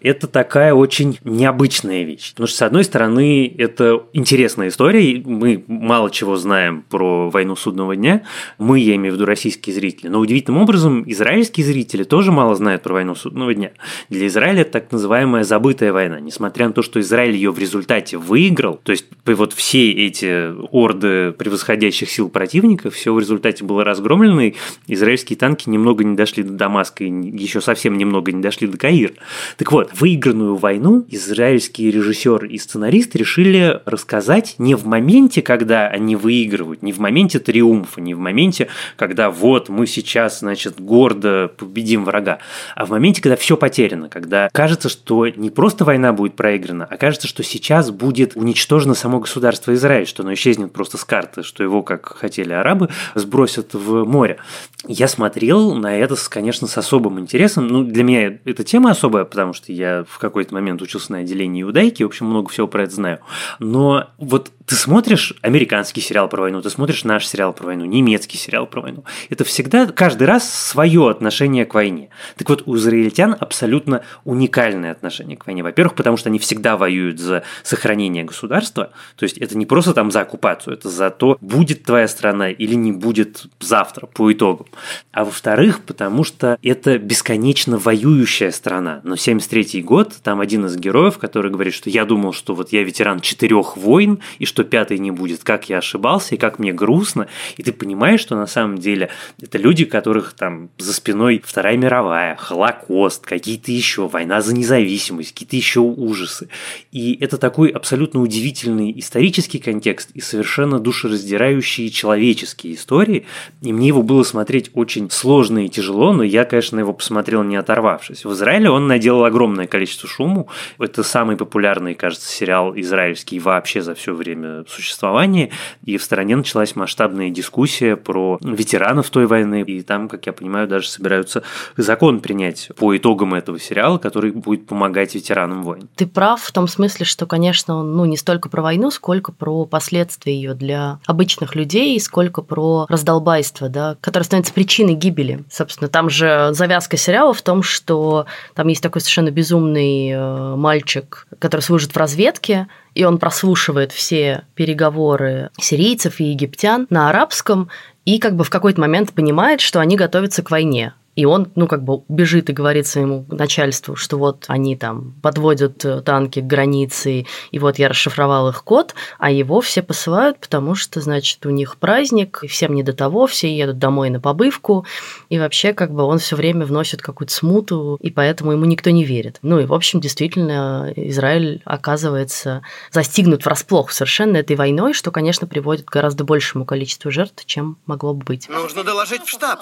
Это 0.00 0.26
такая 0.26 0.74
очень 0.74 1.18
необычная 1.24 2.04
вещь. 2.04 2.32
Потому 2.32 2.46
что, 2.46 2.56
с 2.58 2.62
одной 2.62 2.84
стороны, 2.84 3.54
это 3.58 4.02
интересная 4.12 4.68
история, 4.68 5.22
мы 5.24 5.64
мало 5.66 6.10
чего 6.10 6.36
знаем 6.36 6.84
про 6.88 7.30
войну 7.30 7.56
судного 7.56 7.96
дня, 7.96 8.22
мы, 8.58 8.78
я 8.78 8.96
имею 8.96 9.14
в 9.14 9.16
виду 9.16 9.26
российские 9.26 9.74
зрители, 9.74 10.08
но 10.08 10.18
удивительным 10.20 10.62
образом 10.62 11.04
израильские 11.06 11.66
зрители 11.66 12.04
тоже 12.04 12.32
мало 12.32 12.54
знают 12.54 12.82
про 12.82 12.94
войну 12.94 13.14
судного 13.14 13.54
дня. 13.54 13.72
Для 14.08 14.26
Израиля 14.26 14.62
это 14.62 14.72
так 14.72 14.92
называемая 15.32 15.44
забытая 15.44 15.92
война, 15.92 16.20
несмотря 16.20 16.68
на 16.68 16.72
то, 16.72 16.82
что 16.82 17.00
Израиль 17.00 17.34
ее 17.34 17.50
в 17.50 17.58
результате 17.58 18.18
выиграл, 18.18 18.80
то 18.82 18.92
есть 18.92 19.06
вот 19.24 19.52
все 19.52 19.90
эти 19.90 20.52
орды 20.70 21.32
превосходящих 21.32 22.10
сил 22.10 22.28
противника, 22.28 22.90
все 22.90 23.12
в 23.12 23.18
результате 23.18 23.64
было 23.64 23.84
разгромлено, 23.84 24.42
и 24.42 24.54
израильские 24.86 25.36
танки 25.36 25.68
немного 25.68 26.04
не 26.04 26.16
дошли 26.16 26.42
до 26.42 26.52
Дамаска 26.52 27.04
и 27.04 27.10
еще 27.10 27.60
совсем 27.60 27.96
немного 27.96 28.32
не 28.32 28.42
дошли 28.42 28.66
до 28.66 28.76
Каира. 28.76 29.14
Так 29.56 29.72
вот, 29.72 29.90
выигранную 29.98 30.56
войну 30.56 31.04
израильские 31.08 31.90
режиссер 31.90 32.44
и 32.46 32.58
сценарист 32.58 33.16
решили 33.16 33.80
рассказать 33.84 34.56
не 34.58 34.74
в 34.74 34.86
моменте, 34.86 35.42
когда 35.42 35.88
они 35.88 36.16
выигрывают, 36.16 36.82
не 36.82 36.92
в 36.92 36.98
моменте 36.98 37.38
триумфа, 37.38 38.00
не 38.00 38.14
в 38.14 38.18
моменте, 38.18 38.68
когда 38.96 39.30
вот 39.30 39.68
мы 39.68 39.86
сейчас, 39.86 40.40
значит, 40.40 40.80
гордо 40.80 41.50
победим 41.56 42.04
врага, 42.04 42.38
а 42.74 42.86
в 42.86 42.90
моменте, 42.90 43.22
когда 43.22 43.36
все 43.36 43.56
потеряно, 43.56 44.08
когда 44.08 44.48
кажется, 44.52 44.88
что 44.88 45.21
не 45.30 45.50
просто 45.50 45.84
война 45.84 46.12
будет 46.12 46.34
проиграна, 46.34 46.86
а 46.88 46.96
кажется, 46.96 47.28
что 47.28 47.42
сейчас 47.42 47.90
будет 47.90 48.36
уничтожено 48.36 48.94
само 48.94 49.20
государство 49.20 49.72
Израиль, 49.74 50.06
что 50.06 50.22
оно 50.22 50.34
исчезнет 50.34 50.72
просто 50.72 50.98
с 50.98 51.04
карты, 51.04 51.42
что 51.42 51.62
его, 51.62 51.82
как 51.82 52.16
хотели 52.16 52.52
арабы, 52.52 52.88
сбросят 53.14 53.74
в 53.74 54.04
море. 54.04 54.38
Я 54.86 55.06
смотрел 55.08 55.74
на 55.74 55.96
это, 55.96 56.16
конечно, 56.28 56.66
с 56.66 56.76
особым 56.76 57.20
интересом. 57.20 57.68
Ну, 57.68 57.84
для 57.84 58.02
меня 58.02 58.38
эта 58.44 58.64
тема 58.64 58.90
особая, 58.90 59.24
потому 59.24 59.52
что 59.52 59.72
я 59.72 60.04
в 60.08 60.18
какой-то 60.18 60.54
момент 60.54 60.82
учился 60.82 61.12
на 61.12 61.18
отделении 61.18 61.62
иудайки, 61.62 62.02
в 62.02 62.06
общем, 62.06 62.26
много 62.26 62.50
всего 62.50 62.66
про 62.66 62.84
это 62.84 62.94
знаю. 62.94 63.18
Но 63.58 64.08
вот 64.18 64.50
ты 64.66 64.74
смотришь 64.74 65.34
американский 65.42 66.00
сериал 66.00 66.28
про 66.28 66.42
войну, 66.42 66.62
ты 66.62 66.70
смотришь 66.70 67.04
наш 67.04 67.26
сериал 67.26 67.52
про 67.52 67.66
войну, 67.66 67.84
немецкий 67.84 68.38
сериал 68.38 68.66
про 68.66 68.80
войну. 68.80 69.04
Это 69.28 69.44
всегда 69.44 69.86
каждый 69.86 70.26
раз 70.26 70.48
свое 70.50 71.10
отношение 71.10 71.66
к 71.66 71.74
войне. 71.74 72.08
Так 72.36 72.48
вот, 72.48 72.62
у 72.66 72.76
израильтян 72.76 73.36
абсолютно 73.38 74.02
уникальное 74.24 74.92
отношение 75.02 75.36
к 75.36 75.46
войне. 75.46 75.62
Во-первых, 75.62 75.94
потому 75.94 76.16
что 76.16 76.28
они 76.28 76.38
всегда 76.38 76.76
воюют 76.76 77.18
за 77.18 77.42
сохранение 77.64 78.22
государства. 78.22 78.92
То 79.16 79.24
есть 79.24 79.36
это 79.38 79.58
не 79.58 79.66
просто 79.66 79.92
там 79.94 80.12
за 80.12 80.20
оккупацию, 80.20 80.74
это 80.74 80.88
за 80.88 81.10
то, 81.10 81.36
будет 81.40 81.82
твоя 81.82 82.06
страна 82.06 82.50
или 82.50 82.74
не 82.74 82.92
будет 82.92 83.46
завтра 83.60 84.06
по 84.06 84.32
итогам. 84.32 84.66
А 85.10 85.24
во-вторых, 85.24 85.80
потому 85.80 86.22
что 86.22 86.56
это 86.62 86.98
бесконечно 86.98 87.78
воюющая 87.78 88.52
страна. 88.52 89.00
Но 89.02 89.16
73 89.16 89.82
год, 89.82 90.14
там 90.22 90.40
один 90.40 90.66
из 90.66 90.76
героев, 90.76 91.18
который 91.18 91.50
говорит, 91.50 91.74
что 91.74 91.90
я 91.90 92.04
думал, 92.04 92.32
что 92.32 92.54
вот 92.54 92.72
я 92.72 92.84
ветеран 92.84 93.20
четырех 93.20 93.76
войн, 93.76 94.20
и 94.38 94.46
что 94.46 94.62
пятый 94.62 94.98
не 94.98 95.10
будет, 95.10 95.42
как 95.42 95.68
я 95.68 95.78
ошибался, 95.78 96.36
и 96.36 96.38
как 96.38 96.60
мне 96.60 96.72
грустно. 96.72 97.26
И 97.56 97.62
ты 97.64 97.72
понимаешь, 97.72 98.20
что 98.20 98.36
на 98.36 98.46
самом 98.46 98.78
деле 98.78 99.10
это 99.40 99.58
люди, 99.58 99.84
которых 99.84 100.34
там 100.34 100.70
за 100.78 100.92
спиной 100.92 101.42
Вторая 101.44 101.76
мировая, 101.76 102.36
Холокост, 102.36 103.26
какие-то 103.26 103.72
еще, 103.72 104.06
война 104.06 104.40
за 104.40 104.54
независимость, 104.54 104.91
какие-то 104.98 105.56
еще 105.56 105.80
ужасы. 105.80 106.48
И 106.90 107.16
это 107.20 107.38
такой 107.38 107.68
абсолютно 107.68 108.20
удивительный 108.20 108.92
исторический 108.98 109.58
контекст 109.58 110.10
и 110.14 110.20
совершенно 110.20 110.78
душераздирающие 110.78 111.90
человеческие 111.90 112.74
истории. 112.74 113.26
И 113.60 113.72
мне 113.72 113.88
его 113.88 114.02
было 114.02 114.22
смотреть 114.22 114.70
очень 114.74 115.10
сложно 115.10 115.66
и 115.66 115.68
тяжело, 115.68 116.12
но 116.12 116.22
я, 116.22 116.44
конечно, 116.44 116.78
его 116.78 116.92
посмотрел 116.92 117.42
не 117.42 117.56
оторвавшись. 117.56 118.24
В 118.24 118.32
Израиле 118.32 118.70
он 118.70 118.86
наделал 118.86 119.24
огромное 119.24 119.66
количество 119.66 120.08
шуму. 120.08 120.48
Это 120.78 121.02
самый 121.02 121.36
популярный, 121.36 121.94
кажется, 121.94 122.28
сериал 122.28 122.72
израильский 122.76 123.38
вообще 123.38 123.82
за 123.82 123.94
все 123.94 124.14
время 124.14 124.64
существования. 124.68 125.50
И 125.84 125.96
в 125.96 126.02
стране 126.02 126.36
началась 126.36 126.76
масштабная 126.76 127.30
дискуссия 127.30 127.96
про 127.96 128.38
ветеранов 128.42 129.10
той 129.10 129.26
войны. 129.26 129.62
И 129.62 129.82
там, 129.82 130.08
как 130.08 130.26
я 130.26 130.32
понимаю, 130.32 130.68
даже 130.68 130.88
собираются 130.88 131.42
закон 131.76 132.20
принять 132.20 132.70
по 132.76 132.96
итогам 132.96 133.34
этого 133.34 133.58
сериала, 133.58 133.98
который 133.98 134.32
будет 134.32 134.66
помогать 134.66 134.81
ветеранам 135.14 135.62
войн. 135.62 135.88
Ты 135.96 136.06
прав 136.06 136.42
в 136.42 136.52
том 136.52 136.68
смысле, 136.68 137.06
что, 137.06 137.26
конечно, 137.26 137.76
он 137.76 137.96
ну, 137.96 138.04
не 138.04 138.16
столько 138.16 138.48
про 138.48 138.62
войну, 138.62 138.90
сколько 138.90 139.32
про 139.32 139.64
последствия 139.64 140.34
ее 140.34 140.54
для 140.54 140.98
обычных 141.06 141.54
людей, 141.54 141.98
сколько 142.00 142.42
про 142.42 142.86
раздолбайство, 142.88 143.68
да, 143.68 143.96
которое 144.00 144.24
становится 144.24 144.52
причиной 144.52 144.94
гибели. 144.94 145.44
Собственно, 145.50 145.88
там 145.88 146.10
же 146.10 146.50
завязка 146.52 146.96
сериала 146.96 147.34
в 147.34 147.42
том, 147.42 147.62
что 147.62 148.26
там 148.54 148.68
есть 148.68 148.82
такой 148.82 149.00
совершенно 149.00 149.30
безумный 149.30 150.10
э, 150.10 150.56
мальчик, 150.56 151.26
который 151.38 151.60
служит 151.60 151.92
в 151.92 151.96
разведке, 151.96 152.68
и 152.94 153.04
он 153.04 153.18
прослушивает 153.18 153.92
все 153.92 154.44
переговоры 154.54 155.50
сирийцев 155.58 156.20
и 156.20 156.24
египтян 156.24 156.86
на 156.90 157.08
арабском, 157.08 157.68
и 158.04 158.18
как 158.18 158.36
бы 158.36 158.44
в 158.44 158.50
какой-то 158.50 158.80
момент 158.80 159.12
понимает, 159.12 159.60
что 159.60 159.80
они 159.80 159.96
готовятся 159.96 160.42
к 160.42 160.50
войне. 160.50 160.94
И 161.14 161.24
он, 161.24 161.52
ну, 161.56 161.66
как 161.66 161.84
бы 161.84 162.02
бежит 162.08 162.48
и 162.48 162.52
говорит 162.52 162.86
своему 162.86 163.26
начальству, 163.28 163.96
что 163.96 164.16
вот 164.16 164.44
они 164.48 164.76
там 164.76 165.14
подводят 165.22 165.84
э, 165.84 166.00
танки 166.00 166.40
к 166.40 166.46
границе, 166.46 167.26
и 167.50 167.58
вот 167.58 167.78
я 167.78 167.88
расшифровал 167.88 168.48
их 168.48 168.64
код, 168.64 168.94
а 169.18 169.30
его 169.30 169.60
все 169.60 169.82
посылают, 169.82 170.38
потому 170.38 170.74
что, 170.74 171.00
значит, 171.00 171.44
у 171.44 171.50
них 171.50 171.76
праздник, 171.76 172.40
и 172.42 172.46
всем 172.46 172.74
не 172.74 172.82
до 172.82 172.94
того, 172.94 173.26
все 173.26 173.54
едут 173.54 173.78
домой 173.78 174.08
на 174.08 174.20
побывку, 174.20 174.86
и 175.28 175.38
вообще, 175.38 175.74
как 175.74 175.92
бы 175.92 176.02
он 176.04 176.18
все 176.18 176.34
время 176.34 176.64
вносит 176.64 177.02
какую-то 177.02 177.34
смуту, 177.34 177.98
и 178.00 178.10
поэтому 178.10 178.52
ему 178.52 178.64
никто 178.64 178.90
не 178.90 179.04
верит. 179.04 179.38
Ну 179.42 179.60
и, 179.60 179.66
в 179.66 179.74
общем, 179.74 180.00
действительно, 180.00 180.92
Израиль 180.96 181.60
оказывается 181.64 182.62
застигнут 182.90 183.44
врасплох 183.44 183.92
совершенно 183.92 184.38
этой 184.38 184.56
войной, 184.56 184.94
что, 184.94 185.10
конечно, 185.10 185.46
приводит 185.46 185.84
к 185.84 185.92
гораздо 185.92 186.24
большему 186.24 186.64
количеству 186.64 187.10
жертв, 187.10 187.44
чем 187.44 187.76
могло 187.86 188.14
бы 188.14 188.24
быть. 188.24 188.48
Нужно 188.48 188.82
доложить 188.82 189.22
в 189.22 189.28
штаб. 189.28 189.60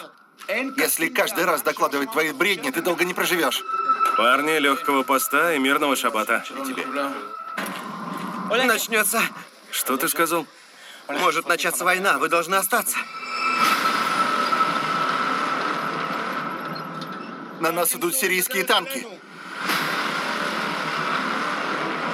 Если 0.76 1.08
каждый 1.08 1.44
раз 1.44 1.62
докладывать 1.62 2.10
твои 2.12 2.32
бредни, 2.32 2.70
ты 2.70 2.82
долго 2.82 3.04
не 3.04 3.14
проживешь. 3.14 3.62
Парни, 4.16 4.58
легкого 4.58 5.02
поста 5.02 5.54
и 5.54 5.58
мирного 5.58 5.96
шабата. 5.96 6.44
И 6.50 6.66
тебе. 6.66 6.86
Начнется. 8.66 9.22
Что 9.70 9.96
ты 9.96 10.08
сказал? 10.08 10.46
Может 11.08 11.48
начаться 11.48 11.84
война, 11.84 12.18
вы 12.18 12.28
должны 12.28 12.56
остаться. 12.56 12.98
На 17.60 17.72
нас 17.72 17.94
идут 17.94 18.14
сирийские 18.14 18.64
танки. 18.64 19.06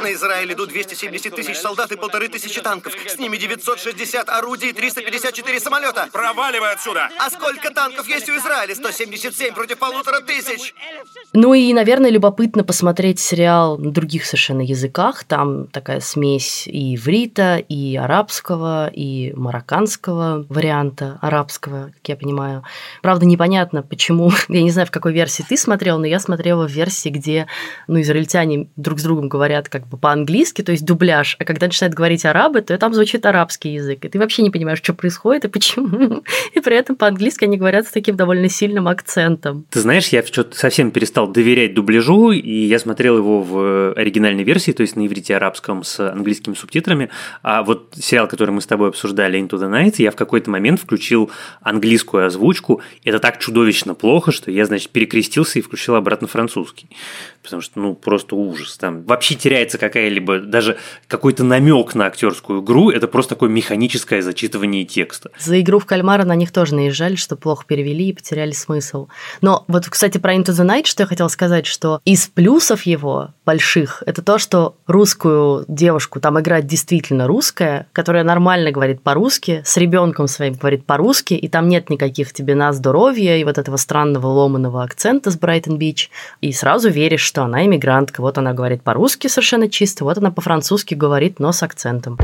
На 0.02 0.12
Израиль 0.12 0.52
идут 0.52 0.68
270 0.70 1.34
тысяч 1.34 1.56
солдат 1.56 1.90
и 1.92 1.96
полторы 1.96 2.28
тысячи 2.28 2.60
танков. 2.60 2.92
С 3.08 3.18
ними 3.18 3.36
960 3.36 4.28
орудий 4.28 4.70
и 4.70 4.72
354 4.72 5.60
самолета. 5.60 6.08
Проваливай 6.12 6.72
отсюда! 6.72 7.08
А 7.18 7.30
сколько 7.30 7.70
танков 7.70 8.06
есть 8.08 8.28
у 8.28 8.36
Израиля? 8.36 8.74
177 8.74 9.54
против 9.54 9.78
полутора 9.78 10.20
тысяч. 10.20 10.74
Ну 11.32 11.54
и, 11.54 11.72
наверное, 11.72 12.10
любопытно 12.10 12.64
посмотреть 12.64 13.20
сериал 13.20 13.78
на 13.78 13.90
других 13.90 14.26
совершенно 14.26 14.60
языках. 14.60 15.24
Там 15.24 15.66
такая 15.68 16.00
смесь 16.00 16.66
и 16.66 16.96
иврита, 16.96 17.56
и 17.56 17.96
арабского, 17.96 18.88
и 18.88 19.32
марокканского 19.34 20.46
варианта 20.48 21.18
арабского, 21.22 21.92
как 21.96 22.08
я 22.08 22.16
понимаю. 22.16 22.64
Правда, 23.02 23.26
непонятно, 23.26 23.82
почему. 23.82 24.30
Я 24.48 24.62
не 24.62 24.70
знаю, 24.70 24.86
в 24.86 24.90
какой 24.90 25.12
версии 25.12 25.44
ты 25.48 25.56
смотрел, 25.56 25.98
но 25.98 26.06
я 26.06 26.18
смотрела 26.18 26.66
в 26.66 26.70
версии, 26.70 27.08
где 27.08 27.46
ну, 27.86 28.00
израильтяне 28.00 28.68
друг 28.76 29.00
с 29.00 29.02
другом 29.02 29.28
говорят 29.28 29.68
как 29.68 29.85
бы 29.88 29.96
по-английски, 29.96 30.62
то 30.62 30.72
есть 30.72 30.84
дубляж, 30.84 31.36
а 31.38 31.44
когда 31.44 31.66
начинают 31.66 31.94
говорить 31.94 32.24
арабы, 32.24 32.60
то 32.60 32.76
там 32.78 32.94
звучит 32.94 33.26
арабский 33.26 33.74
язык, 33.74 34.04
и 34.04 34.08
ты 34.08 34.18
вообще 34.18 34.42
не 34.42 34.50
понимаешь, 34.50 34.78
что 34.78 34.94
происходит 34.94 35.44
и 35.44 35.48
почему. 35.48 36.22
И 36.54 36.60
при 36.60 36.76
этом 36.76 36.96
по-английски 36.96 37.44
они 37.44 37.56
говорят 37.56 37.86
с 37.86 37.90
таким 37.90 38.16
довольно 38.16 38.48
сильным 38.48 38.88
акцентом. 38.88 39.66
Ты 39.70 39.80
знаешь, 39.80 40.08
я 40.08 40.24
что-то 40.24 40.56
совсем 40.56 40.90
перестал 40.90 41.28
доверять 41.28 41.74
дубляжу, 41.74 42.30
и 42.30 42.66
я 42.66 42.78
смотрел 42.78 43.18
его 43.18 43.42
в 43.42 43.92
оригинальной 43.94 44.44
версии, 44.44 44.72
то 44.72 44.82
есть 44.82 44.96
на 44.96 45.06
иврите 45.06 45.36
арабском 45.36 45.84
с 45.84 46.00
английскими 46.10 46.54
субтитрами, 46.54 47.10
а 47.42 47.62
вот 47.62 47.94
сериал, 47.94 48.28
который 48.28 48.50
мы 48.50 48.60
с 48.60 48.66
тобой 48.66 48.88
обсуждали, 48.88 49.38
Into 49.38 49.58
the 49.58 49.70
Night, 49.70 49.96
я 49.98 50.10
в 50.10 50.16
какой-то 50.16 50.50
момент 50.50 50.80
включил 50.80 51.30
английскую 51.60 52.26
озвучку, 52.26 52.80
это 53.04 53.18
так 53.18 53.38
чудовищно 53.38 53.94
плохо, 53.94 54.32
что 54.32 54.50
я, 54.50 54.64
значит, 54.66 54.90
перекрестился 54.90 55.58
и 55.58 55.62
включил 55.62 55.94
обратно 55.94 56.28
французский, 56.28 56.88
потому 57.42 57.62
что, 57.62 57.80
ну, 57.80 57.94
просто 57.94 58.36
ужас. 58.36 58.76
Там 58.78 59.02
вообще 59.02 59.34
теряется 59.34 59.75
появляется 59.76 59.78
какая-либо, 59.78 60.40
даже 60.40 60.76
какой-то 61.08 61.44
намек 61.44 61.94
на 61.94 62.06
актерскую 62.06 62.62
игру, 62.62 62.90
это 62.90 63.08
просто 63.08 63.34
такое 63.34 63.50
механическое 63.50 64.22
зачитывание 64.22 64.84
текста. 64.84 65.30
За 65.38 65.60
игру 65.60 65.78
в 65.78 65.86
кальмара 65.86 66.24
на 66.24 66.34
них 66.34 66.52
тоже 66.52 66.74
наезжали, 66.74 67.16
что 67.16 67.36
плохо 67.36 67.64
перевели 67.66 68.08
и 68.08 68.12
потеряли 68.12 68.52
смысл. 68.52 69.08
Но 69.40 69.64
вот, 69.68 69.86
кстати, 69.88 70.18
про 70.18 70.34
Into 70.34 70.52
the 70.52 70.66
Night, 70.66 70.86
что 70.86 71.02
я 71.02 71.06
хотела 71.06 71.28
сказать, 71.28 71.66
что 71.66 72.00
из 72.04 72.26
плюсов 72.26 72.82
его 72.82 73.30
больших, 73.44 74.02
это 74.06 74.22
то, 74.22 74.38
что 74.38 74.76
русскую 74.86 75.64
девушку 75.68 76.20
там 76.20 76.40
играет 76.40 76.66
действительно 76.66 77.26
русская, 77.26 77.86
которая 77.92 78.24
нормально 78.24 78.70
говорит 78.70 79.02
по-русски, 79.02 79.62
с 79.64 79.76
ребенком 79.76 80.28
своим 80.28 80.54
говорит 80.54 80.84
по-русски, 80.84 81.34
и 81.34 81.48
там 81.48 81.68
нет 81.68 81.90
никаких 81.90 82.32
тебе 82.32 82.54
на 82.54 82.72
здоровье 82.72 83.40
и 83.40 83.44
вот 83.44 83.58
этого 83.58 83.76
странного 83.76 84.26
ломаного 84.26 84.82
акцента 84.82 85.30
с 85.30 85.38
Брайтон-Бич, 85.38 86.10
и 86.40 86.52
сразу 86.52 86.90
веришь, 86.90 87.20
что 87.20 87.42
она 87.42 87.64
иммигрантка. 87.64 88.20
Вот 88.20 88.38
она 88.38 88.52
говорит 88.52 88.82
по-русски 88.82 89.28
совершенно 89.28 89.65
чисто, 89.68 90.04
вот 90.04 90.18
она 90.18 90.30
по-французски 90.30 90.94
говорит, 90.94 91.38
но 91.38 91.52
с 91.52 91.62
акцентом. 91.62 92.18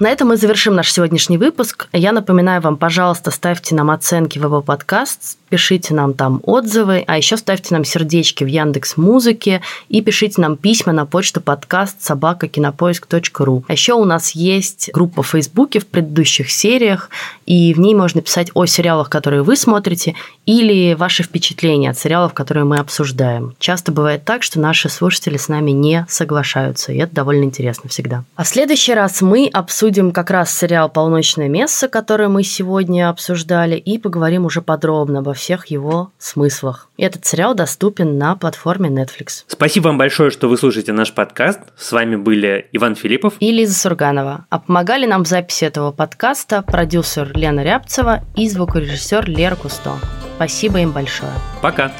На 0.00 0.08
этом 0.10 0.28
мы 0.28 0.36
завершим 0.36 0.74
наш 0.74 0.92
сегодняшний 0.92 1.38
выпуск. 1.38 1.86
Я 1.92 2.10
напоминаю 2.10 2.60
вам, 2.60 2.76
пожалуйста, 2.76 3.30
ставьте 3.30 3.76
нам 3.76 3.92
оценки 3.92 4.40
в 4.40 4.42
его 4.42 4.60
подкаст, 4.60 5.38
пишите 5.50 5.94
нам 5.94 6.14
там 6.14 6.40
отзывы, 6.42 7.04
а 7.06 7.16
еще 7.16 7.36
ставьте 7.36 7.72
нам 7.74 7.84
сердечки 7.84 8.42
в 8.42 8.48
Яндекс 8.48 8.96
Музыке 8.96 9.62
и 9.88 10.02
пишите 10.02 10.40
нам 10.40 10.56
письма 10.56 10.92
на 10.92 11.06
почту 11.06 11.40
подкаст 11.40 12.02
собакакинопоиск.ру. 12.02 13.64
А 13.68 13.72
еще 13.72 13.92
у 13.92 14.04
нас 14.04 14.32
есть 14.32 14.90
группа 14.92 15.22
в 15.22 15.28
Фейсбуке 15.28 15.78
в 15.78 15.86
предыдущих 15.86 16.50
сериях, 16.50 17.08
и 17.46 17.72
в 17.72 17.78
ней 17.78 17.94
можно 17.94 18.20
писать 18.20 18.50
о 18.54 18.66
сериалах, 18.66 19.08
которые 19.08 19.44
вы 19.44 19.54
смотрите, 19.54 20.16
или 20.44 20.94
ваши 20.94 21.22
впечатления 21.22 21.90
от 21.90 21.98
сериалов, 21.98 22.34
которые 22.34 22.64
мы 22.64 22.78
обсуждаем. 22.78 23.54
Часто 23.60 23.92
бывает 23.92 24.24
так, 24.24 24.42
что 24.42 24.58
наши 24.58 24.88
слушатели 24.88 25.36
с 25.36 25.46
нами 25.46 25.70
не 25.70 26.04
соглашаются, 26.08 26.92
и 26.92 26.98
это 26.98 27.14
довольно 27.14 27.44
интересно 27.44 27.88
всегда. 27.88 28.24
А 28.34 28.42
в 28.42 28.48
следующий 28.48 28.92
раз 28.92 29.22
мы 29.22 29.48
обсудим 29.52 29.83
как 30.12 30.30
раз 30.30 30.56
сериал 30.56 30.88
«Полночное 30.88 31.48
место», 31.48 31.88
который 31.88 32.28
мы 32.28 32.42
сегодня 32.42 33.10
обсуждали, 33.10 33.76
и 33.76 33.98
поговорим 33.98 34.46
уже 34.46 34.62
подробно 34.62 35.18
обо 35.18 35.34
всех 35.34 35.66
его 35.66 36.10
смыслах. 36.18 36.88
Этот 36.96 37.26
сериал 37.26 37.54
доступен 37.54 38.16
на 38.16 38.34
платформе 38.36 38.88
Netflix. 38.88 39.44
Спасибо 39.46 39.88
вам 39.88 39.98
большое, 39.98 40.30
что 40.30 40.48
вы 40.48 40.56
слушаете 40.56 40.92
наш 40.92 41.12
подкаст. 41.12 41.60
С 41.76 41.92
вами 41.92 42.16
были 42.16 42.66
Иван 42.72 42.94
Филиппов 42.94 43.34
и 43.40 43.52
Лиза 43.52 43.74
Сурганова. 43.74 44.46
А 44.48 44.58
помогали 44.58 45.06
нам 45.06 45.24
в 45.24 45.28
записи 45.28 45.64
этого 45.64 45.92
подкаста 45.92 46.62
продюсер 46.62 47.30
Лена 47.36 47.62
Рябцева 47.62 48.22
и 48.36 48.48
звукорежиссер 48.48 49.28
Лера 49.28 49.56
Кусто. 49.56 49.92
Спасибо 50.36 50.78
им 50.80 50.92
большое. 50.92 51.32
Пока. 51.60 51.92